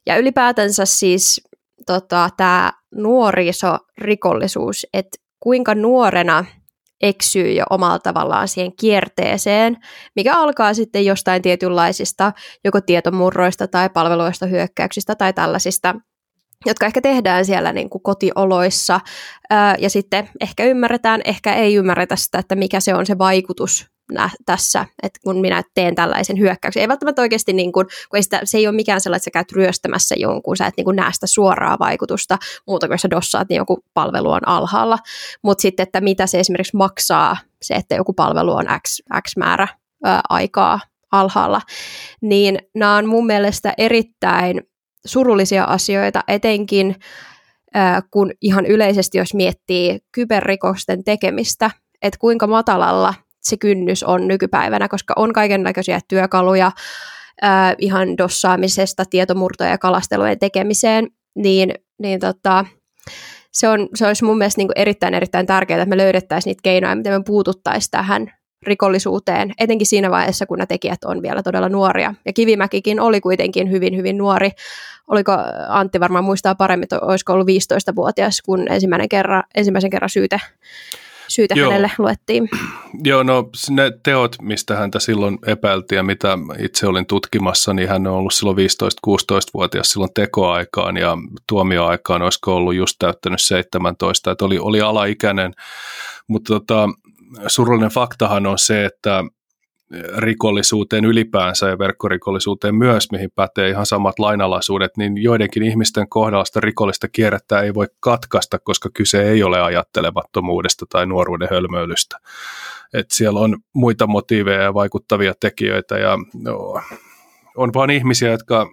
Ja 0.05 0.17
ylipäätänsä 0.17 0.85
siis 0.85 1.41
tota, 1.85 2.29
tämä 2.37 2.73
nuorisorikollisuus, 2.95 4.87
että 4.93 5.17
kuinka 5.39 5.75
nuorena– 5.75 6.45
eksyy 7.01 7.51
jo 7.51 7.63
omalla 7.69 7.99
tavallaan 7.99 8.47
siihen 8.47 8.71
kierteeseen, 8.79 9.77
mikä 10.15 10.37
alkaa 10.37 10.73
sitten 10.73 11.05
jostain 11.05 11.41
tietynlaisista 11.41 12.33
joko 12.63 12.81
tietomurroista 12.81 13.67
tai 13.67 13.89
palveluista 13.89 14.45
hyökkäyksistä 14.45 15.15
tai 15.15 15.33
tällaisista 15.33 15.95
jotka 16.65 16.85
ehkä 16.85 17.01
tehdään 17.01 17.45
siellä 17.45 17.73
niin 17.73 17.89
kuin 17.89 18.03
kotioloissa, 18.03 18.99
ja 19.79 19.89
sitten 19.89 20.29
ehkä 20.41 20.63
ymmärretään, 20.63 21.21
ehkä 21.25 21.53
ei 21.53 21.75
ymmärretä 21.75 22.15
sitä, 22.15 22.39
että 22.39 22.55
mikä 22.55 22.79
se 22.79 22.95
on 22.95 23.05
se 23.05 23.17
vaikutus 23.17 23.94
nä- 24.11 24.29
tässä, 24.45 24.85
että 25.03 25.19
kun 25.23 25.41
minä 25.41 25.63
teen 25.73 25.95
tällaisen 25.95 26.39
hyökkäyksen. 26.39 26.81
Ei 26.81 26.87
välttämättä 26.87 27.21
oikeasti, 27.21 27.53
niin 27.53 27.71
kuin, 27.71 27.85
kun 28.09 28.17
ei 28.17 28.23
sitä, 28.23 28.41
se 28.43 28.57
ei 28.57 28.67
ole 28.67 28.75
mikään 28.75 29.01
sellainen, 29.01 29.17
että 29.17 29.25
sä 29.25 29.31
käyt 29.31 29.51
ryöstämässä 29.51 30.15
jonkun, 30.17 30.57
sä 30.57 30.67
et 30.67 30.73
niin 30.77 30.85
kuin 30.85 30.95
näe 30.95 31.13
sitä 31.13 31.27
suoraa 31.27 31.79
vaikutusta, 31.79 32.37
muuta 32.67 32.87
kuin 32.87 32.99
sä 32.99 33.09
dossaat, 33.09 33.49
niin 33.49 33.57
joku 33.57 33.83
palvelu 33.93 34.31
on 34.31 34.47
alhaalla. 34.47 34.97
Mutta 35.41 35.61
sitten, 35.61 35.83
että 35.83 36.01
mitä 36.01 36.27
se 36.27 36.39
esimerkiksi 36.39 36.77
maksaa, 36.77 37.37
se, 37.61 37.73
että 37.73 37.95
joku 37.95 38.13
palvelu 38.13 38.51
on 38.51 38.65
X, 38.87 38.99
X 39.27 39.37
määrä 39.37 39.67
ää, 40.03 40.21
aikaa 40.29 40.79
alhaalla, 41.11 41.61
niin 42.21 42.59
nämä 42.75 42.95
on 42.97 43.07
mun 43.07 43.25
mielestä 43.25 43.73
erittäin 43.77 44.61
surullisia 45.05 45.63
asioita, 45.63 46.23
etenkin 46.27 46.95
kun 48.11 48.31
ihan 48.41 48.65
yleisesti, 48.65 49.17
jos 49.17 49.33
miettii 49.33 49.99
kyberrikosten 50.11 51.03
tekemistä, 51.03 51.71
että 52.01 52.19
kuinka 52.19 52.47
matalalla 52.47 53.13
se 53.45 53.57
kynnys 53.57 54.03
on 54.03 54.27
nykypäivänä, 54.27 54.87
koska 54.87 55.13
on 55.17 55.33
kaiken 55.33 55.63
näköisiä 55.63 55.99
työkaluja 56.07 56.71
ää, 57.41 57.75
ihan 57.77 58.17
dossaamisesta, 58.17 59.05
tietomurtoja 59.09 59.69
ja 59.69 59.77
kalastelujen 59.77 60.39
tekemiseen, 60.39 61.07
niin, 61.35 61.73
niin 61.99 62.19
tota, 62.19 62.65
se, 63.51 63.67
on, 63.67 63.89
se 63.95 64.07
olisi 64.07 64.23
mun 64.23 64.37
mielestä 64.37 64.59
niin 64.59 64.67
kuin 64.67 64.79
erittäin 64.79 65.13
erittäin 65.13 65.45
tärkeää, 65.45 65.81
että 65.81 65.89
me 65.89 65.97
löydettäisiin 65.97 66.51
niitä 66.51 66.61
keinoja, 66.63 66.95
miten 66.95 67.13
me 67.13 67.23
puututtaisiin 67.25 67.91
tähän 67.91 68.31
rikollisuuteen, 68.63 69.53
etenkin 69.59 69.87
siinä 69.87 70.11
vaiheessa, 70.11 70.45
kun 70.45 70.57
nämä 70.57 70.65
tekijät 70.65 71.03
on 71.03 71.21
vielä 71.21 71.43
todella 71.43 71.69
nuoria. 71.69 72.13
Ja 72.25 72.33
Kivimäkikin 72.33 72.99
oli 72.99 73.21
kuitenkin 73.21 73.71
hyvin, 73.71 73.97
hyvin 73.97 74.17
nuori. 74.17 74.49
Oliko, 75.07 75.31
Antti 75.67 75.99
varmaan 75.99 76.23
muistaa 76.23 76.55
paremmin, 76.55 76.83
että 76.83 76.99
olisiko 76.99 77.33
ollut 77.33 77.47
15-vuotias, 77.47 78.41
kun 78.41 78.71
ensimmäinen 78.71 79.09
kerran, 79.09 79.43
ensimmäisen 79.55 79.89
kerran 79.89 80.09
syyte 80.09 80.41
syytä 81.27 81.53
Joo. 81.55 81.69
hänelle 81.69 81.91
luettiin. 81.97 82.49
Joo, 83.03 83.23
no 83.23 83.49
ne 83.69 83.91
teot, 84.03 84.35
mistä 84.41 84.75
häntä 84.75 84.99
silloin 84.99 85.39
epäiltiin 85.47 85.97
ja 85.97 86.03
mitä 86.03 86.37
itse 86.59 86.87
olin 86.87 87.05
tutkimassa, 87.05 87.73
niin 87.73 87.89
hän 87.89 88.07
on 88.07 88.13
ollut 88.13 88.33
silloin 88.33 88.57
15-16-vuotias 89.07 89.89
silloin 89.89 90.13
tekoaikaan 90.15 90.97
ja 90.97 91.17
tuomioaikaan 91.49 92.21
olisiko 92.21 92.55
ollut 92.55 92.75
just 92.75 92.95
täyttänyt 92.99 93.41
17, 93.41 94.31
että 94.31 94.45
oli, 94.45 94.59
oli 94.59 94.81
alaikäinen, 94.81 95.53
mutta 96.27 96.53
tota, 96.53 96.89
surullinen 97.47 97.89
faktahan 97.89 98.45
on 98.45 98.59
se, 98.59 98.85
että 98.85 99.23
rikollisuuteen 100.17 101.05
ylipäänsä 101.05 101.69
ja 101.69 101.79
verkkorikollisuuteen 101.79 102.75
myös, 102.75 103.11
mihin 103.11 103.31
pätee 103.35 103.69
ihan 103.69 103.85
samat 103.85 104.19
lainalaisuudet, 104.19 104.97
niin 104.97 105.23
joidenkin 105.23 105.63
ihmisten 105.63 106.09
kohdalla 106.09 106.45
sitä 106.45 106.59
rikollista 106.59 107.07
kierrettä 107.07 107.61
ei 107.61 107.73
voi 107.73 107.87
katkaista, 107.99 108.59
koska 108.59 108.89
kyse 108.93 109.29
ei 109.29 109.43
ole 109.43 109.61
ajattelemattomuudesta 109.61 110.85
tai 110.89 111.05
nuoruuden 111.05 111.47
hölmöilystä. 111.51 112.17
Et 112.93 113.11
siellä 113.11 113.39
on 113.39 113.57
muita 113.73 114.07
motiiveja 114.07 114.61
ja 114.61 114.73
vaikuttavia 114.73 115.33
tekijöitä 115.39 115.97
ja 115.97 116.17
no, 116.43 116.81
on 117.57 117.73
vain 117.73 117.89
ihmisiä, 117.89 118.31
jotka 118.31 118.67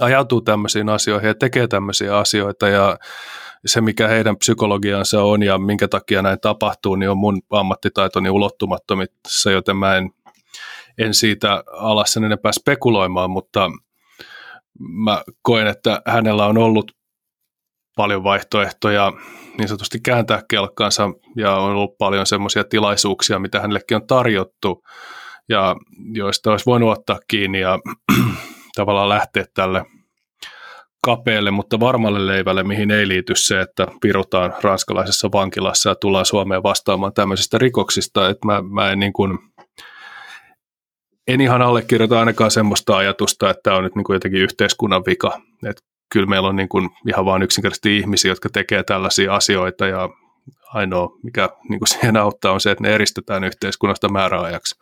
ajautuu 0.00 0.40
tämmöisiin 0.40 0.88
asioihin 0.88 1.28
ja 1.28 1.34
tekee 1.34 1.68
tämmöisiä 1.68 2.18
asioita 2.18 2.68
ja 2.68 2.98
se, 3.66 3.80
mikä 3.80 4.08
heidän 4.08 4.36
psykologiansa 4.36 5.22
on 5.22 5.42
ja 5.42 5.58
minkä 5.58 5.88
takia 5.88 6.22
näin 6.22 6.40
tapahtuu, 6.40 6.96
niin 6.96 7.10
on 7.10 7.18
mun 7.18 7.42
ammattitaitoni 7.50 8.30
ulottumattomissa, 8.30 9.50
joten 9.50 9.76
mä 9.76 9.96
en, 9.96 10.10
en 10.98 11.14
siitä 11.14 11.64
ala 11.72 12.04
sen 12.04 12.24
enempää 12.24 12.52
spekuloimaan, 12.52 13.30
mutta 13.30 13.70
mä 14.78 15.22
koen, 15.42 15.66
että 15.66 16.02
hänellä 16.06 16.46
on 16.46 16.58
ollut 16.58 16.92
paljon 17.96 18.24
vaihtoehtoja 18.24 19.12
niin 19.58 19.68
sanotusti 19.68 20.00
kääntää 20.00 20.42
kelkkaansa 20.50 21.10
ja 21.36 21.56
on 21.56 21.70
ollut 21.70 21.98
paljon 21.98 22.26
semmoisia 22.26 22.64
tilaisuuksia, 22.64 23.38
mitä 23.38 23.60
hänellekin 23.60 23.96
on 23.96 24.06
tarjottu 24.06 24.82
ja 25.48 25.76
joista 26.12 26.50
olisi 26.50 26.66
voinut 26.66 26.98
ottaa 26.98 27.18
kiinni 27.28 27.60
ja 27.60 27.78
tavallaan 28.76 29.08
lähteä 29.08 29.44
tälle 29.54 29.84
kapealle, 31.04 31.50
mutta 31.50 31.80
varmalle 31.80 32.26
leivälle, 32.26 32.62
mihin 32.62 32.90
ei 32.90 33.08
liity 33.08 33.32
se, 33.36 33.60
että 33.60 33.86
pirutaan 34.00 34.54
ranskalaisessa 34.62 35.28
vankilassa 35.32 35.88
ja 35.88 35.94
tullaan 35.94 36.26
Suomeen 36.26 36.62
vastaamaan 36.62 37.12
tämmöisistä 37.12 37.58
rikoksista, 37.58 38.28
että 38.28 38.46
mä, 38.46 38.62
mä 38.62 38.90
en 38.90 38.98
niin 38.98 39.12
kuin, 39.12 39.38
en 41.28 41.40
ihan 41.40 41.62
allekirjoita 41.62 42.18
ainakaan 42.18 42.50
semmoista 42.50 42.96
ajatusta, 42.96 43.50
että 43.50 43.60
tämä 43.62 43.76
on 43.76 43.84
nyt 43.84 43.94
niin 43.94 44.04
kuin 44.04 44.14
jotenkin 44.14 44.40
yhteiskunnan 44.40 45.02
vika. 45.06 45.40
Että 45.66 45.82
kyllä 46.12 46.26
meillä 46.26 46.48
on 46.48 46.56
niin 46.56 46.68
kuin 46.68 46.90
ihan 47.08 47.24
vain 47.24 47.42
yksinkertaisesti 47.42 47.98
ihmisiä, 47.98 48.30
jotka 48.30 48.48
tekee 48.48 48.82
tällaisia 48.82 49.34
asioita 49.34 49.86
ja 49.86 50.08
ainoa, 50.74 51.08
mikä 51.22 51.48
niin 51.68 51.78
kuin 51.78 51.88
siihen 51.92 52.16
auttaa, 52.16 52.52
on 52.52 52.60
se, 52.60 52.70
että 52.70 52.82
ne 52.82 52.94
eristetään 52.94 53.44
yhteiskunnasta 53.44 54.08
määräajaksi. 54.08 54.74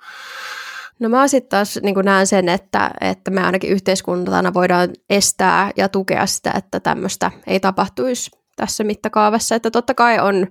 No 1.00 1.08
mä 1.08 1.28
sitten 1.28 1.48
taas 1.50 1.78
niin 1.82 1.94
näen 2.04 2.26
sen, 2.26 2.48
että, 2.48 2.90
että 3.00 3.30
me 3.30 3.42
ainakin 3.42 3.70
yhteiskuntana 3.70 4.54
voidaan 4.54 4.90
estää 5.10 5.70
ja 5.76 5.88
tukea 5.88 6.26
sitä, 6.26 6.52
että 6.56 6.80
tämmöistä 6.80 7.30
ei 7.46 7.60
tapahtuisi 7.60 8.30
tässä 8.56 8.84
mittakaavassa. 8.84 9.54
Että 9.54 9.70
totta 9.70 9.94
kai 9.94 10.18
on 10.18 10.46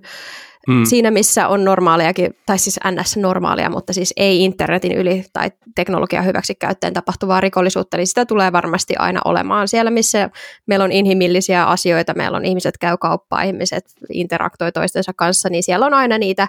mm. 0.68 0.84
siinä, 0.84 1.10
missä 1.10 1.48
on 1.48 1.64
normaaliakin, 1.64 2.34
tai 2.46 2.58
siis 2.58 2.80
NS-normaalia, 2.84 3.70
mutta 3.70 3.92
siis 3.92 4.12
ei 4.16 4.44
internetin 4.44 4.92
yli 4.92 5.24
tai 5.32 5.50
teknologian 5.74 6.24
hyväksi 6.24 6.54
käyttäen 6.54 6.94
tapahtuvaa 6.94 7.40
rikollisuutta, 7.40 7.96
niin 7.96 8.06
sitä 8.06 8.26
tulee 8.26 8.52
varmasti 8.52 8.94
aina 8.98 9.20
olemaan. 9.24 9.68
Siellä, 9.68 9.90
missä 9.90 10.30
meillä 10.66 10.84
on 10.84 10.92
inhimillisiä 10.92 11.64
asioita, 11.64 12.14
meillä 12.14 12.36
on 12.36 12.44
ihmiset 12.44 12.78
käy 12.78 12.96
kauppaa, 12.96 13.42
ihmiset 13.42 13.84
interaktoi 14.12 14.72
toistensa 14.72 15.12
kanssa, 15.16 15.48
niin 15.48 15.62
siellä 15.62 15.86
on 15.86 15.94
aina 15.94 16.18
niitä 16.18 16.48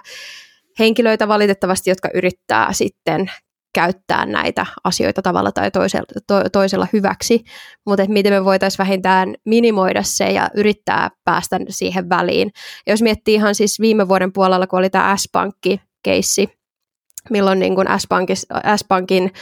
henkilöitä 0.78 1.28
valitettavasti, 1.28 1.90
jotka 1.90 2.08
yrittää 2.14 2.72
sitten 2.72 3.30
käyttää 3.74 4.26
näitä 4.26 4.66
asioita 4.84 5.22
tavalla 5.22 5.52
tai 5.52 5.70
toisella, 5.70 6.06
to, 6.26 6.50
toisella 6.52 6.86
hyväksi, 6.92 7.44
mutta 7.86 8.04
miten 8.08 8.32
me 8.32 8.44
voitaisiin 8.44 8.78
vähintään 8.78 9.34
minimoida 9.44 10.02
se 10.02 10.30
ja 10.30 10.48
yrittää 10.54 11.10
päästä 11.24 11.60
siihen 11.68 12.08
väliin. 12.08 12.50
Jos 12.86 13.02
miettii 13.02 13.34
ihan 13.34 13.54
siis 13.54 13.80
viime 13.80 14.08
vuoden 14.08 14.32
puolella, 14.32 14.66
kun 14.66 14.78
oli 14.78 14.90
tämä 14.90 15.16
S-pankki-keissi, 15.16 16.48
milloin 17.30 17.58
niin 17.58 17.74
kuin 17.74 17.88
S-Pankin 18.76 19.32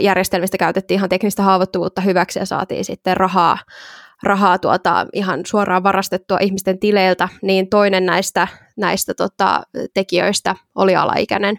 järjestelmistä 0.00 0.58
käytettiin 0.58 0.98
ihan 0.98 1.08
teknistä 1.08 1.42
haavoittuvuutta 1.42 2.00
hyväksi 2.00 2.38
ja 2.38 2.46
saatiin 2.46 2.84
sitten 2.84 3.16
rahaa, 3.16 3.58
rahaa 4.22 4.58
tuota, 4.58 5.06
ihan 5.12 5.40
suoraan 5.46 5.82
varastettua 5.82 6.38
ihmisten 6.40 6.78
tileiltä, 6.78 7.28
niin 7.42 7.68
toinen 7.68 8.06
näistä, 8.06 8.48
näistä 8.76 9.14
tota, 9.14 9.62
tekijöistä 9.94 10.56
oli 10.74 10.96
alaikäinen 10.96 11.56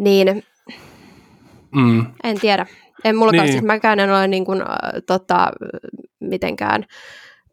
niin 0.00 0.42
mm. 1.74 2.06
en 2.24 2.40
tiedä. 2.40 2.66
En 3.04 3.16
mulla 3.16 3.32
niin. 3.32 3.48
siis 3.52 3.62
mäkään 3.62 4.00
en 4.00 4.10
ole 4.10 4.28
niin 4.28 4.44
kuin, 4.44 4.60
äh, 4.60 4.66
tota, 5.06 5.50
mitenkään 6.20 6.84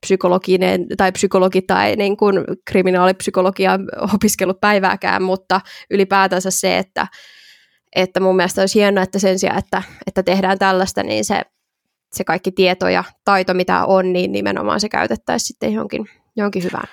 psykologinen 0.01 0.85
tai 0.97 1.11
psykologi 1.11 1.61
tai 1.61 1.95
niin 1.95 2.17
kuin 2.17 2.43
kriminaalipsykologia 2.65 3.79
opiskellut 4.13 4.61
päivääkään, 4.61 5.23
mutta 5.23 5.61
ylipäätänsä 5.91 6.51
se, 6.51 6.77
että, 6.77 7.07
että 7.95 8.19
mun 8.19 8.35
mielestä 8.35 8.61
olisi 8.61 8.79
hienoa, 8.79 9.03
että 9.03 9.19
sen 9.19 9.39
sijaan, 9.39 9.59
että, 9.59 9.83
että 10.07 10.23
tehdään 10.23 10.59
tällaista, 10.59 11.03
niin 11.03 11.25
se, 11.25 11.41
se 12.13 12.23
kaikki 12.23 12.51
tieto 12.51 12.89
ja 12.89 13.03
taito, 13.25 13.53
mitä 13.53 13.85
on, 13.85 14.13
niin 14.13 14.31
nimenomaan 14.31 14.79
se 14.79 14.89
käytettäisiin 14.89 15.47
sitten 15.47 15.73
johonkin, 15.73 16.05
johonkin 16.35 16.63
hyvään. 16.63 16.87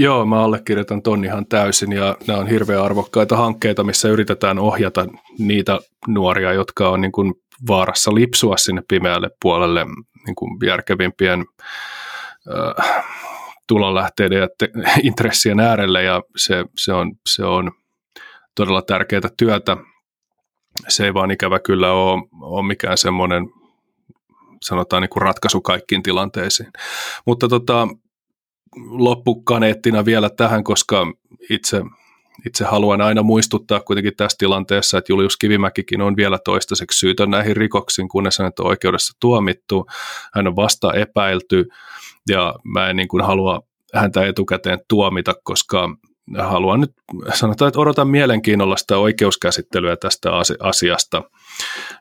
Joo, 0.00 0.26
mä 0.26 0.42
allekirjoitan 0.42 1.02
ton 1.02 1.24
ihan 1.24 1.46
täysin 1.46 1.92
ja 1.92 2.16
nämä 2.26 2.38
on 2.38 2.46
hirveän 2.46 2.82
arvokkaita 2.82 3.36
hankkeita, 3.36 3.84
missä 3.84 4.08
yritetään 4.08 4.58
ohjata 4.58 5.06
niitä 5.38 5.78
nuoria, 6.08 6.52
jotka 6.52 6.88
on 6.88 7.00
niin 7.00 7.12
kuin 7.12 7.34
vaarassa 7.68 8.14
lipsua 8.14 8.56
sinne 8.56 8.82
pimeälle 8.88 9.30
puolelle 9.42 9.86
niin 10.26 10.34
kuin 10.34 10.58
järkevimpien 10.66 11.44
äh, 12.48 13.04
tulonlähteiden 13.68 14.38
ja 14.38 14.48
te- 14.58 14.70
intressien 15.02 15.60
äärelle 15.60 16.02
ja 16.02 16.22
se, 16.36 16.64
se, 16.76 16.92
on, 16.92 17.12
se 17.28 17.44
on 17.44 17.70
todella 18.54 18.82
tärkeää 18.82 19.30
työtä. 19.38 19.76
Se 20.88 21.04
ei 21.04 21.14
vaan 21.14 21.30
ikävä 21.30 21.58
kyllä 21.58 21.92
ole, 21.92 22.22
ole 22.40 22.66
mikään 22.66 22.98
semmoinen 22.98 23.46
sanotaan 24.62 25.02
niin 25.02 25.10
kuin 25.10 25.22
ratkaisu 25.22 25.60
kaikkiin 25.60 26.02
tilanteisiin. 26.02 26.70
Mutta 27.26 27.48
tota, 27.48 27.88
loppukaneettina 28.76 30.04
vielä 30.04 30.30
tähän, 30.30 30.64
koska 30.64 31.06
itse, 31.50 31.82
itse 32.46 32.64
haluan 32.64 33.00
aina 33.00 33.22
muistuttaa 33.22 33.80
kuitenkin 33.80 34.16
tässä 34.16 34.36
tilanteessa, 34.38 34.98
että 34.98 35.12
Julius 35.12 35.36
Kivimäkikin 35.36 36.02
on 36.02 36.16
vielä 36.16 36.38
toistaiseksi 36.44 36.98
syytön 36.98 37.30
näihin 37.30 37.56
rikoksiin, 37.56 38.08
kunnes 38.08 38.38
hänet 38.38 38.58
on 38.58 38.66
oikeudessa 38.66 39.16
tuomittu. 39.20 39.86
Hän 40.34 40.46
on 40.46 40.56
vasta 40.56 40.94
epäilty 40.94 41.68
ja 42.28 42.54
mä 42.64 42.90
en 42.90 42.96
niin 42.96 43.08
kuin 43.08 43.24
halua 43.24 43.62
häntä 43.94 44.26
etukäteen 44.26 44.78
tuomita, 44.88 45.34
koska 45.42 45.88
haluan 46.38 46.80
nyt 46.80 46.92
sanotaan, 47.34 47.68
että 47.68 47.80
odotan 47.80 48.08
mielenkiinnolla 48.08 48.76
sitä 48.76 48.98
oikeuskäsittelyä 48.98 49.96
tästä 49.96 50.30
asiasta. 50.60 51.22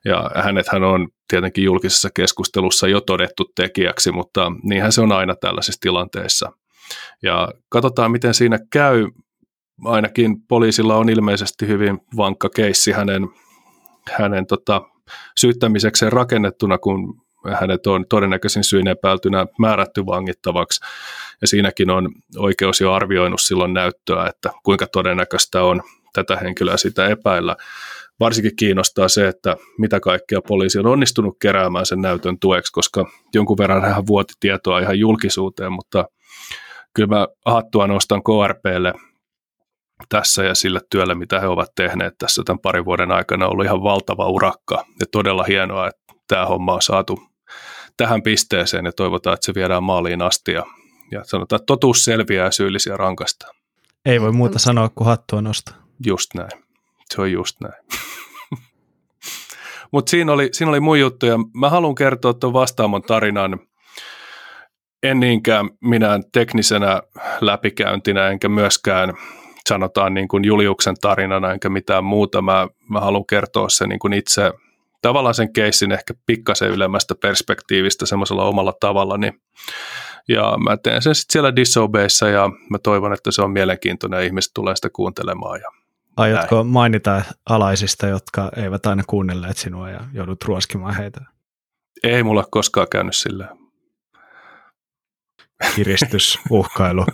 Ja 0.05 0.31
hänet 0.35 0.67
hän 0.71 0.83
on 0.83 1.07
tietenkin 1.29 1.63
julkisessa 1.63 2.09
keskustelussa 2.15 2.87
jo 2.87 3.01
todettu 3.01 3.45
tekijäksi, 3.55 4.11
mutta 4.11 4.51
niinhän 4.63 4.91
se 4.91 5.01
on 5.01 5.11
aina 5.11 5.35
tällaisissa 5.35 5.81
tilanteissa. 5.81 6.51
Ja 7.23 7.49
katsotaan, 7.69 8.11
miten 8.11 8.33
siinä 8.33 8.59
käy. 8.71 9.07
Ainakin 9.85 10.41
poliisilla 10.47 10.95
on 10.95 11.09
ilmeisesti 11.09 11.67
hyvin 11.67 11.99
vankka 12.17 12.49
keissi 12.49 12.91
hänen, 12.91 13.29
hänen 14.11 14.47
tota, 14.47 14.81
syyttämisekseen 15.39 16.13
rakennettuna, 16.13 16.77
kun 16.77 17.21
hänet 17.55 17.87
on 17.87 18.05
todennäköisin 18.09 18.63
syyn 18.63 18.87
epäiltynä 18.87 19.45
määrätty 19.59 20.05
vangittavaksi. 20.05 20.85
Ja 21.41 21.47
siinäkin 21.47 21.89
on 21.89 22.09
oikeus 22.37 22.81
jo 22.81 22.93
arvioinut 22.93 23.41
silloin 23.41 23.73
näyttöä, 23.73 24.27
että 24.27 24.49
kuinka 24.63 24.87
todennäköistä 24.87 25.63
on 25.63 25.81
tätä 26.13 26.35
henkilöä 26.35 26.77
sitä 26.77 27.07
epäillä. 27.07 27.55
Varsinkin 28.19 28.55
kiinnostaa 28.55 29.07
se, 29.07 29.27
että 29.27 29.57
mitä 29.77 29.99
kaikkea 29.99 30.41
poliisi 30.41 30.79
on 30.79 30.85
onnistunut 30.85 31.37
keräämään 31.41 31.85
sen 31.85 32.01
näytön 32.01 32.39
tueksi, 32.39 32.71
koska 32.71 33.05
jonkun 33.33 33.57
verran 33.57 33.81
hän 33.81 34.07
vuoti 34.07 34.33
tietoa 34.39 34.79
ihan 34.79 34.99
julkisuuteen, 34.99 35.71
mutta 35.71 36.05
kyllä 36.93 37.07
mä 37.07 37.27
hattua 37.45 37.87
nostan 37.87 38.21
KRPlle 38.23 38.93
tässä 40.09 40.43
ja 40.43 40.55
sille 40.55 40.79
työlle, 40.89 41.15
mitä 41.15 41.39
he 41.39 41.47
ovat 41.47 41.69
tehneet 41.75 42.13
tässä 42.17 42.41
tämän 42.45 42.59
parin 42.59 42.85
vuoden 42.85 43.11
aikana. 43.11 43.45
On 43.45 43.51
ollut 43.51 43.65
ihan 43.65 43.83
valtava 43.83 44.29
urakka 44.29 44.85
ja 44.99 45.05
todella 45.11 45.43
hienoa, 45.43 45.87
että 45.87 46.13
tämä 46.27 46.45
homma 46.45 46.73
on 46.73 46.81
saatu 46.81 47.19
tähän 47.97 48.21
pisteeseen 48.21 48.85
ja 48.85 48.91
toivotaan, 48.91 49.33
että 49.33 49.45
se 49.45 49.55
viedään 49.55 49.83
maaliin 49.83 50.21
asti 50.21 50.51
ja, 50.51 50.65
ja 51.11 51.23
sanotaan, 51.23 51.57
että 51.57 51.65
totuus 51.65 52.03
selviää 52.03 52.45
ja 52.45 52.51
syyllisiä 52.51 52.97
rankasta. 52.97 53.47
Ei 54.05 54.21
voi 54.21 54.31
muuta 54.31 54.59
sanoa 54.59 54.89
kuin 54.89 55.05
hattua 55.05 55.41
nostaa. 55.41 55.75
Just 56.05 56.33
näin. 56.33 56.63
Se 57.09 57.21
on 57.21 57.31
just 57.31 57.61
näin. 57.61 57.83
Mutta 59.91 60.09
siinä 60.09 60.31
oli, 60.31 60.49
siinä 60.51 60.69
oli 60.69 60.79
mun 60.79 60.99
juttu 60.99 61.25
ja 61.25 61.35
mä 61.53 61.69
haluan 61.69 61.95
kertoa 61.95 62.33
tuon 62.33 62.53
vastaamon 62.53 63.01
tarinan 63.01 63.59
en 65.03 65.19
niinkään 65.19 65.69
minä 65.81 66.19
teknisenä 66.33 67.01
läpikäyntinä 67.41 68.27
enkä 68.27 68.49
myöskään 68.49 69.13
sanotaan 69.69 70.13
niin 70.13 70.27
kuin 70.27 70.45
Juliuksen 70.45 70.95
tarinana 71.01 71.51
enkä 71.51 71.69
mitään 71.69 72.03
muuta. 72.03 72.41
Mä, 72.41 72.67
mä 72.89 72.99
haluan 72.99 73.25
kertoa 73.25 73.69
sen 73.69 73.89
niin 73.89 73.99
kuin 73.99 74.13
itse 74.13 74.53
tavallaan 75.01 75.35
sen 75.35 75.53
keissin 75.53 75.91
ehkä 75.91 76.13
pikkasen 76.25 76.69
ylemmästä 76.69 77.15
perspektiivistä 77.15 78.05
semmoisella 78.05 78.43
omalla 78.43 78.73
tavallani. 78.79 79.31
Ja 80.27 80.57
mä 80.63 80.77
teen 80.77 81.01
sen 81.01 81.15
sitten 81.15 81.33
siellä 81.33 81.55
Disobeyssa 81.55 82.29
ja 82.29 82.49
mä 82.69 82.77
toivon, 82.79 83.13
että 83.13 83.31
se 83.31 83.41
on 83.41 83.51
mielenkiintoinen 83.51 84.17
ja 84.17 84.25
ihmiset 84.25 84.51
tulee 84.53 84.75
sitä 84.75 84.89
kuuntelemaan. 84.93 85.59
Ja 85.59 85.71
Aiotko 86.17 86.55
näin. 86.55 86.67
mainita 86.67 87.21
alaisista, 87.49 88.07
jotka 88.07 88.51
eivät 88.55 88.85
aina 88.85 89.03
kuunnelleet 89.07 89.57
sinua 89.57 89.89
ja 89.89 89.99
joudut 90.13 90.43
ruoskimaan 90.43 90.95
heitä? 90.95 91.21
Ei 92.03 92.23
mulla 92.23 92.45
koskaan 92.51 92.87
käynyt 92.91 93.15
silleen. 93.15 93.49
Kiristys, 95.75 96.39
uhkailu, 96.49 97.05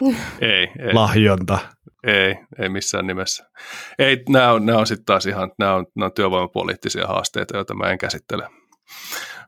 ei, 0.40 0.68
ei. 0.78 0.94
lahjonta. 0.94 1.58
Ei, 2.04 2.34
ei 2.58 2.68
missään 2.68 3.06
nimessä. 3.06 3.50
Ei, 3.98 4.22
nämä 4.28 4.52
on, 4.52 4.66
nämä 4.66 4.78
on 4.78 4.86
sitten 4.86 5.04
taas 5.04 5.26
ihan, 5.26 5.52
nämä 5.58 5.74
on, 5.74 5.86
nämä 5.94 6.06
on 6.06 6.12
työvoimapoliittisia 6.12 7.06
haasteita, 7.06 7.56
joita 7.56 7.74
mä 7.74 7.90
en 7.90 7.98
käsittele. 7.98 8.48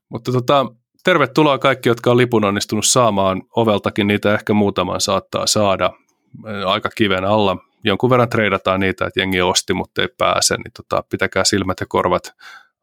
Mutta 0.08 0.32
tota, 0.32 0.66
tervetuloa 1.04 1.58
kaikki, 1.58 1.88
jotka 1.88 2.10
on 2.10 2.16
lipun 2.16 2.44
onnistunut 2.44 2.86
saamaan 2.86 3.42
oveltakin, 3.56 4.06
niitä 4.06 4.34
ehkä 4.34 4.52
muutaman 4.52 5.00
saattaa 5.00 5.46
saada 5.46 5.90
aika 6.66 6.88
kiven 6.94 7.24
alla. 7.24 7.56
Jonkun 7.84 8.10
verran 8.10 8.28
treidataan 8.28 8.80
niitä, 8.80 9.06
että 9.06 9.20
jengi 9.20 9.40
osti, 9.40 9.74
mutta 9.74 10.02
ei 10.02 10.08
pääse, 10.18 10.56
niin 10.56 10.72
tota, 10.76 11.04
pitäkää 11.10 11.44
silmät 11.44 11.80
ja 11.80 11.86
korvat 11.88 12.32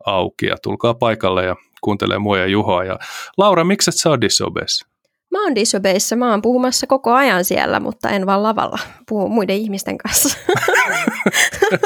auki 0.06 0.46
ja 0.46 0.58
tulkaa 0.64 0.94
paikalle 0.94 1.46
ja 1.46 1.56
kuuntelee 1.82 2.20
mua 2.20 2.38
ja 2.38 2.48
Juhoa. 2.48 2.84
Ja 2.84 3.00
Laura, 3.38 3.64
miksi 3.64 3.90
et 3.90 3.96
sä 3.96 4.10
ole 4.10 4.22
Disobes? 4.22 4.86
Mä 5.32 5.44
oon 5.44 5.56
Disobeissa, 5.56 6.16
mä 6.16 6.32
oon 6.32 6.42
puhumassa 6.42 6.88
koko 6.88 7.14
ajan 7.14 7.46
siellä, 7.46 7.80
mutta 7.80 8.10
en 8.10 8.26
vaan 8.26 8.44
lavalla. 8.44 8.80
Puhun 9.10 9.32
muiden 9.32 9.56
ihmisten 9.56 9.98
kanssa. 9.98 10.38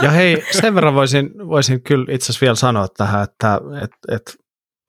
ja 0.02 0.12
hei, 0.12 0.44
sen 0.62 0.76
verran 0.76 0.96
voisin, 0.96 1.32
voisin 1.48 1.82
kyllä 1.82 2.06
itse 2.10 2.26
asiassa 2.26 2.42
vielä 2.42 2.56
sanoa 2.56 2.88
tähän, 2.98 3.24
että 3.24 3.62
et, 3.82 3.92
et 4.12 4.38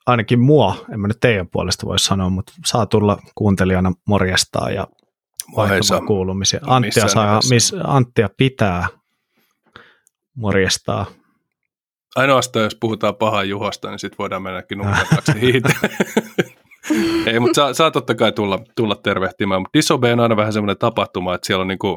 ainakin 0.06 0.40
mua, 0.40 0.76
en 0.92 1.00
mä 1.00 1.08
nyt 1.08 1.20
teidän 1.20 1.48
puolesta 1.48 1.86
voi 1.86 1.98
sanoa, 1.98 2.28
mutta 2.28 2.52
saa 2.66 2.86
tulla 2.86 3.18
kuuntelijana 3.34 3.92
morjestaa 4.06 4.70
ja 4.70 4.86
vaihtamaan 5.56 6.06
kuulumisia. 6.06 6.60
Anttia, 6.66 7.08
saa, 7.08 7.40
miss, 7.50 7.74
Anttia 7.84 8.28
pitää 8.36 8.88
morjestaa. 10.36 11.06
Ainoastaan 12.16 12.64
jos 12.64 12.74
puhutaan 12.74 13.14
pahaa 13.14 13.44
Juhosta, 13.44 13.90
niin 13.90 13.98
sitten 13.98 14.18
voidaan 14.18 14.42
mennäkin 14.42 14.78
nukkataksi 14.78 15.40
hiitä. 15.42 15.68
Ei, 17.26 17.40
mutta 17.40 17.54
saa, 17.54 17.74
saa 17.74 17.90
totta 17.90 18.14
kai 18.14 18.32
tulla, 18.32 18.58
tulla 18.76 18.94
tervehtimään. 18.94 19.60
Mutta 19.60 19.78
Disobey 19.78 20.12
on 20.12 20.20
aina 20.20 20.36
vähän 20.36 20.52
semmoinen 20.52 20.78
tapahtuma, 20.78 21.34
että 21.34 21.46
siellä 21.46 21.62
on 21.62 21.68
niinku, 21.68 21.88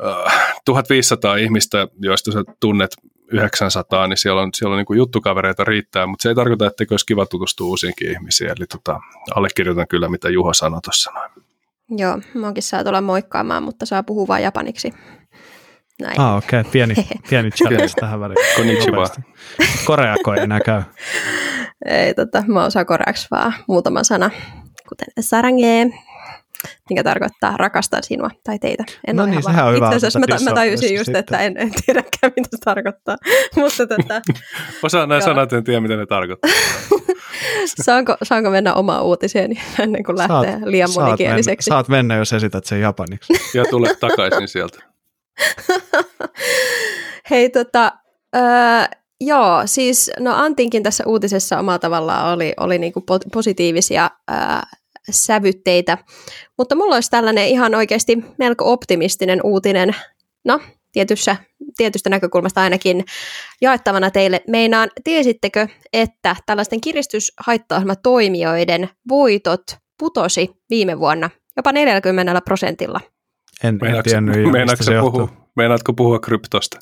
uh, 0.00 0.32
äh, 0.32 0.54
1500 0.64 1.36
ihmistä, 1.36 1.88
joista 2.00 2.32
sä 2.32 2.44
tunnet 2.60 2.90
900, 3.32 4.08
niin 4.08 4.16
siellä 4.16 4.42
on, 4.42 4.50
siellä 4.54 4.76
on 4.76 4.84
niin 4.88 4.98
juttukavereita 4.98 5.64
riittää, 5.64 6.06
mutta 6.06 6.22
se 6.22 6.28
ei 6.28 6.34
tarkoita, 6.34 6.66
että 6.66 6.84
olisi 6.90 7.06
kiva 7.06 7.26
tutustua 7.26 7.66
uusiinkin 7.66 8.10
ihmisiin. 8.10 8.50
Eli 8.50 8.66
tota, 8.66 9.00
allekirjoitan 9.34 9.88
kyllä, 9.88 10.08
mitä 10.08 10.28
Juho 10.28 10.54
sanoi 10.54 10.80
tuossa 10.80 11.10
noin. 11.10 11.30
Joo, 11.90 12.18
mä 12.34 12.46
onkin 12.46 12.62
saa 12.62 12.84
tulla 12.84 13.00
moikkaamaan, 13.00 13.62
mutta 13.62 13.86
saa 13.86 14.02
puhua 14.02 14.26
vain 14.26 14.42
japaniksi. 14.42 14.94
Näin. 16.00 16.20
Ah, 16.20 16.36
okei. 16.36 16.60
Okay. 16.60 16.72
Pieni, 16.72 16.94
pieni 17.30 17.50
challenge 17.50 17.92
tähän 18.00 18.20
väliin. 18.20 18.56
Konnichiwa. 18.56 19.06
Koreako 19.84 20.34
ei 20.34 20.40
enää 20.40 20.60
käy. 20.60 20.82
Ei, 21.84 22.14
tota, 22.14 22.44
mä 22.46 22.64
osaan 22.64 22.86
koreaksi 22.86 23.28
vaan 23.30 23.54
muutama 23.68 24.04
sana, 24.04 24.30
kuten 24.88 25.08
sarange, 25.20 25.90
mikä 26.90 27.02
tarkoittaa 27.02 27.56
rakastan 27.56 28.02
sinua 28.02 28.30
tai 28.44 28.58
teitä. 28.58 28.84
En 29.06 29.16
no 29.16 29.26
niin, 29.26 29.42
sehän 29.42 29.66
on 29.66 29.74
hyvä. 29.74 29.86
Itse 29.86 29.96
asiassa 29.96 30.18
mä, 30.18 30.26
mä 30.44 30.54
tajusin 30.54 30.94
just, 30.94 31.04
sitten. 31.04 31.20
että 31.20 31.38
en, 31.38 31.56
en 31.56 31.70
tiedäkään, 31.86 32.32
mitä 32.36 32.48
se 32.50 32.58
tarkoittaa. 32.64 33.16
Mutta 33.56 33.86
tota, 33.86 34.22
Osaan 34.82 35.08
nämä 35.08 35.20
sanat, 35.20 35.52
en 35.52 35.64
tiedä, 35.64 35.80
mitä 35.80 35.96
ne 35.96 36.06
tarkoittaa. 36.06 36.50
saanko, 37.84 38.16
saanko 38.22 38.50
mennä 38.50 38.74
omaan 38.74 39.02
uutiseen 39.02 39.50
niin 39.86 40.04
kuin 40.04 40.18
lähtee 40.18 40.52
saat, 40.52 40.64
liian 40.64 40.90
monikieliseksi? 40.94 41.68
Saat 41.68 41.88
mennä, 41.88 41.92
saat 41.92 42.02
mennä, 42.02 42.16
jos 42.16 42.32
esität 42.32 42.64
sen 42.64 42.80
japaniksi. 42.80 43.32
ja 43.54 43.64
tule 43.70 43.94
takaisin 44.00 44.48
sieltä. 44.48 44.78
Hei, 47.30 47.50
tota, 47.50 47.92
äh, 48.36 48.88
joo, 49.20 49.62
siis 49.66 50.10
no 50.20 50.32
Antinkin 50.34 50.82
tässä 50.82 51.04
uutisessa 51.06 51.58
omalla 51.58 51.78
tavallaan 51.78 52.34
oli, 52.34 52.54
oli 52.56 52.78
niinku 52.78 53.04
positiivisia 53.32 54.10
äh, 54.30 54.62
sävytteitä, 55.10 55.98
mutta 56.58 56.74
mulla 56.74 56.94
olisi 56.94 57.10
tällainen 57.10 57.48
ihan 57.48 57.74
oikeasti 57.74 58.24
melko 58.38 58.72
optimistinen 58.72 59.40
uutinen, 59.44 59.96
no 60.44 60.60
tietyssä, 60.92 61.36
tietystä 61.76 62.10
näkökulmasta 62.10 62.60
ainakin 62.60 63.04
jaettavana 63.60 64.10
teille. 64.10 64.42
Meinaan, 64.48 64.90
tiesittekö, 65.04 65.68
että 65.92 66.36
tällaisten 66.46 66.80
kiristyshaittaohjelmatoimijoiden 66.80 68.88
voitot 69.08 69.62
putosi 69.98 70.50
viime 70.70 70.98
vuonna 70.98 71.30
jopa 71.56 71.72
40 71.72 72.40
prosentilla? 72.44 73.00
En, 73.64 73.78
en 73.84 74.02
tiennyt, 74.02 74.52
meinaatko, 74.52 75.10
puhua, 75.10 75.28
meinaatko 75.56 75.92
puhua 75.92 76.18
kryptosta? 76.18 76.78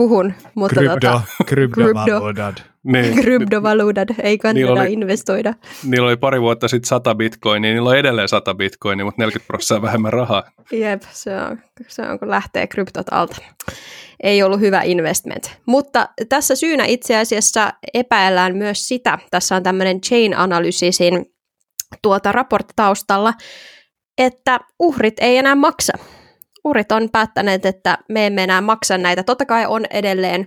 Puhun, 0.00 0.34
mutta 0.54 0.80
Krypto, 0.80 0.94
tota, 1.00 1.20
kryptovaludad. 1.46 2.56
Niin, 2.82 3.22
kryptovaludad, 3.22 4.08
ei 4.22 4.38
kannata 4.38 4.72
oli, 4.72 4.92
investoida. 4.92 5.54
Niillä 5.84 6.06
oli 6.06 6.16
pari 6.16 6.40
vuotta 6.40 6.68
sitten 6.68 6.88
100 6.88 7.14
bitcoinia, 7.14 7.72
niillä 7.72 7.90
on 7.90 7.96
edelleen 7.96 8.28
100 8.28 8.54
bitcoinia, 8.54 9.04
mutta 9.04 9.22
40 9.22 9.46
prosenttia 9.46 9.82
vähemmän 9.82 10.12
rahaa. 10.12 10.44
Jep, 10.72 11.02
se 11.10 11.36
on, 11.36 11.58
se 11.88 12.02
on 12.02 12.18
kun 12.18 12.30
lähtee 12.30 12.66
kryptot 12.66 13.06
alta. 13.10 13.36
Ei 14.22 14.42
ollut 14.42 14.60
hyvä 14.60 14.82
investment. 14.82 15.56
Mutta 15.66 16.08
tässä 16.28 16.56
syynä 16.56 16.84
itse 16.84 17.16
asiassa 17.16 17.72
epäillään 17.94 18.56
myös 18.56 18.88
sitä, 18.88 19.18
tässä 19.30 19.56
on 19.56 19.62
tämmöinen 19.62 20.00
chain 20.00 20.36
analysisin 20.36 21.24
tuota 22.02 22.32
raportti 22.32 22.72
taustalla, 22.76 23.34
että 24.18 24.60
uhrit 24.78 25.14
ei 25.20 25.36
enää 25.36 25.54
maksa. 25.54 25.92
Uhrit 26.64 26.92
on 26.92 27.10
päättäneet, 27.10 27.66
että 27.66 27.98
me 28.08 28.26
emme 28.26 28.44
enää 28.44 28.60
maksa 28.60 28.98
näitä. 28.98 29.22
Totta 29.22 29.46
kai 29.46 29.66
on 29.66 29.84
edelleen 29.90 30.46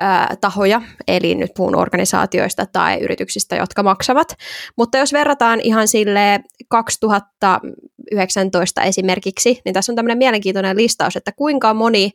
ää, 0.00 0.34
tahoja, 0.40 0.82
eli 1.08 1.34
nyt 1.34 1.50
puhun 1.56 1.76
organisaatioista 1.76 2.66
tai 2.66 2.98
yrityksistä, 3.00 3.56
jotka 3.56 3.82
maksavat. 3.82 4.34
Mutta 4.76 4.98
jos 4.98 5.12
verrataan 5.12 5.60
ihan 5.60 5.88
sille 5.88 6.40
2019 6.68 8.82
esimerkiksi, 8.82 9.60
niin 9.64 9.72
tässä 9.72 9.92
on 9.92 9.96
tämmöinen 9.96 10.18
mielenkiintoinen 10.18 10.76
listaus, 10.76 11.16
että 11.16 11.32
kuinka 11.32 11.74
moni 11.74 12.12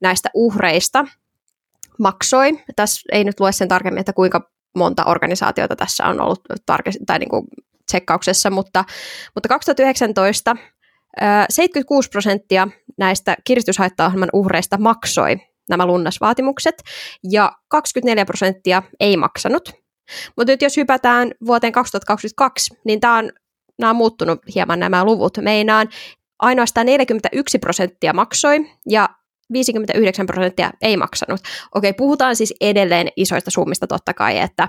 näistä 0.00 0.30
uhreista 0.34 1.04
maksoi. 1.98 2.64
Tässä 2.76 3.02
ei 3.12 3.24
nyt 3.24 3.40
lue 3.40 3.52
sen 3.52 3.68
tarkemmin, 3.68 4.00
että 4.00 4.12
kuinka 4.12 4.50
monta 4.74 5.04
organisaatiota 5.04 5.76
tässä 5.76 6.04
on 6.04 6.20
ollut 6.20 6.40
tarke- 6.66 7.04
tai 7.06 7.18
niin 7.18 7.28
kuin 7.28 7.46
tsekkauksessa, 7.86 8.50
mutta, 8.50 8.84
mutta 9.34 9.48
2019 9.48 10.56
76 11.50 12.10
prosenttia 12.10 12.68
näistä 12.98 13.36
kiristyshaittaohjelman 13.44 14.30
uhreista 14.32 14.78
maksoi 14.78 15.36
nämä 15.68 15.86
lunnasvaatimukset 15.86 16.82
ja 17.30 17.52
24 17.68 18.24
prosenttia 18.24 18.82
ei 19.00 19.16
maksanut. 19.16 19.72
Mutta 20.36 20.52
nyt 20.52 20.62
jos 20.62 20.76
hypätään 20.76 21.32
vuoteen 21.46 21.72
2022, 21.72 22.74
niin 22.84 23.00
tämä 23.00 23.18
on, 23.18 23.32
nämä 23.78 23.90
on 23.90 23.96
muuttunut 23.96 24.38
hieman 24.54 24.80
nämä 24.80 25.04
luvut. 25.04 25.38
Meinaan 25.40 25.88
ainoastaan 26.38 26.86
41 26.86 27.58
prosenttia 27.58 28.12
maksoi 28.12 28.70
ja 28.86 29.08
59 29.52 30.26
prosenttia 30.26 30.70
ei 30.82 30.96
maksanut. 30.96 31.40
Okei, 31.74 31.92
puhutaan 31.92 32.36
siis 32.36 32.54
edelleen 32.60 33.08
isoista 33.16 33.50
summista 33.50 33.86
totta 33.86 34.14
kai, 34.14 34.38
että, 34.38 34.68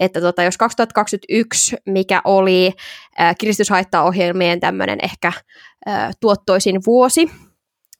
että 0.00 0.20
tota, 0.20 0.42
jos 0.42 0.58
2021, 0.58 1.76
mikä 1.86 2.20
oli 2.24 2.72
äh, 3.20 3.36
kiristyshaittaohjelmien 3.38 4.60
tämmöinen 4.60 4.98
ehkä 5.02 5.32
äh, 5.88 6.10
tuottoisin 6.20 6.80
vuosi, 6.86 7.30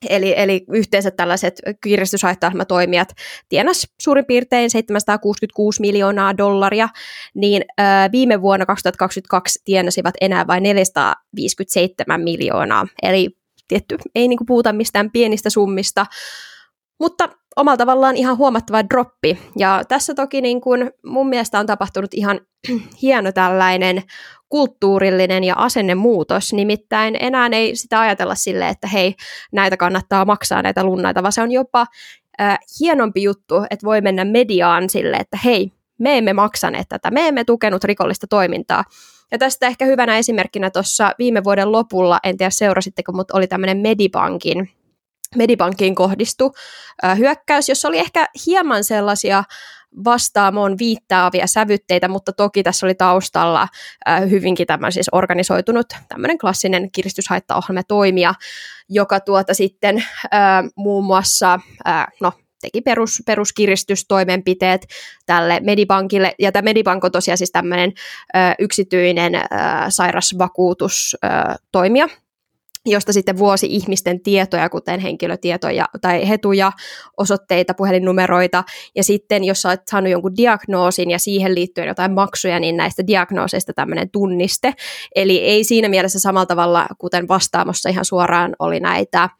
Eli, 0.09 0.35
eli 0.37 0.65
yhteensä 0.73 1.11
tällaiset 1.11 1.61
kiristyshaitta-toimijat 1.81 3.09
tienas 3.49 3.87
suurin 4.01 4.27
piirtein 4.27 4.71
766 4.71 5.81
miljoonaa 5.81 6.37
dollaria, 6.37 6.89
niin 7.35 7.65
ää, 7.79 8.13
viime 8.13 8.43
vuonna 8.43 8.67
2022 8.67 9.61
tienasivat 9.65 10.15
enää 10.21 10.47
vain 10.47 10.63
457 10.63 12.21
miljoonaa. 12.21 12.87
Eli 13.03 13.37
tietty, 13.69 13.99
ei 14.15 14.29
niin 14.29 14.39
kuin 14.39 14.47
puhuta 14.47 14.73
mistään 14.73 15.11
pienistä 15.11 15.51
summista, 15.51 16.07
mutta 17.01 17.29
omalla 17.57 17.77
tavallaan 17.77 18.17
ihan 18.17 18.37
huomattava 18.37 18.85
droppi. 18.85 19.39
Ja 19.57 19.83
tässä 19.89 20.15
toki 20.15 20.41
niin 20.41 20.61
kuin 20.61 20.91
mun 21.07 21.29
mielestä 21.29 21.59
on 21.59 21.67
tapahtunut 21.67 22.15
ihan 22.15 22.41
hieno 23.03 23.33
tällainen 23.33 24.03
kulttuurillinen 24.49 25.45
ja 25.45 25.55
asennemuutos, 25.59 26.53
nimittäin 26.53 27.17
enää 27.21 27.49
ei 27.53 27.77
sitä 27.77 28.01
ajatella 28.01 28.35
sille, 28.35 28.69
että 28.69 28.87
hei, 28.87 29.15
näitä 29.53 29.77
kannattaa 29.77 30.25
maksaa 30.25 30.63
näitä 30.63 30.85
lunnaita, 30.85 31.23
vaan 31.23 31.33
se 31.33 31.43
on 31.43 31.53
jopa 31.53 31.87
äh, 32.41 32.59
hienompi 32.81 33.23
juttu, 33.23 33.55
että 33.71 33.87
voi 33.87 34.01
mennä 34.01 34.25
mediaan 34.25 34.91
sille, 34.91 35.17
että 35.17 35.39
hei, 35.45 35.73
me 35.99 36.19
emme 36.19 36.33
maksaneet 36.33 36.89
tätä, 36.89 37.11
me 37.11 37.29
emme 37.29 37.45
tukenut 37.45 37.85
rikollista 37.85 38.27
toimintaa. 38.27 38.85
Ja 39.33 39.39
tästä 39.39 39.67
ehkä 39.67 39.85
hyvänä 39.85 40.19
esimerkkinä 40.19 40.71
tuossa 40.71 41.13
viime 41.19 41.45
vuoden 41.45 41.73
lopulla, 41.73 42.19
en 42.23 42.37
tiedä 42.37 42.51
seurasitteko, 42.51 43.13
mutta 43.13 43.37
oli 43.37 43.47
tämmöinen 43.47 43.79
Medibankin 43.79 44.71
Medibankiin 45.35 45.95
kohdistu 45.95 46.53
äh, 47.05 47.19
hyökkäys, 47.19 47.69
jossa 47.69 47.89
oli 47.89 47.99
ehkä 47.99 48.27
hieman 48.47 48.85
sellaisia 48.85 49.45
vastaamoon 50.05 50.79
viittaavia 50.79 51.47
sävytteitä, 51.47 52.09
mutta 52.09 52.33
toki 52.33 52.63
tässä 52.63 52.87
oli 52.87 52.95
taustalla 52.95 53.69
hyvinkin 54.31 54.67
tämä 54.67 54.91
siis 54.91 55.09
organisoitunut 55.13 55.87
tämmöinen 56.09 56.39
klassinen 56.39 56.91
kiristyshaittaohjelma 56.93 57.83
toimija, 57.83 58.35
joka 58.89 59.21
tuota 59.21 59.55
sitten 59.55 59.97
äh, 59.97 60.65
muun 60.77 61.05
muassa, 61.05 61.61
äh, 61.89 62.07
no 62.21 62.33
teki 62.67 62.81
perus, 62.81 63.23
peruskiristystoimenpiteet 63.27 64.87
tälle 65.27 65.61
Medibankille, 65.61 66.35
ja 66.39 66.53
tämä 66.53 66.65
Medibank 66.65 67.05
on 67.05 67.13
tosiaan 67.13 67.39
siis 67.39 67.53
tämmöinen 67.53 67.93
ö, 68.37 68.39
yksityinen 68.59 69.35
ö, 69.35 69.39
sairasvakuutustoimija, 69.89 72.09
josta 72.87 73.13
sitten 73.13 73.39
vuosi 73.39 73.67
ihmisten 73.71 74.21
tietoja, 74.21 74.69
kuten 74.69 75.01
henkilötietoja 75.01 75.87
tai 76.01 76.29
hetuja, 76.29 76.73
osoitteita, 77.17 77.75
puhelinnumeroita, 77.75 78.65
ja 78.95 79.05
sitten 79.05 79.45
jos 79.45 79.65
oot 79.65 79.81
saanut 79.91 80.11
jonkun 80.11 80.37
diagnoosin 80.37 81.11
ja 81.11 81.19
siihen 81.19 81.55
liittyen 81.55 81.89
jotain 81.89 82.13
maksuja, 82.13 82.61
niin 82.61 82.77
näistä 82.77 83.07
diagnooseista 83.07 83.73
tämmöinen 83.73 84.11
tunniste. 84.11 84.75
Eli 85.15 85.39
ei 85.39 85.65
siinä 85.65 85.89
mielessä 85.89 86.21
samalla 86.21 86.47
tavalla, 86.47 86.87
kuten 86.99 87.29
vastaamossa 87.29 87.89
ihan 87.89 88.05
suoraan 88.05 88.57
oli 88.59 88.81
näitä 88.81 89.31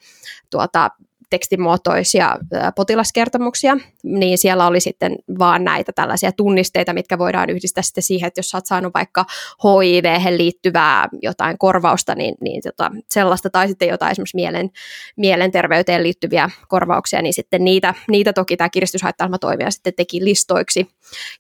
tuota, 0.51 0.91
tekstimuotoisia 1.31 2.37
potilaskertomuksia, 2.77 3.77
niin 4.03 4.39
siellä 4.39 4.67
oli 4.67 4.81
sitten 4.81 5.17
vaan 5.39 5.65
näitä 5.65 5.93
tällaisia 5.93 6.33
tunnisteita, 6.33 6.93
mitkä 6.93 7.19
voidaan 7.19 7.51
yhdistää 7.51 7.83
sitten 7.83 8.03
siihen, 8.03 8.27
että 8.27 8.39
jos 8.39 8.55
oot 8.55 8.67
saanut 8.67 8.95
vaikka 8.95 9.25
hiv 9.65 10.05
liittyvää 10.37 11.09
jotain 11.23 11.59
korvausta, 11.59 12.15
niin, 12.15 12.35
niin 12.41 12.63
tota, 12.63 12.91
sellaista, 13.11 13.51
tai 13.51 13.69
sitten 13.69 13.89
jotain 13.89 14.13
esimerkiksi 14.13 14.37
mielen, 14.37 14.71
mielenterveyteen 15.17 16.03
liittyviä 16.03 16.51
korvauksia, 16.69 17.23
niin 17.23 17.35
sitten 17.35 17.65
niitä, 17.65 17.95
niitä 18.09 18.33
toki 18.33 18.57
tämä 18.57 18.69
kiristyshaitta 18.69 19.29
toimija 19.41 19.71
sitten 19.71 19.95
teki 19.95 20.25
listoiksi 20.25 20.89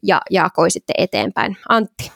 ja 0.03 0.20
jakoi 0.30 0.70
sitten 0.70 0.95
eteenpäin. 0.99 1.57
Antti. 1.68 2.12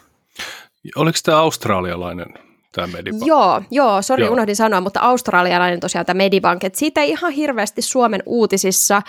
Oliko 0.95 1.17
tämä 1.23 1.37
australialainen 1.37 2.50
tämä 2.71 2.87
Medibank. 2.87 3.25
Joo, 3.25 3.61
joo, 3.71 4.01
sori 4.01 4.29
unohdin 4.29 4.55
sanoa, 4.55 4.81
mutta 4.81 4.99
australialainen 4.99 5.79
tosiaan 5.79 6.05
tämä 6.05 6.17
Medibank, 6.17 6.63
että 6.63 6.79
siitä 6.79 7.01
ei 7.01 7.09
ihan 7.09 7.31
hirveästi 7.31 7.81
Suomen 7.81 8.23
uutisissa 8.25 9.01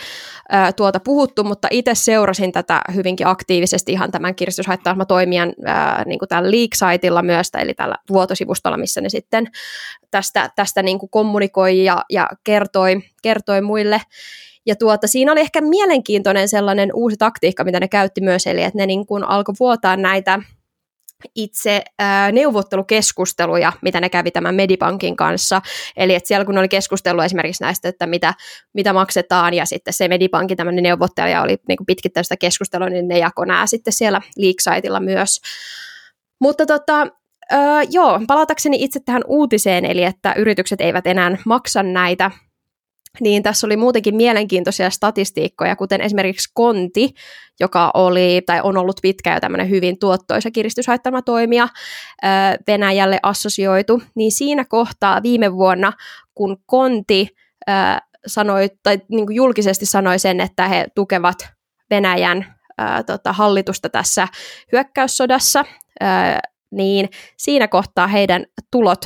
ää, 0.48 0.72
tuota 0.72 1.00
puhuttu, 1.00 1.44
mutta 1.44 1.68
itse 1.70 1.94
seurasin 1.94 2.52
tätä 2.52 2.80
hyvinkin 2.94 3.26
aktiivisesti 3.26 3.92
ihan 3.92 4.10
tämän 4.10 4.34
kiristyshaitta 4.34 4.96
toimijan 5.08 5.52
ää, 5.64 6.02
niin 6.06 6.18
kuin 6.18 6.28
tällä 6.28 6.50
Leak-saitilla 6.50 7.22
myös, 7.22 7.48
eli 7.58 7.74
tällä 7.74 7.96
vuotosivustolla, 8.10 8.76
missä 8.76 9.00
ne 9.00 9.08
sitten 9.08 9.46
tästä, 10.10 10.50
tästä 10.56 10.82
niin 10.82 10.98
kuin 10.98 11.10
kommunikoi 11.10 11.84
ja, 11.84 12.04
ja 12.10 12.28
kertoi, 12.44 13.00
kertoi 13.22 13.60
muille. 13.60 14.00
Ja 14.66 14.76
tuota, 14.76 15.06
siinä 15.06 15.32
oli 15.32 15.40
ehkä 15.40 15.60
mielenkiintoinen 15.60 16.48
sellainen 16.48 16.90
uusi 16.94 17.16
taktiikka, 17.16 17.64
mitä 17.64 17.80
ne 17.80 17.88
käytti 17.88 18.20
myös, 18.20 18.46
eli 18.46 18.62
että 18.62 18.78
ne 18.78 18.86
niin 18.86 19.06
kuin 19.06 19.24
alkoi 19.24 19.54
vuotaa 19.60 19.96
näitä 19.96 20.40
itse 21.34 21.82
ää, 21.98 22.32
neuvottelukeskusteluja, 22.32 23.72
mitä 23.82 24.00
ne 24.00 24.08
kävi 24.08 24.30
tämän 24.30 24.54
Medibankin 24.54 25.16
kanssa. 25.16 25.62
Eli 25.96 26.14
että 26.14 26.28
siellä 26.28 26.44
kun 26.44 26.58
oli 26.58 26.68
keskustellut 26.68 27.24
esimerkiksi 27.24 27.62
näistä, 27.62 27.88
että 27.88 28.06
mitä, 28.06 28.34
mitä 28.74 28.92
maksetaan, 28.92 29.54
ja 29.54 29.66
sitten 29.66 29.94
se 29.94 30.08
Medibankin 30.08 30.56
tämmöinen 30.56 30.82
neuvottelija 30.82 31.42
oli 31.42 31.56
niin 31.68 31.86
pitkittäistä 31.86 32.36
keskustelua, 32.36 32.88
niin 32.88 33.08
ne 33.08 33.18
jakoi 33.18 33.46
nämä 33.46 33.66
sitten 33.66 33.92
siellä 33.92 34.20
Leaksaitilla 34.36 35.00
myös. 35.00 35.40
Mutta 36.40 36.66
tota, 36.66 37.06
Öö, 37.52 37.58
joo, 37.90 38.20
palatakseni 38.26 38.76
itse 38.80 39.00
tähän 39.04 39.22
uutiseen, 39.26 39.84
eli 39.84 40.04
että 40.04 40.34
yritykset 40.36 40.80
eivät 40.80 41.06
enää 41.06 41.36
maksa 41.46 41.82
näitä 41.82 42.30
niin 43.20 43.42
tässä 43.42 43.66
oli 43.66 43.76
muutenkin 43.76 44.16
mielenkiintoisia 44.16 44.90
statistiikkoja, 44.90 45.76
kuten 45.76 46.00
esimerkiksi 46.00 46.50
Konti, 46.54 47.14
joka 47.60 47.90
oli 47.94 48.42
tai 48.46 48.60
on 48.62 48.76
ollut 48.76 49.00
pitkään 49.02 49.36
jo 49.36 49.40
tämmöinen 49.40 49.70
hyvin 49.70 49.98
tuottoisa 49.98 50.50
kiristyshaittama 50.50 51.22
toimija 51.22 51.68
Venäjälle 52.66 53.18
assosioitu, 53.22 54.02
niin 54.14 54.32
siinä 54.32 54.64
kohtaa 54.64 55.22
viime 55.22 55.52
vuonna, 55.52 55.92
kun 56.34 56.56
Konti 56.66 57.28
sanoi, 58.26 58.68
tai 58.82 59.00
niin 59.08 59.26
kuin 59.26 59.36
julkisesti 59.36 59.86
sanoi 59.86 60.18
sen, 60.18 60.40
että 60.40 60.68
he 60.68 60.86
tukevat 60.94 61.48
Venäjän 61.90 62.54
ää, 62.78 63.02
tota, 63.02 63.32
hallitusta 63.32 63.88
tässä 63.88 64.28
hyökkäyssodassa, 64.72 65.64
niin 66.70 67.08
siinä 67.36 67.68
kohtaa 67.68 68.06
heidän 68.06 68.46
tulot 68.70 69.04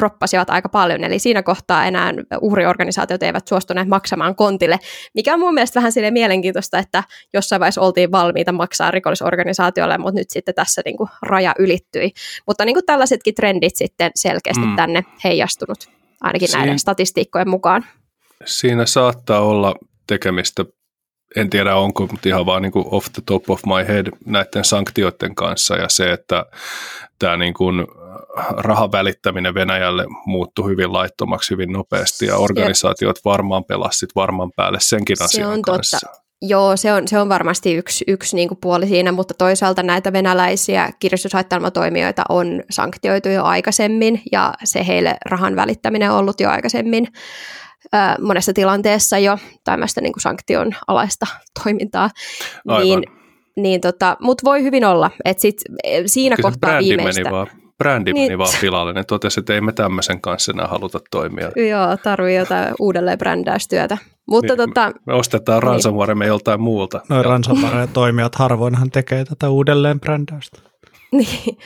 droppasivat 0.00 0.50
aika 0.50 0.68
paljon, 0.68 1.04
eli 1.04 1.18
siinä 1.18 1.42
kohtaa 1.42 1.86
enää 1.86 2.12
uhriorganisaatiot 2.40 3.22
eivät 3.22 3.48
suostuneet 3.48 3.88
maksamaan 3.88 4.34
kontille, 4.34 4.78
mikä 5.14 5.34
on 5.34 5.40
mun 5.40 5.54
mielestä 5.54 5.80
vähän 5.80 5.92
sille 5.92 6.10
mielenkiintoista, 6.10 6.78
että 6.78 7.04
jossain 7.32 7.60
vaiheessa 7.60 7.80
oltiin 7.80 8.12
valmiita 8.12 8.52
maksaa 8.52 8.90
rikollisorganisaatiolle, 8.90 9.98
mutta 9.98 10.20
nyt 10.20 10.30
sitten 10.30 10.54
tässä 10.54 10.82
niin 10.84 10.96
kuin 10.96 11.10
raja 11.22 11.54
ylittyi. 11.58 12.10
Mutta 12.46 12.64
niin 12.64 12.74
kuin 12.74 12.86
tällaisetkin 12.86 13.34
trendit 13.34 13.76
sitten 13.76 14.10
selkeästi 14.14 14.66
mm. 14.66 14.76
tänne 14.76 15.04
heijastunut, 15.24 15.88
ainakin 16.20 16.48
Siin, 16.48 16.58
näiden 16.58 16.78
statistiikkojen 16.78 17.48
mukaan. 17.48 17.84
Siinä 18.44 18.86
saattaa 18.86 19.40
olla 19.40 19.74
tekemistä 20.06 20.64
en 21.36 21.50
tiedä 21.50 21.76
onko, 21.76 22.06
mutta 22.10 22.28
ihan 22.28 22.46
vaan 22.46 22.62
niin 22.62 22.72
kuin 22.72 22.84
off 22.90 23.06
the 23.12 23.22
top 23.26 23.50
of 23.50 23.60
my 23.66 23.88
head 23.88 24.06
näiden 24.26 24.64
sanktioiden 24.64 25.34
kanssa 25.34 25.76
ja 25.76 25.88
se, 25.88 26.12
että 26.12 26.46
tämä 27.18 27.36
niin 27.36 27.54
kuin 27.54 27.86
rahan 28.50 28.92
välittäminen 28.92 29.54
Venäjälle 29.54 30.06
muuttui 30.26 30.70
hyvin 30.70 30.92
laittomaksi 30.92 31.50
hyvin 31.50 31.72
nopeasti 31.72 32.26
ja 32.26 32.36
organisaatiot 32.36 33.16
varmaan 33.24 33.64
pelastit 33.64 34.10
varmaan 34.16 34.50
päälle 34.56 34.78
senkin 34.80 35.16
se 35.16 35.24
asian 35.24 35.52
on 35.52 35.62
kanssa. 35.62 35.98
Totta. 36.00 36.24
Joo, 36.42 36.76
se 36.76 36.92
on, 36.92 37.08
se 37.08 37.18
on 37.18 37.28
varmasti 37.28 37.74
yksi, 37.74 38.04
yksi 38.08 38.36
niin 38.36 38.48
kuin 38.48 38.58
puoli 38.60 38.86
siinä, 38.86 39.12
mutta 39.12 39.34
toisaalta 39.34 39.82
näitä 39.82 40.12
venäläisiä 40.12 40.90
kiristyshaittelmatoimijoita 40.98 42.22
on 42.28 42.62
sanktioitu 42.70 43.28
jo 43.28 43.44
aikaisemmin 43.44 44.22
ja 44.32 44.54
se 44.64 44.86
heille 44.86 45.16
rahan 45.26 45.56
välittäminen 45.56 46.10
on 46.10 46.18
ollut 46.18 46.40
jo 46.40 46.50
aikaisemmin 46.50 47.08
ää, 47.92 48.16
monessa 48.20 48.52
tilanteessa 48.52 49.18
jo 49.18 49.38
tämmöistä 49.64 50.00
niin 50.00 50.12
kuin 50.12 50.22
sanktion 50.22 50.74
alaista 50.86 51.26
toimintaa. 51.64 52.10
Aivan. 52.68 53.00
Niin, 53.00 53.04
niin 53.56 53.80
tota, 53.80 54.16
Mutta 54.20 54.44
voi 54.44 54.62
hyvin 54.62 54.84
olla, 54.84 55.10
että 55.24 55.40
sit, 55.40 55.56
e, 55.84 56.02
siinä 56.06 56.36
Kyllä 56.36 56.48
kohtaa 56.48 56.78
viimeistä... 56.78 57.22
Meni 57.22 57.34
vaan 57.34 57.63
brändi 57.78 58.12
niin. 58.12 58.24
meni 58.24 58.38
vaan 58.38 58.54
pilalle. 58.60 58.92
Ne 58.92 59.04
totesi, 59.04 59.40
että 59.40 59.54
ei 59.54 59.60
me 59.60 59.72
tämmöisen 59.72 60.20
kanssa 60.20 60.52
enää 60.52 60.66
haluta 60.66 61.00
toimia. 61.10 61.50
Joo, 61.56 61.96
tarvii 61.96 62.36
jotain 62.36 62.74
uudelleen 62.80 63.18
brändäystyötä. 63.18 63.98
Mutta 64.28 64.54
niin, 64.54 64.68
tota, 64.68 64.92
me 65.06 65.14
ostetaan 65.14 65.56
niin. 65.56 65.62
ransomware 65.62 66.14
me 66.14 66.26
joltain 66.26 66.60
muulta. 66.60 67.00
Noin 67.08 67.24
ransomware-toimijat 67.24 68.34
harvoinhan 68.34 68.90
tekee 68.90 69.24
tätä 69.24 69.50
uudelleen 69.50 70.00
brändäystä. 70.00 70.73
Niin, 71.18 71.58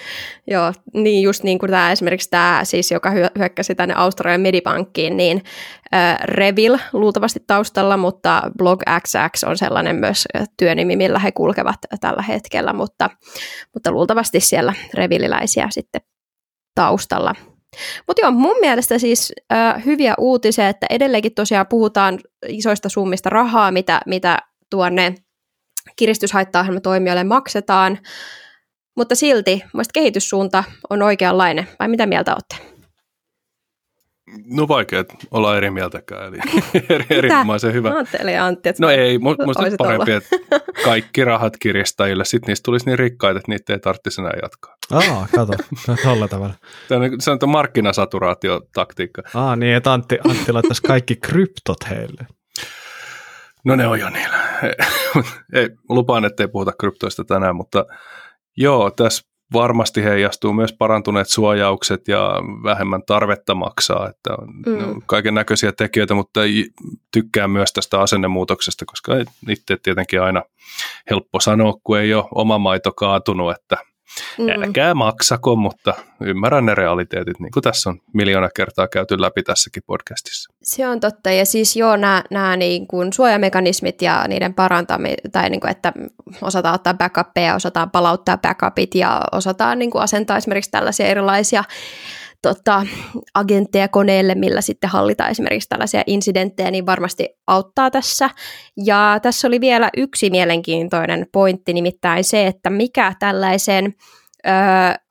joo, 0.47 0.73
niin 0.95 1.23
just 1.23 1.43
niin 1.43 1.59
kuin 1.59 1.71
tämä 1.71 1.93
esimerkiksi 1.93 2.31
tämä 2.31 2.61
siis, 2.65 2.91
joka 2.91 3.11
hyökkäsi 3.39 3.75
tänne 3.75 3.95
Australian 3.95 4.41
Medipankkiin, 4.41 5.17
niin 5.17 5.43
äh, 5.95 6.19
Revil 6.25 6.79
luultavasti 6.93 7.41
taustalla, 7.47 7.97
mutta 7.97 8.43
BlogXX 8.59 9.45
on 9.47 9.59
sellainen 9.59 9.97
myös 9.97 10.25
työnimi, 10.57 10.97
millä 10.97 11.19
he 11.19 11.33
kulkevat 11.33 11.79
tällä 12.01 12.23
hetkellä, 12.23 12.73
mutta, 12.73 13.11
mutta 13.75 13.93
luultavasti 13.93 14.41
siellä 14.41 14.75
revililäisiä 14.95 15.67
sitten 15.71 16.01
taustalla. 16.75 17.35
Mutta 18.07 18.23
joo, 18.23 18.31
mun 18.31 18.57
mielestä 18.61 18.99
siis 18.99 19.33
äh, 19.53 19.85
hyviä 19.85 20.15
uutisia, 20.19 20.69
että 20.69 20.87
edelleenkin 20.91 21.35
tosiaan 21.35 21.67
puhutaan 21.67 22.19
isoista 22.49 22.89
summista 22.89 23.31
rahaa, 23.31 23.71
mitä, 23.71 24.01
mitä 24.07 24.39
tuonne 24.71 25.15
kiristyshaitta 25.97 26.67
toimijoille 26.83 27.25
maksetaan, 27.25 27.99
mutta 28.99 29.15
silti 29.15 29.63
mielestäni 29.73 29.93
kehityssuunta 29.95 30.65
on 30.91 31.03
oikeanlainen, 31.03 31.69
vai 31.79 31.89
mitä 31.89 32.07
mieltä 32.07 32.33
olette? 32.33 32.57
No 34.47 34.69
vaikea 34.69 35.05
olla 35.31 35.57
eri 35.57 35.71
mieltäkään, 35.71 36.29
eli 36.29 36.39
eri, 36.95 37.05
erinomaisen 37.11 37.73
hyvä. 37.73 37.91
Ajattelin 37.91 38.41
Antti, 38.41 38.69
että 38.69 38.83
No 38.83 38.91
ei, 38.91 39.19
musta 39.19 39.63
parempi, 39.79 40.13
että 40.13 40.37
kaikki 40.85 41.25
rahat 41.25 41.57
kiristäjille, 41.57 42.25
sitten 42.25 42.47
niistä 42.47 42.65
tulisi 42.65 42.87
niin 42.87 42.99
rikkaita, 42.99 43.39
että 43.39 43.53
niitä 43.53 43.73
ei 43.73 43.79
tarvitsisi 43.79 44.21
enää 44.21 44.33
jatkaa. 44.43 44.75
Aa, 44.93 45.27
kato, 45.35 45.53
tuolla 46.03 46.29
tavalla. 46.29 46.55
Tämä 46.89 47.05
on, 47.05 47.11
se 47.21 47.31
on 47.31 47.39
markkinasaturaatiotaktiikka. 47.47 49.23
Aa, 49.35 49.57
niin, 49.57 49.75
että 49.75 49.93
Antti, 49.93 50.19
Antti 50.29 50.53
laittaisi 50.53 50.83
kaikki 50.83 51.17
kryptot 51.17 51.91
heille. 51.91 52.27
No 53.65 53.77
ne 53.77 53.87
on 53.87 54.01
jo 54.01 54.11
niillä. 54.11 54.39
ei, 55.55 55.71
lupaan, 55.89 56.25
että 56.25 56.43
ei 56.43 56.49
puhuta 56.49 56.73
kryptoista 56.81 57.25
tänään, 57.25 57.57
mutta 57.57 57.85
Joo, 58.61 58.91
tässä 58.91 59.23
varmasti 59.53 60.05
heijastuu 60.05 60.53
myös 60.53 60.73
parantuneet 60.73 61.29
suojaukset 61.29 62.09
ja 62.09 62.33
vähemmän 62.65 63.03
tarvetta 63.07 63.55
maksaa, 63.55 64.09
että 64.09 64.33
on 64.39 64.49
mm. 64.67 65.03
kaiken 65.07 65.35
näköisiä 65.35 65.73
tekijöitä, 65.73 66.15
mutta 66.15 66.41
tykkään 67.13 67.51
myös 67.51 67.73
tästä 67.73 68.01
asennemuutoksesta, 68.01 68.85
koska 68.85 69.13
itse 69.49 69.77
tietenkin 69.83 70.23
aina 70.23 70.43
helppo 71.11 71.41
sanoa, 71.41 71.75
kun 71.85 71.99
ei 71.99 72.15
ole 72.15 72.25
oma 72.35 72.59
maito 72.59 72.93
kaatunut, 72.93 73.53
että 73.53 73.77
Mm. 74.39 74.49
Älkää 74.49 74.95
maksako, 74.95 75.57
mutta 75.57 75.95
ymmärrän 76.21 76.67
ne 76.67 76.75
realiteetit, 76.75 77.41
niin 77.41 77.53
kuin 77.53 77.63
tässä 77.63 77.91
on 77.91 78.01
miljoona 78.15 78.49
kertaa 78.57 78.89
käyty 78.89 79.21
läpi 79.21 79.43
tässäkin 79.43 79.83
podcastissa. 79.87 80.53
Se 80.63 80.89
on 80.89 81.01
totta, 81.01 81.31
ja 81.31 81.47
siis 81.47 81.77
joo, 81.77 81.97
nämä, 81.97 82.25
nämä 82.31 82.57
niin 82.57 82.87
kuin 82.87 83.13
suojamekanismit 83.13 84.03
ja 84.03 84.25
niiden 84.29 84.55
parantaminen, 84.55 85.33
tai 85.33 85.51
niin 85.51 85.61
kuin, 85.61 85.71
että 85.71 85.93
osataan 86.43 86.75
ottaa 86.75 86.95
backupia, 86.95 87.55
osataan 87.55 87.91
palauttaa 87.91 88.39
backupit 88.39 88.95
ja 88.95 89.23
osataan 89.33 89.79
niin 89.79 89.91
kuin 89.91 90.03
asentaa 90.03 90.37
esimerkiksi 90.37 90.71
tällaisia 90.71 91.07
erilaisia 91.07 91.65
tota, 92.43 92.87
agentteja 93.35 93.89
koneelle, 93.89 94.35
millä 94.35 94.61
sitten 94.61 94.91
hallitaan 94.91 95.31
esimerkiksi 95.31 95.69
tällaisia 95.69 96.03
incidenttejä, 96.07 96.71
niin 96.71 96.87
varmasti 96.87 97.29
auttaa 97.47 97.91
tässä. 97.91 98.31
Ja 98.85 99.19
tässä 99.23 99.49
oli 99.49 99.61
vielä 99.61 99.91
yksi 99.97 100.31
mielenkiintoinen 100.31 101.27
pointti, 101.33 101.73
nimittäin 101.73 102.25
se, 102.25 102.47
että 102.47 102.71
mikä 102.71 103.13
tällaisen 103.19 103.95
ö, 104.47 104.51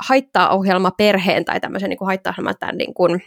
haittaohjelma 0.07 0.91
perheen 0.91 1.45
tai 1.45 1.59
tämmöisen 1.59 1.89
niin 1.89 1.97
kuin 1.97 2.05
haittaohjelman 2.05 2.55
tämän 2.59 2.77
niin 2.77 2.93
kuin, 2.93 3.21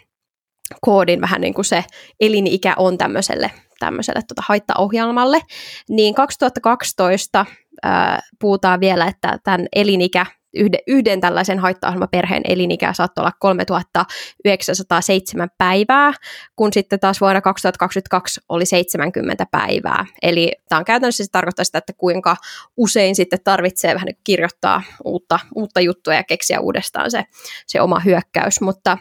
koodin 0.80 1.20
vähän 1.20 1.40
niin 1.40 1.54
kuin 1.54 1.64
se 1.64 1.84
elinikä 2.20 2.74
on 2.76 2.98
tämmöiselle, 2.98 3.50
tämmöiselle 3.78 4.20
tota 4.28 4.42
haittaohjelmalle, 4.48 5.40
niin 5.88 6.14
2012 6.14 7.46
ää, 7.82 8.20
puhutaan 8.40 8.80
vielä, 8.80 9.06
että 9.06 9.38
tämän 9.44 9.66
elinikä 9.76 10.26
yhden, 10.54 10.80
yhden 10.86 11.20
tällaisen 11.20 11.58
haittaohjelmaperheen 11.58 12.42
elinikä 12.48 12.92
saattoi 12.92 13.22
olla 13.22 13.32
3907 13.40 15.48
päivää, 15.58 16.12
kun 16.56 16.72
sitten 16.72 17.00
taas 17.00 17.20
vuonna 17.20 17.40
2022 17.40 18.40
oli 18.48 18.66
70 18.66 19.46
päivää. 19.50 20.06
Eli 20.22 20.52
tämä 20.68 20.78
on 20.78 20.84
käytännössä 20.84 21.24
se 21.24 21.30
tarkoittaa 21.30 21.64
sitä, 21.64 21.78
että 21.78 21.92
kuinka 21.92 22.36
usein 22.76 23.16
sitten 23.16 23.38
tarvitsee 23.44 23.94
vähän 23.94 24.06
niin 24.06 24.18
kirjoittaa 24.24 24.82
uutta, 25.04 25.38
uutta 25.54 25.80
juttua 25.80 26.14
ja 26.14 26.24
keksiä 26.24 26.60
uudestaan 26.60 27.10
se, 27.10 27.24
se 27.66 27.80
oma 27.80 28.00
hyökkäys, 28.00 28.60
mutta 28.60 28.98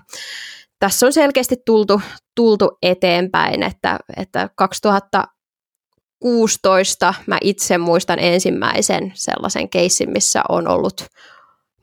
tässä 0.80 1.06
on 1.06 1.14
selkeästi 1.14 1.56
tultu, 1.66 2.02
tultu 2.36 2.78
eteenpäin, 2.82 3.64
että, 3.64 4.00
että 4.18 4.50
2016 4.56 7.14
mä 7.28 7.38
itse 7.41 7.78
muistan 7.78 8.20
ensimmäisen 8.20 9.12
sellaisen 9.16 9.70
keissin, 9.70 10.10
missä 10.10 10.41
on 10.50 10.68
ollut 10.68 11.06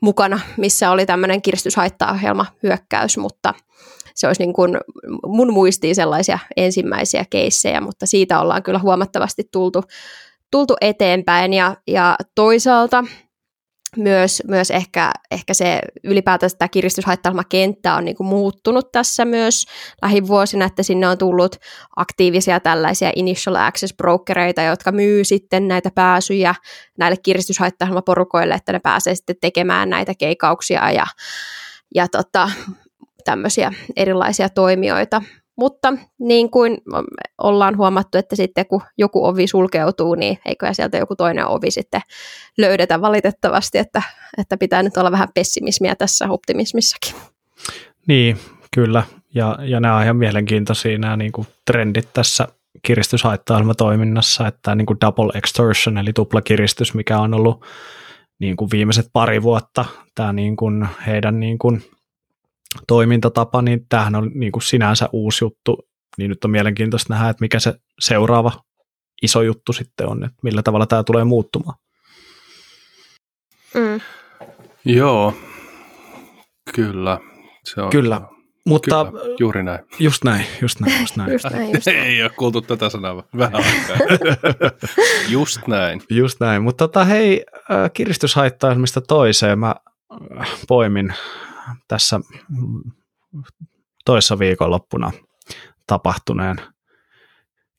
mukana, 0.01 0.39
missä 0.57 0.91
oli 0.91 1.05
tämmöinen 1.05 1.41
kiristyshaittaohjelma 1.41 2.45
hyökkäys, 2.63 3.17
mutta 3.17 3.53
se 4.15 4.27
olisi 4.27 4.43
niin 4.43 4.53
kuin 4.53 4.77
mun 5.25 5.53
muistiin 5.53 5.95
sellaisia 5.95 6.39
ensimmäisiä 6.57 7.25
keissejä, 7.29 7.81
mutta 7.81 8.05
siitä 8.05 8.39
ollaan 8.39 8.63
kyllä 8.63 8.79
huomattavasti 8.79 9.43
tultu, 9.51 9.83
tultu 10.51 10.75
eteenpäin. 10.81 11.53
Ja, 11.53 11.75
ja 11.87 12.15
toisaalta 12.35 13.03
myös, 13.95 14.43
myös 14.47 14.71
ehkä, 14.71 15.11
ehkä 15.31 15.53
se 15.53 15.79
ylipäätään 16.03 16.49
tämä 16.57 16.69
kiristyshaittaohjelmakenttä 16.69 17.95
on 17.95 18.05
niin 18.05 18.17
kuin 18.17 18.27
muuttunut 18.27 18.91
tässä 18.91 19.25
myös 19.25 19.65
lähivuosina, 20.01 20.65
että 20.65 20.83
sinne 20.83 21.07
on 21.07 21.17
tullut 21.17 21.55
aktiivisia 21.95 22.59
tällaisia 22.59 23.11
initial 23.15 23.55
access 23.55 23.93
brokereita, 23.93 24.61
jotka 24.61 24.91
myy 24.91 25.23
sitten 25.23 25.67
näitä 25.67 25.91
pääsyjä 25.95 26.55
näille 26.97 27.17
kiristyshaittaohjelmaporukoille, 27.23 28.53
että 28.53 28.71
ne 28.71 28.79
pääsee 28.79 29.15
sitten 29.15 29.35
tekemään 29.41 29.89
näitä 29.89 30.13
keikauksia 30.15 30.91
ja, 30.91 31.05
ja 31.95 32.07
tota, 32.07 32.49
tämmöisiä 33.25 33.73
erilaisia 33.95 34.49
toimijoita 34.49 35.21
mutta 35.57 35.93
niin 36.19 36.51
kuin 36.51 36.77
ollaan 37.37 37.77
huomattu, 37.77 38.17
että 38.17 38.35
sitten 38.35 38.65
kun 38.65 38.81
joku 38.97 39.25
ovi 39.25 39.47
sulkeutuu, 39.47 40.15
niin 40.15 40.39
eikö 40.45 40.73
sieltä 40.73 40.97
joku 40.97 41.15
toinen 41.15 41.47
ovi 41.47 41.71
sitten 41.71 42.01
löydetä 42.57 43.01
valitettavasti, 43.01 43.77
että, 43.77 44.01
että 44.37 44.57
pitää 44.57 44.83
nyt 44.83 44.97
olla 44.97 45.11
vähän 45.11 45.29
pessimismiä 45.33 45.95
tässä 45.95 46.29
optimismissakin. 46.29 47.15
Niin, 48.07 48.37
kyllä. 48.75 49.03
Ja, 49.35 49.57
ja 49.61 49.79
nämä 49.79 49.97
on 49.97 50.03
ihan 50.03 50.17
mielenkiintoisia 50.17 50.97
nämä 50.97 51.17
niin 51.17 51.31
kuin 51.31 51.47
trendit 51.65 52.09
tässä 52.13 52.47
kiristyshaitta-ohjelmatoiminnassa, 52.87 54.47
että 54.47 54.75
niin 54.75 54.85
kuin 54.85 54.97
double 55.01 55.31
extortion 55.37 55.97
eli 55.97 56.13
tuplakiristys, 56.13 56.93
mikä 56.93 57.19
on 57.19 57.33
ollut 57.33 57.65
niin 58.39 58.57
kuin 58.57 58.71
viimeiset 58.71 59.09
pari 59.13 59.41
vuotta, 59.41 59.85
tämä 60.15 60.33
niin 60.33 60.55
kuin 60.55 60.87
heidän 61.07 61.39
niin 61.39 61.57
kuin 61.57 61.83
toimintatapa, 62.87 63.61
niin 63.61 63.85
tämähän 63.89 64.15
on 64.15 64.31
niin 64.35 64.51
kuin 64.51 64.63
sinänsä 64.63 65.09
uusi 65.13 65.43
juttu, 65.45 65.87
niin 66.17 66.29
nyt 66.29 66.45
on 66.45 66.51
mielenkiintoista 66.51 67.13
nähdä, 67.13 67.29
että 67.29 67.43
mikä 67.43 67.59
se 67.59 67.73
seuraava 67.99 68.51
iso 69.21 69.41
juttu 69.41 69.73
sitten 69.73 70.07
on, 70.09 70.23
että 70.23 70.37
millä 70.43 70.61
tavalla 70.61 70.85
tämä 70.85 71.03
tulee 71.03 71.23
muuttumaan. 71.23 71.77
Mm. 73.73 74.01
Joo, 74.85 75.33
kyllä. 76.75 77.19
Se 77.63 77.81
on, 77.81 77.89
kyllä, 77.89 78.21
mutta 78.65 79.05
kyllä, 79.05 79.35
juuri 79.39 79.63
näin. 79.63 79.79
Just 79.99 80.23
näin, 80.23 80.45
just 80.61 80.79
näin, 80.79 81.01
just 81.01 81.15
näin. 81.15 81.31
just 81.33 81.45
näin, 81.51 81.73
just 81.73 81.85
näin. 81.85 81.99
Ei 81.99 82.21
ole 82.23 82.29
kuultu 82.29 82.61
tätä 82.61 82.89
sanaa 82.89 83.23
vähän 83.37 83.55
aikaa. 83.55 83.97
just 85.29 85.67
näin. 85.67 86.01
Just 86.09 86.39
näin, 86.39 86.61
mutta 86.61 86.87
tota, 86.87 87.05
hei, 87.05 87.45
kiristyshaittaismista 87.93 89.01
toiseen 89.01 89.59
mä 89.59 89.75
poimin 90.67 91.13
tässä 91.87 92.19
toissa 94.05 94.39
viikonloppuna 94.39 95.11
tapahtuneen 95.87 96.55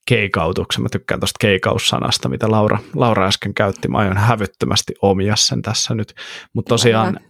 keikautuksen. 0.08 0.82
Mä 0.82 0.88
tykkään 0.92 1.20
tuosta 1.20 1.38
keikaussanasta, 1.40 2.28
mitä 2.28 2.50
Laura, 2.50 2.78
Laura 2.94 3.26
äsken 3.26 3.54
käytti. 3.54 3.88
Mä 3.88 3.98
aion 3.98 4.16
hävyttömästi 4.16 4.94
omia 5.02 5.36
sen 5.36 5.62
tässä 5.62 5.94
nyt. 5.94 6.14
Mutta 6.52 6.68
tosiaan 6.68 7.20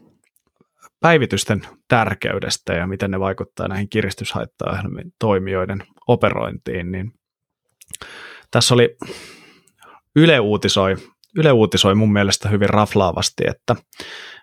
päivitysten 1.01 1.67
tärkeydestä 1.89 2.73
ja 2.73 2.87
miten 2.87 3.11
ne 3.11 3.21
vaikuttaa 3.21 3.69
näihin 3.69 3.89
kiristyshaitta 3.89 4.65
toimijoiden 5.19 5.83
operointiin, 6.07 6.93
niin 6.93 7.13
tässä 8.51 8.75
oli 8.75 8.97
Yle 10.17 10.41
uutisoi, 10.41 10.97
Yle 11.37 11.53
uutisoi 11.53 11.95
mun 11.95 12.13
mielestä 12.13 12.49
hyvin 12.49 12.71
raflaavasti, 12.71 13.45
että 13.47 13.77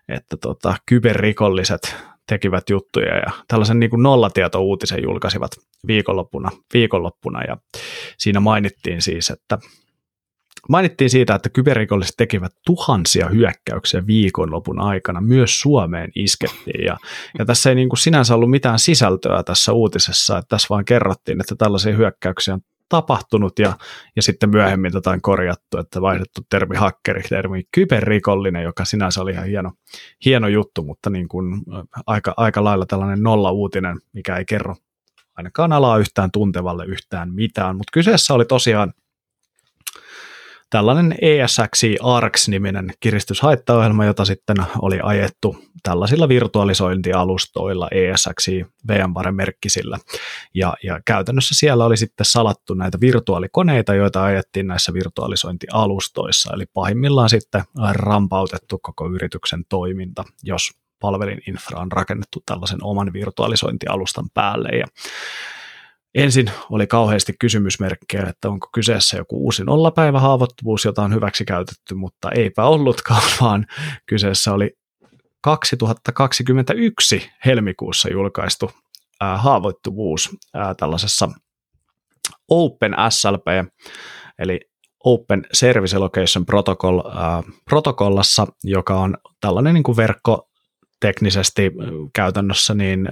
että 0.08 0.38
tota, 0.38 0.76
kyberrikolliset 0.86 1.96
tekivät 2.28 2.70
juttuja 2.70 3.16
ja 3.16 3.32
tällaisen 3.48 3.80
niin 3.80 3.90
kuin 3.90 4.04
nollatieto-uutisen 4.04 5.04
julkaisivat 5.04 5.52
viikonloppuna, 5.88 6.52
viikonloppuna 6.74 7.44
ja 7.44 7.58
siinä 8.18 8.40
mainittiin 8.40 9.02
siis, 9.02 9.30
että 9.30 9.58
Mainittiin 10.70 11.10
siitä, 11.10 11.36
että 11.36 11.50
kyberrikolliset 11.50 12.14
tekivät 12.18 12.52
tuhansia 12.66 13.30
hyökkäyksiä 13.30 14.08
viikonlopun 14.08 14.80
aikana. 14.80 15.22
Myös 15.22 15.60
Suomeen 15.60 16.12
iskettiin. 16.16 16.86
Ja, 16.86 16.98
ja 17.40 17.46
tässä 17.46 17.70
ei 17.70 17.76
niin 17.76 17.90
kuin 17.90 18.00
sinänsä 18.00 18.36
ollut 18.36 18.50
mitään 18.50 18.80
sisältöä 18.80 19.44
tässä 19.44 19.74
uutisessa. 19.74 20.38
Että 20.38 20.50
tässä 20.50 20.68
vaan 20.70 20.86
kerrottiin, 20.86 21.42
että 21.42 21.56
tällaisia 21.56 21.96
hyökkäyksiä 21.96 22.54
on 22.54 22.62
tapahtunut 22.90 23.60
ja, 23.60 23.74
ja 24.16 24.22
sitten 24.22 24.50
myöhemmin 24.50 24.92
jotain 24.94 25.22
korjattu, 25.22 25.78
että 25.78 26.02
vaihdettu 26.02 26.42
termi 26.50 26.76
hakkeri, 26.76 27.22
termi 27.22 27.64
kyberrikollinen, 27.72 28.64
joka 28.64 28.86
sinänsä 28.86 29.22
oli 29.22 29.32
ihan 29.32 29.48
hieno, 29.48 29.72
hieno 30.26 30.48
juttu, 30.48 30.84
mutta 30.84 31.10
niin 31.10 31.28
kuin 31.28 31.62
aika, 32.08 32.34
aika 32.38 32.64
lailla 32.64 32.86
tällainen 32.86 33.24
nolla 33.24 33.52
uutinen, 33.52 33.98
mikä 34.14 34.38
ei 34.38 34.46
kerro 34.46 34.76
ainakaan 35.36 35.74
alaa 35.74 35.98
yhtään 35.98 36.32
tuntevalle 36.32 36.86
yhtään 36.86 37.34
mitään, 37.34 37.76
mutta 37.76 37.92
kyseessä 37.94 38.34
oli 38.34 38.46
tosiaan 38.46 38.94
tällainen 40.70 41.16
ESXi 41.22 41.96
ARX-niminen 42.02 42.94
kiristyshaittaohjelma, 43.00 44.06
jota 44.06 44.26
sitten 44.26 44.58
oli 44.82 45.00
ajettu 45.04 45.58
tällaisilla 45.84 46.30
virtualisointialustoilla 46.30 47.88
ESXi 47.92 48.66
VMware-merkkisillä. 48.88 49.98
Ja, 50.54 50.74
ja 50.84 51.00
käytännössä 51.06 51.56
siellä 51.56 51.86
oli 51.86 51.98
sitten 51.98 52.26
salattu 52.26 52.74
näitä 52.74 52.98
virtuaalikoneita, 53.02 53.94
joita 53.94 54.24
ajettiin 54.24 54.68
näissä 54.68 54.94
virtualisointialustoissa, 54.94 56.54
eli 56.54 56.66
pahimmillaan 56.74 57.30
sitten 57.30 57.64
rampautettu 57.92 58.80
koko 58.82 59.10
yrityksen 59.10 59.66
toiminta, 59.70 60.24
jos 60.44 60.72
palvelin 61.00 61.42
infra 61.48 61.80
on 61.80 61.92
rakennettu 61.92 62.44
tällaisen 62.46 62.84
oman 62.84 63.14
virtualisointialustan 63.14 64.26
päälle. 64.34 64.70
Ja 64.70 64.86
Ensin 66.16 66.52
oli 66.70 66.88
kauheasti 66.88 67.34
kysymysmerkkejä, 67.40 68.24
että 68.30 68.50
onko 68.50 68.70
kyseessä 68.74 69.18
joku 69.18 69.44
uusi 69.46 69.64
nollapäivähaavoittuvuus, 69.64 70.86
jota 70.86 71.02
on 71.02 71.14
hyväksi 71.14 71.46
käytetty, 71.46 71.96
mutta 71.96 72.32
eipä 72.32 72.64
ollutkaan, 72.64 73.22
vaan 73.42 73.66
kyseessä 74.06 74.54
oli 74.54 74.72
2021 75.42 77.32
helmikuussa 77.46 78.10
julkaistu 78.10 78.72
ää, 79.22 79.38
haavoittuvuus 79.38 80.38
ää, 80.54 80.76
tällaisessa 80.76 81.30
Open 82.50 82.96
SLP, 83.10 83.46
eli 84.40 84.60
Open 85.04 85.46
Service 85.54 85.98
Allocation 85.98 86.46
Protocol, 86.46 87.00
ää, 87.00 87.44
protokollassa, 87.70 88.48
joka 88.64 89.00
on 89.00 89.18
tällainen 89.42 89.74
niin 89.74 89.84
kuin 89.84 89.98
verkko 89.98 90.50
teknisesti 91.00 91.72
käytännössä 92.14 92.74
niin 92.74 93.10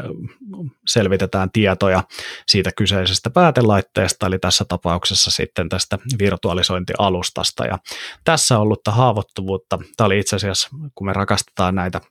selvitetään 0.87 1.51
tietoja 1.51 2.03
siitä 2.47 2.71
kyseisestä 2.77 3.29
päätelaitteesta, 3.29 4.27
eli 4.27 4.39
tässä 4.39 4.65
tapauksessa 4.65 5.31
sitten 5.31 5.69
tästä 5.69 5.99
virtualisointialustasta. 6.19 7.65
Ja 7.65 7.79
tässä 8.23 8.55
on 8.55 8.61
ollut 8.61 8.81
haavoittuvuutta. 8.87 9.79
Tämä 9.97 10.05
oli 10.05 10.19
itse 10.19 10.35
asiassa, 10.35 10.69
kun 10.95 11.07
me 11.07 11.13
rakastetaan 11.13 11.75
näitä 11.75 12.01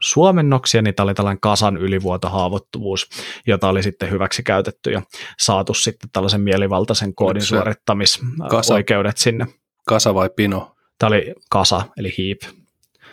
suomennoksia, 0.00 0.82
niin 0.82 0.94
tämä 0.94 1.04
oli 1.04 1.14
tällainen 1.14 1.40
kasan 1.40 1.76
ylivuotohaavoittuvuus, 1.76 3.08
jota 3.46 3.68
oli 3.68 3.82
sitten 3.82 4.10
hyväksi 4.10 4.42
käytetty 4.42 4.90
ja 4.90 5.02
saatu 5.38 5.74
sitten 5.74 6.10
tällaisen 6.12 6.40
mielivaltaisen 6.40 7.14
koodin 7.14 7.42
suorittamisoikeudet 7.42 9.16
sinne. 9.16 9.46
Kasa 9.86 10.14
vai 10.14 10.30
pino? 10.36 10.76
Tämä 10.98 11.08
oli 11.08 11.34
kasa, 11.50 11.82
eli 11.96 12.14
heap. 12.18 12.56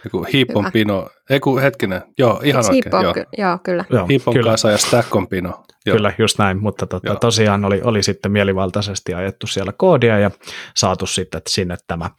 Joku 0.03 0.25
heap 0.33 0.49
on 0.55 0.71
pino. 0.73 1.09
Ei 1.29 1.39
kun 1.39 1.61
hetkinen, 1.61 2.01
joo, 2.17 2.41
ihan 2.43 2.65
oikein. 2.65 2.83
Heap 2.93 3.03
joo. 3.03 3.13
Ky- 3.13 3.25
joo, 3.37 3.59
kyllä. 3.63 3.85
Joo, 3.89 4.07
heap 4.09 4.21
on 4.25 4.33
kyllä. 4.33 4.51
kasa 4.51 4.71
ja 4.71 4.77
stack 4.77 5.15
on 5.15 5.27
pino. 5.27 5.63
Joo. 5.85 5.95
Kyllä, 5.95 6.13
just 6.17 6.37
näin, 6.37 6.61
mutta 6.61 6.87
tota, 6.87 7.15
tosiaan 7.15 7.65
oli, 7.65 7.81
oli 7.83 8.03
sitten 8.03 8.31
mielivaltaisesti 8.31 9.13
ajettu 9.13 9.47
siellä 9.47 9.73
koodia 9.77 10.19
ja 10.19 10.31
saatu 10.75 11.05
sitten 11.05 11.41
sinne 11.47 11.75
tämä, 11.87 12.09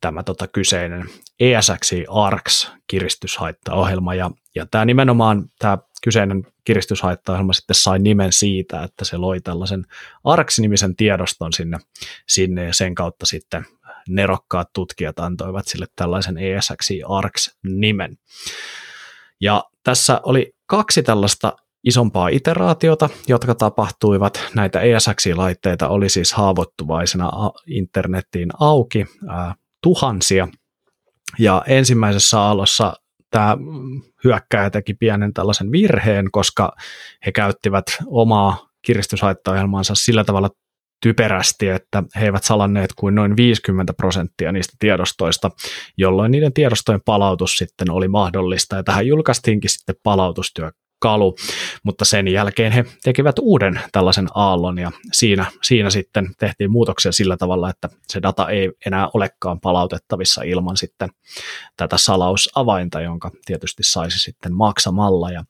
tämä 0.00 0.22
tota, 0.22 0.48
kyseinen 0.48 1.04
ESXi 1.40 2.04
ARX 2.08 2.70
kiristyshaittaohjelma 2.86 4.14
ja, 4.14 4.30
ja 4.54 4.66
tämä 4.70 4.84
nimenomaan 4.84 5.44
tämä 5.58 5.78
kyseinen 6.04 6.46
kiristyshaittaohjelma 6.64 7.52
sitten 7.52 7.76
sai 7.76 7.98
nimen 7.98 8.32
siitä, 8.32 8.82
että 8.82 9.04
se 9.04 9.16
loi 9.16 9.40
tällaisen 9.40 9.86
ARX-nimisen 10.24 10.96
tiedoston 10.96 11.52
sinne, 11.52 11.78
sinne 12.28 12.64
ja 12.64 12.74
sen 12.74 12.94
kautta 12.94 13.26
sitten 13.26 13.66
nerokkaat 14.14 14.68
tutkijat 14.72 15.18
antoivat 15.18 15.66
sille 15.66 15.86
tällaisen 15.96 16.38
ESXi 16.38 17.00
ARX-nimen. 17.08 18.18
Ja 19.40 19.64
tässä 19.84 20.20
oli 20.22 20.52
kaksi 20.66 21.02
tällaista 21.02 21.56
isompaa 21.84 22.28
iteraatiota, 22.28 23.08
jotka 23.28 23.54
tapahtuivat. 23.54 24.40
Näitä 24.54 24.80
ESX-laitteita 24.80 25.88
oli 25.88 26.08
siis 26.08 26.32
haavoittuvaisena 26.32 27.30
internettiin 27.66 28.50
auki 28.60 29.06
ää, 29.28 29.54
tuhansia. 29.82 30.48
Ja 31.38 31.62
ensimmäisessä 31.66 32.40
aallossa 32.40 32.92
tämä 33.30 33.56
hyökkäjä 34.24 34.70
teki 34.70 34.94
pienen 34.94 35.34
tällaisen 35.34 35.72
virheen, 35.72 36.30
koska 36.30 36.72
he 37.26 37.32
käyttivät 37.32 37.84
omaa 38.06 38.70
kiristyshaittaohjelmaansa 38.82 39.94
sillä 39.94 40.24
tavalla 40.24 40.50
typerästi, 41.02 41.68
että 41.68 42.02
he 42.16 42.24
eivät 42.24 42.44
salanneet 42.44 42.90
kuin 42.96 43.14
noin 43.14 43.36
50 43.36 43.92
prosenttia 43.92 44.52
niistä 44.52 44.76
tiedostoista, 44.78 45.50
jolloin 45.96 46.30
niiden 46.30 46.52
tiedostojen 46.52 47.00
palautus 47.04 47.56
sitten 47.56 47.90
oli 47.90 48.08
mahdollista. 48.08 48.76
Ja 48.76 48.82
tähän 48.82 49.06
julkaistiinkin 49.06 49.70
sitten 49.70 49.94
palautustyö 50.02 50.70
kalu, 51.00 51.36
mutta 51.82 52.04
sen 52.04 52.28
jälkeen 52.28 52.72
he 52.72 52.84
tekivät 53.02 53.36
uuden 53.38 53.80
tällaisen 53.92 54.28
aallon 54.34 54.78
ja 54.78 54.92
siinä, 55.12 55.46
siinä 55.62 55.90
sitten 55.90 56.26
tehtiin 56.38 56.70
muutoksia 56.70 57.12
sillä 57.12 57.36
tavalla, 57.36 57.70
että 57.70 57.88
se 58.08 58.22
data 58.22 58.48
ei 58.48 58.72
enää 58.86 59.08
olekaan 59.14 59.60
palautettavissa 59.60 60.42
ilman 60.42 60.76
sitten 60.76 61.08
tätä 61.76 61.96
salausavainta, 61.96 63.00
jonka 63.00 63.30
tietysti 63.46 63.82
saisi 63.82 64.18
sitten 64.18 64.54
maksamalla 64.54 65.30
ja 65.30 65.44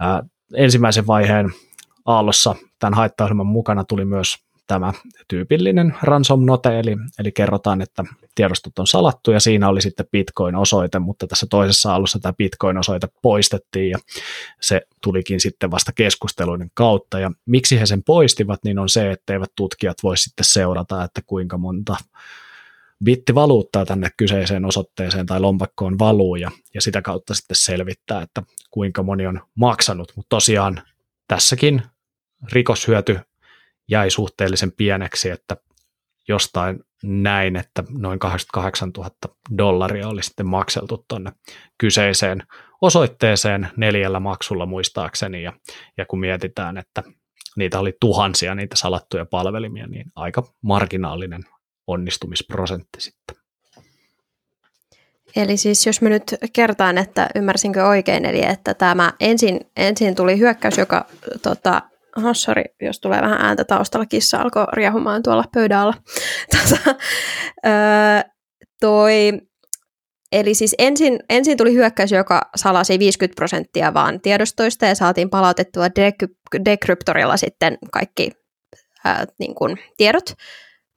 ää, 0.00 0.22
ensimmäisen 0.54 1.06
vaiheen 1.06 1.52
aallossa 2.04 2.54
tämän 2.78 2.94
haittaohjelman 2.94 3.46
mukana 3.46 3.84
tuli 3.84 4.04
myös 4.04 4.36
tämä 4.70 4.92
tyypillinen 5.28 5.96
ransom 6.02 6.46
note, 6.46 6.80
eli, 6.80 6.96
eli 7.18 7.32
kerrotaan, 7.32 7.82
että 7.82 8.04
tiedostot 8.34 8.78
on 8.78 8.86
salattu 8.86 9.30
ja 9.30 9.40
siinä 9.40 9.68
oli 9.68 9.82
sitten 9.82 10.06
Bitcoin-osoite, 10.12 10.98
mutta 10.98 11.26
tässä 11.26 11.46
toisessa 11.50 11.94
alussa 11.94 12.18
tämä 12.18 12.32
Bitcoin-osoite 12.32 13.08
poistettiin 13.22 13.90
ja 13.90 13.98
se 14.60 14.82
tulikin 15.02 15.40
sitten 15.40 15.70
vasta 15.70 15.92
keskusteluiden 15.92 16.70
kautta. 16.74 17.18
Ja 17.20 17.30
miksi 17.46 17.80
he 17.80 17.86
sen 17.86 18.02
poistivat, 18.02 18.64
niin 18.64 18.78
on 18.78 18.88
se, 18.88 19.10
että 19.10 19.32
eivät 19.32 19.52
tutkijat 19.56 19.96
voi 20.02 20.16
sitten 20.16 20.44
seurata, 20.44 21.04
että 21.04 21.20
kuinka 21.26 21.58
monta 21.58 21.96
bittivaluuttaa 23.04 23.86
tänne 23.86 24.10
kyseiseen 24.16 24.64
osoitteeseen 24.64 25.26
tai 25.26 25.40
lompakkoon 25.40 25.98
valuu 25.98 26.36
ja, 26.36 26.50
ja 26.74 26.80
sitä 26.80 27.02
kautta 27.02 27.34
sitten 27.34 27.56
selvittää, 27.56 28.22
että 28.22 28.42
kuinka 28.70 29.02
moni 29.02 29.26
on 29.26 29.40
maksanut, 29.54 30.12
mutta 30.16 30.28
tosiaan 30.28 30.82
tässäkin 31.28 31.82
rikoshyöty 32.52 33.20
jäi 33.90 34.10
suhteellisen 34.10 34.72
pieneksi, 34.72 35.30
että 35.30 35.56
jostain 36.28 36.80
näin, 37.02 37.56
että 37.56 37.84
noin 37.88 38.18
88 38.18 38.90
000 38.96 39.10
dollaria 39.58 40.08
oli 40.08 40.22
sitten 40.22 40.46
makseltu 40.46 41.04
tuonne 41.08 41.32
kyseiseen 41.78 42.42
osoitteeseen 42.80 43.68
neljällä 43.76 44.20
maksulla 44.20 44.66
muistaakseni, 44.66 45.42
ja, 45.42 45.52
ja 45.96 46.06
kun 46.06 46.20
mietitään, 46.20 46.78
että 46.78 47.02
niitä 47.56 47.78
oli 47.78 47.96
tuhansia 48.00 48.54
niitä 48.54 48.76
salattuja 48.76 49.26
palvelimia, 49.26 49.86
niin 49.86 50.06
aika 50.14 50.42
marginaalinen 50.62 51.42
onnistumisprosentti 51.86 53.00
sitten. 53.00 53.36
Eli 55.36 55.56
siis 55.56 55.86
jos 55.86 56.02
mä 56.02 56.08
nyt 56.08 56.34
kertaan, 56.52 56.98
että 56.98 57.28
ymmärsinkö 57.34 57.86
oikein, 57.86 58.24
eli 58.24 58.44
että 58.44 58.74
tämä 58.74 59.12
ensin, 59.20 59.60
ensin 59.76 60.14
tuli 60.14 60.38
hyökkäys, 60.38 60.78
joka 60.78 61.06
tota, 61.42 61.82
Oh, 62.16 62.30
sorry, 62.32 62.64
jos 62.80 63.00
tulee 63.00 63.22
vähän 63.22 63.40
ääntä 63.40 63.64
taustalla, 63.64 64.06
kissa 64.06 64.38
alkoi 64.38 64.66
riehumaan 64.72 65.22
tuolla 65.22 65.44
pöydällä. 65.54 65.94
Tota, 66.50 66.94
öö, 67.66 68.30
toi, 68.80 69.32
eli 70.32 70.54
siis 70.54 70.74
ensin, 70.78 71.20
ensin 71.30 71.56
tuli 71.56 71.74
hyökkäys, 71.74 72.12
joka 72.12 72.50
salasi 72.56 72.98
50 72.98 73.36
prosenttia 73.36 73.94
vaan 73.94 74.20
tiedostoista 74.20 74.86
ja 74.86 74.94
saatiin 74.94 75.30
palautettua 75.30 75.86
dekryptorilla 76.64 77.36
sitten 77.36 77.78
kaikki 77.92 78.30
ää, 79.04 79.24
niin 79.38 79.54
kuin, 79.54 79.78
tiedot. 79.96 80.34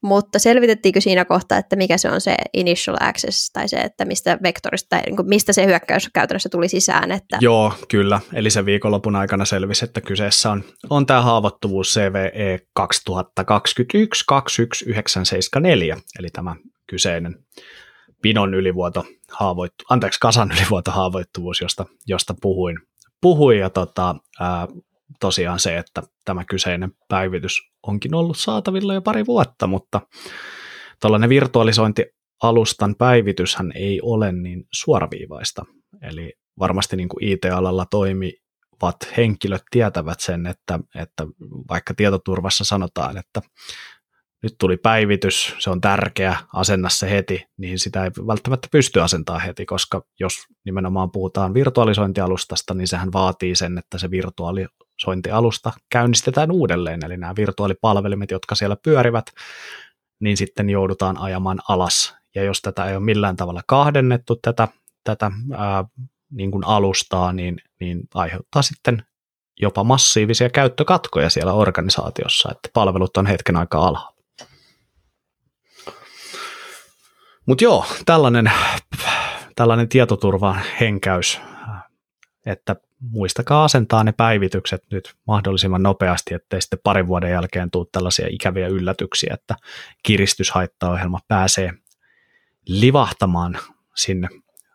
Mutta 0.04 0.40
selvitettiinkö 0.40 1.02
siinä 1.02 1.26
kohtaa, 1.26 1.58
että 1.58 1.76
mikä 1.76 1.98
se 1.98 2.10
on 2.10 2.22
se 2.22 2.36
initial 2.54 2.98
access, 3.00 3.52
tai 3.52 3.68
se, 3.68 3.78
että 3.78 4.06
mistä 4.06 4.38
vektorista, 4.44 4.88
tai 4.90 5.02
niin 5.02 5.16
kuin 5.16 5.30
mistä 5.30 5.54
se 5.54 5.66
hyökkäys 5.66 6.10
käytännössä 6.14 6.50
tuli 6.50 6.68
sisään? 6.68 7.12
Että... 7.12 7.38
Joo, 7.42 7.74
kyllä. 7.88 8.20
Eli 8.34 8.50
se 8.50 8.66
viikonlopun 8.66 9.16
aikana 9.16 9.46
selvisi, 9.46 9.86
että 9.86 10.02
kyseessä 10.02 10.52
on, 10.52 10.64
on 10.90 11.06
tämä 11.06 11.22
haavoittuvuus 11.22 11.94
CVE 11.94 12.60
2021-21974, 12.80 12.86
eli 16.20 16.30
tämä 16.30 16.56
kyseinen 16.88 17.36
pinon 18.22 18.54
ylivuoto 18.54 19.06
haavoittu, 19.32 19.86
anteeksi, 19.90 20.20
kasan 20.20 20.52
ylivuoto 20.52 20.92
haavoittuvuus, 20.92 21.62
josta, 21.62 21.86
josta 22.08 22.36
puhuin. 22.42 22.80
puhuin 23.22 23.60
ja 23.60 23.70
tota, 23.70 24.16
ää, 24.40 24.68
tosiaan 25.20 25.60
se, 25.60 25.78
että 25.78 26.04
tämä 26.26 26.46
kyseinen 26.46 26.92
päivitys 27.08 27.62
onkin 27.88 28.16
ollut 28.16 28.38
saatavilla 28.38 28.94
jo 28.94 29.02
pari 29.02 29.26
vuotta, 29.26 29.68
mutta 29.68 30.02
tällainen 31.00 31.30
virtualisointialustan 31.30 32.96
päivityshän 32.98 33.72
ei 33.76 34.02
ole 34.02 34.32
niin 34.32 34.64
suoraviivaista. 34.74 35.66
Eli 36.02 36.34
varmasti 36.60 36.96
niin 36.96 37.10
kuin 37.10 37.24
IT-alalla 37.24 37.86
toimivat 37.86 39.18
henkilöt 39.18 39.64
tietävät 39.72 40.20
sen, 40.20 40.48
että, 40.48 40.80
että 40.96 41.28
vaikka 41.70 41.94
tietoturvassa 41.94 42.64
sanotaan, 42.64 43.18
että 43.18 43.42
nyt 44.44 44.56
tuli 44.60 44.78
päivitys, 44.78 45.56
se 45.60 45.70
on 45.70 45.82
tärkeä, 45.82 46.38
asenna 46.54 46.90
se 46.90 47.10
heti, 47.10 47.46
niin 47.58 47.80
sitä 47.80 48.04
ei 48.04 48.10
välttämättä 48.28 48.68
pysty 48.72 49.02
asentamaan 49.02 49.46
heti, 49.46 49.66
koska 49.66 50.02
jos 50.20 50.34
nimenomaan 50.66 51.12
puhutaan 51.12 51.54
virtualisointialustasta, 51.54 52.74
niin 52.74 52.88
sehän 52.88 53.14
vaatii 53.14 53.56
sen, 53.56 53.78
että 53.78 53.98
se 53.98 54.12
virtuaali 54.12 54.66
sointialusta 55.04 55.72
käynnistetään 55.90 56.52
uudelleen, 56.52 57.06
eli 57.06 57.18
nämä 57.18 57.34
virtuaalipalvelimet, 57.36 58.32
jotka 58.32 58.56
siellä 58.56 58.76
pyörivät, 58.84 59.26
niin 60.20 60.38
sitten 60.38 60.70
joudutaan 60.70 61.18
ajamaan 61.18 61.60
alas. 61.70 62.16
Ja 62.36 62.44
jos 62.44 62.62
tätä 62.62 62.86
ei 62.86 62.96
ole 62.96 63.04
millään 63.04 63.36
tavalla 63.36 63.62
kahdennettu, 63.68 64.36
tätä, 64.36 64.68
tätä 65.04 65.32
ää, 65.58 65.86
niin 66.32 66.52
kuin 66.52 66.64
alustaa, 66.64 67.34
niin, 67.34 67.62
niin 67.80 68.02
aiheuttaa 68.14 68.62
sitten 68.62 69.06
jopa 69.62 69.84
massiivisia 69.84 70.50
käyttökatkoja 70.50 71.30
siellä 71.30 71.54
organisaatiossa, 71.54 72.52
että 72.52 72.70
palvelut 72.74 73.18
on 73.18 73.26
hetken 73.26 73.56
aikaa 73.56 73.88
alhaalla. 73.88 74.14
Mutta 77.46 77.64
joo, 77.64 77.86
tällainen, 78.06 78.52
tällainen 79.56 79.90
tietoturvan 79.90 80.62
henkäys, 80.80 81.42
että 82.46 82.76
muistakaa 83.00 83.64
asentaa 83.64 84.04
ne 84.04 84.12
päivitykset 84.12 84.84
nyt 84.92 85.16
mahdollisimman 85.28 85.84
nopeasti, 85.84 86.34
ettei 86.34 86.62
sitten 86.62 86.80
parin 86.84 87.08
vuoden 87.08 87.32
jälkeen 87.32 87.72
tule 87.72 87.88
tällaisia 87.92 88.28
ikäviä 88.30 88.68
yllätyksiä, 88.68 89.34
että 89.34 89.56
kiristyshaittaohjelma 90.04 91.20
pääsee 91.28 91.74
livahtamaan 92.68 93.58
sinne 93.96 94.28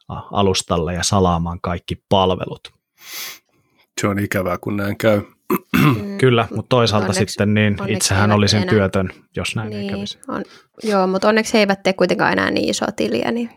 alustalle 0.09 0.95
ja 0.95 1.03
salaamaan 1.03 1.61
kaikki 1.61 2.03
palvelut. 2.09 2.73
Se 4.01 4.09
on 4.09 4.19
ikävää, 4.19 4.59
kun 4.59 4.77
näin 4.77 4.99
käy. 4.99 5.23
Mm. 5.53 6.19
Kyllä, 6.19 6.49
mutta 6.51 6.69
toisaalta 6.69 7.09
onneksi, 7.09 7.33
sitten 7.33 7.55
niin 7.55 7.77
itsehän 7.87 8.33
olisin 8.33 8.63
enää. 8.63 8.71
työtön, 8.71 9.11
jos 9.37 9.57
näin 9.57 9.71
niin, 9.71 9.83
ei 9.83 9.89
kävisi. 9.89 10.19
On, 10.29 10.43
joo, 10.83 11.07
mutta 11.07 11.29
onneksi 11.29 11.55
he 11.55 11.59
eivät 11.59 11.83
tee 11.83 11.93
kuitenkaan 11.93 12.33
enää 12.33 12.51
niin 12.51 12.71
isoa 12.71 12.89
tiliä, 12.97 13.31
niin 13.31 13.51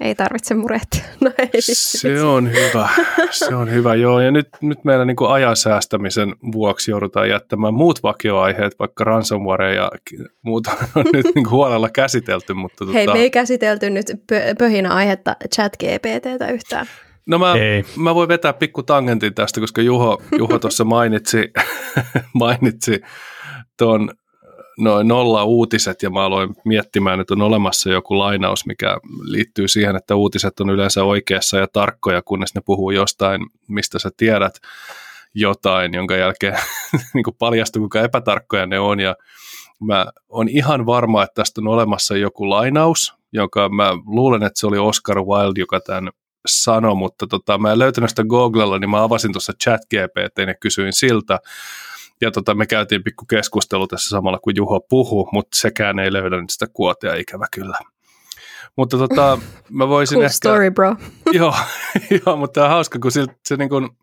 ei 0.00 0.14
tarvitse 0.14 0.54
murehtia. 0.54 1.00
No 1.20 1.30
ei, 1.38 1.50
se 1.60 2.22
on 2.22 2.52
hyvä, 2.52 2.88
se 3.30 3.54
on 3.54 3.70
hyvä, 3.70 3.94
joo. 3.94 4.20
Ja 4.20 4.30
nyt, 4.30 4.48
nyt 4.60 4.84
meillä 4.84 5.04
niin 5.04 5.16
kuin 5.16 5.30
ajan 5.30 5.56
säästämisen 5.56 6.34
vuoksi 6.52 6.90
joudutaan 6.90 7.28
jättämään 7.28 7.74
muut 7.74 8.02
vakioaiheet, 8.02 8.78
vaikka 8.78 9.04
ransomware 9.04 9.74
ja 9.74 9.90
muuta 10.42 10.70
on 10.94 11.04
nyt 11.12 11.24
niin 11.24 11.44
kuin 11.44 11.50
huolella 11.50 11.88
käsitelty. 11.88 12.54
Mutta 12.54 12.84
Hei, 12.92 13.06
tota... 13.06 13.16
me 13.16 13.22
ei 13.22 13.30
käsitelty 13.30 13.90
nyt 13.90 14.10
pö- 14.10 14.54
pöhinä 14.58 14.94
aihetta 14.94 15.36
chat 15.54 15.72
GPTtä 15.76 16.48
yhtään. 16.48 16.86
No 17.30 17.38
mä, 17.38 17.54
mä 17.96 18.14
voin 18.14 18.28
vetää 18.28 18.52
pikku 18.52 18.82
tangentin 18.82 19.34
tästä, 19.34 19.60
koska 19.60 19.82
Juho, 19.82 20.22
Juho 20.38 20.58
tuossa 20.58 20.84
mainitsi, 20.84 21.52
mainitsi 22.34 23.00
tuon 23.78 24.10
noin 24.78 25.08
nolla 25.08 25.44
uutiset 25.44 26.02
ja 26.02 26.10
mä 26.10 26.24
aloin 26.24 26.54
miettimään, 26.64 27.20
että 27.20 27.34
on 27.34 27.42
olemassa 27.42 27.90
joku 27.90 28.18
lainaus, 28.18 28.66
mikä 28.66 28.96
liittyy 29.22 29.68
siihen, 29.68 29.96
että 29.96 30.14
uutiset 30.14 30.60
on 30.60 30.70
yleensä 30.70 31.04
oikeassa 31.04 31.58
ja 31.58 31.66
tarkkoja, 31.72 32.22
kunnes 32.22 32.54
ne 32.54 32.60
puhuu 32.64 32.90
jostain, 32.90 33.46
mistä 33.68 33.98
sä 33.98 34.10
tiedät 34.16 34.54
jotain, 35.34 35.94
jonka 35.94 36.16
jälkeen 36.16 36.58
niin 37.14 37.24
paljastuu, 37.38 37.80
kuinka 37.80 38.00
epätarkkoja 38.00 38.66
ne 38.66 38.78
on. 38.78 39.00
Ja 39.00 39.16
mä 39.80 40.06
on 40.28 40.48
ihan 40.48 40.86
varma, 40.86 41.22
että 41.22 41.34
tästä 41.34 41.60
on 41.60 41.68
olemassa 41.68 42.16
joku 42.16 42.50
lainaus, 42.50 43.14
jonka 43.32 43.68
mä 43.68 43.90
luulen, 44.06 44.42
että 44.42 44.60
se 44.60 44.66
oli 44.66 44.78
Oscar 44.78 45.16
Wilde, 45.22 45.60
joka 45.60 45.80
tämän 45.80 46.10
sanoi, 46.46 46.94
mutta 46.94 47.26
tota, 47.26 47.58
mä 47.58 47.72
en 47.72 47.78
löytänyt 47.78 48.10
sitä 48.10 48.24
Googlella, 48.24 48.78
niin 48.78 48.90
mä 48.90 49.02
avasin 49.02 49.32
tuossa 49.32 49.52
chat 49.64 49.80
GPT 49.80 50.38
ja 50.38 50.54
kysyin 50.60 50.92
siltä. 50.92 51.38
Ja 52.20 52.30
tota, 52.30 52.54
me 52.54 52.66
käytiin 52.66 53.04
pikku 53.04 53.24
keskustelu 53.26 53.86
tässä 53.86 54.08
samalla, 54.08 54.38
kun 54.38 54.52
Juho 54.56 54.80
puhu, 54.80 55.28
mutta 55.32 55.56
sekään 55.56 55.98
ei 55.98 56.12
löydä 56.12 56.36
sitä 56.50 56.66
kuotia 56.72 57.14
ikävä 57.14 57.46
kyllä. 57.54 57.78
Mutta 58.76 58.98
tota, 58.98 59.38
mä 59.70 59.88
voisin 59.88 60.16
cool 60.16 60.24
ehkä... 60.24 60.32
story, 60.32 60.70
bro. 60.70 60.96
joo, 61.32 61.54
joo, 62.10 62.36
mutta 62.36 62.54
tämä 62.54 62.66
on 62.66 62.72
hauska, 62.72 62.98
kun, 62.98 63.12
siltä, 63.12 63.34
se 63.44 63.56
niin 63.56 63.68
kun, 63.68 63.96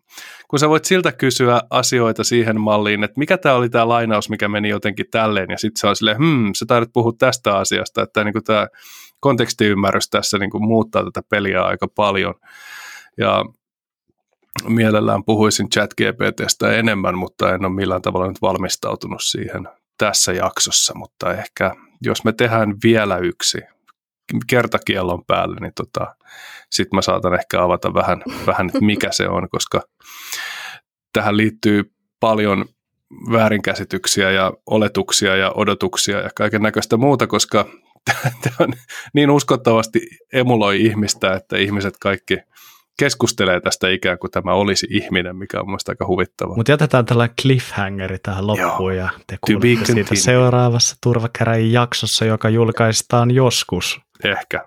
kun 0.48 0.58
sä 0.58 0.68
voit 0.68 0.84
siltä 0.84 1.12
kysyä 1.12 1.60
asioita 1.70 2.24
siihen 2.24 2.60
malliin, 2.60 3.04
että 3.04 3.18
mikä 3.18 3.38
tämä 3.38 3.54
oli 3.54 3.68
tämä 3.68 3.88
lainaus, 3.88 4.30
mikä 4.30 4.48
meni 4.48 4.68
jotenkin 4.68 5.06
tälleen, 5.10 5.50
ja 5.50 5.58
sitten 5.58 5.80
se 5.80 5.86
on 5.86 5.96
silleen, 5.96 6.16
hmm, 6.16 6.50
sä 6.54 6.66
taidat 6.66 6.92
puhua 6.92 7.12
tästä 7.18 7.56
asiasta, 7.56 8.02
että 8.02 8.24
niin 8.24 8.44
tämä 8.44 8.66
kontekstiymmärrys 9.20 10.10
tässä 10.10 10.38
niin 10.38 10.50
muuttaa 10.58 11.04
tätä 11.04 11.22
peliä 11.28 11.62
aika 11.62 11.88
paljon. 11.88 12.34
Ja 13.16 13.44
mielellään 14.68 15.24
puhuisin 15.24 15.70
ChatGPTstä 15.70 16.72
enemmän, 16.72 17.18
mutta 17.18 17.54
en 17.54 17.64
ole 17.64 17.74
millään 17.74 18.02
tavalla 18.02 18.28
nyt 18.28 18.42
valmistautunut 18.42 19.22
siihen 19.22 19.68
tässä 19.98 20.32
jaksossa, 20.32 20.94
mutta 20.96 21.34
ehkä 21.34 21.74
jos 22.02 22.24
me 22.24 22.32
tehdään 22.32 22.74
vielä 22.82 23.18
yksi 23.18 23.58
kertakiellon 24.46 25.24
päälle, 25.24 25.56
niin 25.60 25.72
tota, 25.74 26.16
sitten 26.70 26.96
mä 26.96 27.02
saatan 27.02 27.34
ehkä 27.34 27.62
avata 27.62 27.94
vähän, 27.94 28.22
vähän, 28.46 28.66
että 28.66 28.80
mikä 28.80 29.08
se 29.12 29.28
on, 29.28 29.48
koska 29.50 29.82
tähän 31.12 31.36
liittyy 31.36 31.92
paljon 32.20 32.64
väärinkäsityksiä 33.32 34.30
ja 34.30 34.52
oletuksia 34.66 35.36
ja 35.36 35.52
odotuksia 35.54 36.18
ja 36.18 36.30
kaiken 36.34 36.62
näköistä 36.62 36.96
muuta, 36.96 37.26
koska 37.26 37.66
tämä 38.42 38.56
on 38.66 38.72
niin 39.14 39.30
uskottavasti 39.30 40.00
emuloi 40.32 40.82
ihmistä, 40.82 41.34
että 41.34 41.56
ihmiset 41.56 41.94
kaikki 42.00 42.38
keskustelee 42.98 43.60
tästä 43.60 43.88
ikään 43.88 44.18
kuin 44.18 44.30
tämä 44.30 44.52
olisi 44.52 44.86
ihminen, 44.90 45.36
mikä 45.36 45.60
on 45.60 45.66
mielestäni 45.66 45.92
aika 45.92 46.06
huvittava. 46.06 46.56
Mutta 46.56 46.72
jätetään 46.72 47.04
tällainen 47.04 47.36
cliffhangeri 47.42 48.18
tähän 48.18 48.46
loppuun 48.46 48.96
Joo. 48.96 49.04
ja 49.04 49.08
te 49.26 49.38
kuulette 49.46 49.92
siitä 49.92 50.14
seuraavassa 50.14 50.96
turvakäräjien 51.02 51.72
jaksossa, 51.72 52.24
joka 52.24 52.48
julkaistaan 52.48 53.30
joskus. 53.30 54.00
Ehkä. 54.24 54.64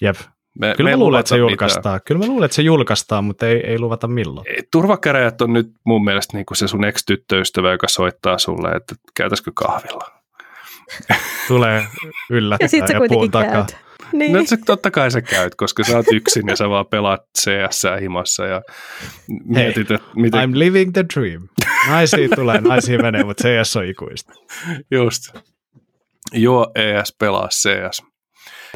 Jep. 0.00 0.16
Me, 0.58 0.74
Kyllä 0.76 0.90
me, 0.90 0.96
me 0.96 0.96
luulen, 0.96 1.20
että 1.20 1.28
se 1.28 1.36
julkaistaan. 1.36 2.00
Kyllä 2.04 2.18
me 2.18 2.26
luulen, 2.26 2.44
että 2.44 2.54
se 2.54 2.62
julkaistaan, 2.62 3.24
mutta 3.24 3.46
ei, 3.46 3.66
ei 3.66 3.78
luvata 3.78 4.08
milloin. 4.08 4.46
Turvakäräjät 4.72 5.40
on 5.40 5.52
nyt 5.52 5.66
mun 5.84 6.04
mielestä 6.04 6.36
niin 6.36 6.46
kuin 6.46 6.58
se 6.58 6.68
sun 6.68 6.84
ex-tyttöystävä, 6.84 7.72
joka 7.72 7.88
soittaa 7.88 8.38
sulle, 8.38 8.70
että 8.70 8.94
käytäisikö 9.16 9.50
kahvilla. 9.54 10.17
Tulee 11.48 11.86
yllättää 12.30 12.64
ja, 12.64 12.68
sit 12.68 12.88
ja 12.88 13.00
puun 13.08 13.30
takaa. 13.30 13.52
Käyt. 13.52 13.76
Niin. 14.12 14.32
No, 14.32 14.42
se, 14.44 14.56
totta 14.66 14.90
kai 14.90 15.10
sä 15.10 15.22
käyt, 15.22 15.54
koska 15.54 15.84
sä 15.84 15.96
oot 15.96 16.06
yksin 16.12 16.48
ja 16.48 16.56
sä 16.56 16.68
vaan 16.68 16.86
pelaat 16.86 17.20
CS 17.38 17.82
himassa 18.00 18.46
ja 18.46 18.62
mietit, 19.44 19.90
että 19.90 20.08
miten... 20.16 20.50
I'm 20.50 20.58
living 20.58 20.92
the 20.92 21.04
dream. 21.14 21.48
Naisia 21.88 22.28
tulee, 22.34 22.60
naisia 22.60 22.98
menee, 22.98 23.24
mutta 23.24 23.44
CS 23.44 23.76
on 23.76 23.84
ikuista. 23.84 24.32
Just. 24.90 25.22
Juo 26.32 26.70
ES, 26.74 27.16
pelaa 27.18 27.48
CS. 27.48 28.02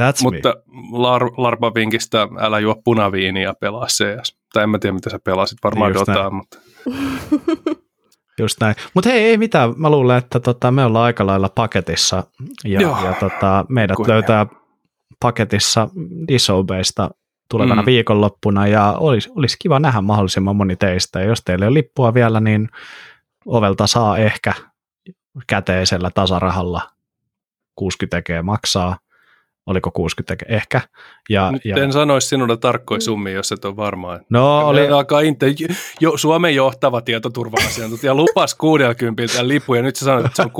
That's 0.00 0.22
Mutta 0.22 0.54
me. 0.66 0.98
Lar- 0.98 1.34
Larpa-vinkistä 1.36 2.28
älä 2.40 2.60
juo 2.60 2.76
punaviiniä 2.84 3.54
pelaa 3.60 3.86
CS. 3.86 4.36
Tai 4.52 4.62
en 4.62 4.70
mä 4.70 4.78
tiedä, 4.78 4.94
mitä 4.94 5.10
sä 5.10 5.18
pelasit, 5.24 5.58
varmaan 5.64 5.92
Just 5.92 6.06
Dotaa, 6.06 6.30
mutta... 6.30 6.58
Just 8.42 8.60
näin. 8.60 8.74
Mutta 8.94 9.10
hei, 9.10 9.24
ei 9.24 9.38
mitään. 9.38 9.74
Mä 9.76 9.90
luulen, 9.90 10.18
että 10.18 10.40
tota, 10.40 10.70
me 10.70 10.84
ollaan 10.84 11.04
aika 11.04 11.26
lailla 11.26 11.48
paketissa 11.48 12.24
ja, 12.64 12.80
ja 12.80 13.14
tota, 13.20 13.64
meidät 13.68 13.96
Kuin 13.96 14.08
löytää 14.08 14.46
paketissa 15.20 15.88
Disobeysta 16.28 17.10
tulevana 17.50 17.82
mm. 17.82 17.86
viikonloppuna 17.86 18.66
ja 18.66 18.92
olisi, 18.92 19.30
olisi 19.36 19.56
kiva 19.58 19.78
nähdä 19.78 20.00
mahdollisimman 20.00 20.56
moni 20.56 20.76
teistä. 20.76 21.20
Ja 21.20 21.26
jos 21.26 21.42
teillä 21.44 21.64
ei 21.64 21.68
ole 21.68 21.74
lippua 21.74 22.14
vielä, 22.14 22.40
niin 22.40 22.68
ovelta 23.46 23.86
saa 23.86 24.18
ehkä 24.18 24.52
käteisellä 25.46 26.10
tasarahalla 26.14 26.82
60 27.76 28.16
tekee 28.16 28.42
maksaa 28.42 28.98
oliko 29.66 29.90
60 29.90 30.44
ehkä. 30.48 30.80
Ja, 31.28 31.52
Nyt 31.52 31.64
ja... 31.64 31.76
en 31.76 31.92
sanoisi 31.92 32.28
sinulle 32.28 32.56
tarkkoja 32.56 33.00
summia, 33.00 33.32
jos 33.34 33.52
et 33.52 33.64
ole 33.64 33.76
varmaa. 33.76 34.18
No, 34.30 34.66
oli... 34.66 34.88
Alkaa 34.88 35.20
inte... 35.20 35.46
jo, 36.00 36.16
Suomen 36.16 36.54
johtava 36.54 37.00
tietoturva-asiantuntija 37.00 38.14
lupas 38.14 38.54
60 38.54 39.48
lippu, 39.48 39.74
ja 39.74 39.82
nyt 39.82 39.96
sä 39.96 40.04
sanoit, 40.04 40.26
että 40.26 40.36
se 40.36 40.42
on 40.42 40.50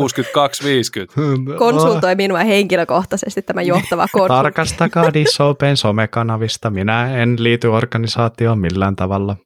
62-50. 1.55 1.59
Konsultoi 1.59 2.15
minua 2.15 2.39
henkilökohtaisesti 2.39 3.43
tämä 3.43 3.63
johtava 3.63 4.07
konsultti. 4.13 4.43
Tarkastakaa 4.43 5.15
Disopen 5.15 5.77
somekanavista. 5.77 6.71
Minä 6.71 7.17
en 7.23 7.37
liity 7.39 7.69
organisaatioon 7.69 8.59
millään 8.59 8.97
tavalla. 8.97 9.37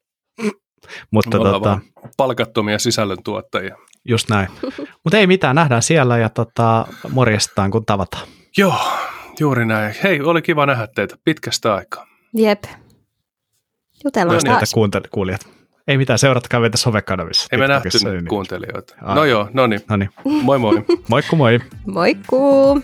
Mutta 1.13 1.39
tota, 1.39 1.79
palkattomia 2.17 2.79
sisällöntuottajia. 2.79 3.77
Just 4.09 4.29
näin. 4.29 4.49
Mutta 5.05 5.19
ei 5.19 5.27
mitään, 5.27 5.57
nähdään 5.57 5.83
siellä 5.83 6.19
ja 6.19 6.29
tota, 6.29 6.87
morjestaan 7.11 7.71
kun 7.71 7.87
tavataan. 7.87 8.27
Joo, 8.59 8.75
Juuri 9.41 9.66
näin. 9.66 9.95
Hei, 10.03 10.20
oli 10.20 10.43
kiva 10.43 10.66
nähdä 10.66 10.87
teitä 10.95 11.16
pitkästä 11.24 11.74
aikaa. 11.74 12.07
Jep. 12.34 12.64
Jutellaan 14.05 14.41
no 14.47 14.55
taas. 14.55 14.74
Kuuntelijat, 14.74 15.11
kuulijat. 15.11 15.49
Ei 15.89 15.99
mitään, 15.99 16.18
seuratkaa 16.18 16.61
meitä 16.61 16.76
sovekanavissa. 16.76 17.49
Ei 17.53 17.59
me 17.59 17.68
nähty 17.68 17.89
niin. 18.05 18.12
niin. 18.12 18.28
kuuntelijoita. 18.28 18.95
No 19.14 19.24
joo, 19.24 19.49
no 19.53 19.66
niin. 19.66 19.80
Noniin. 19.89 20.11
Moi 20.43 20.59
moi. 20.59 20.84
Moikku 21.11 21.37
moi. 21.37 21.61
Moikku. 21.87 22.82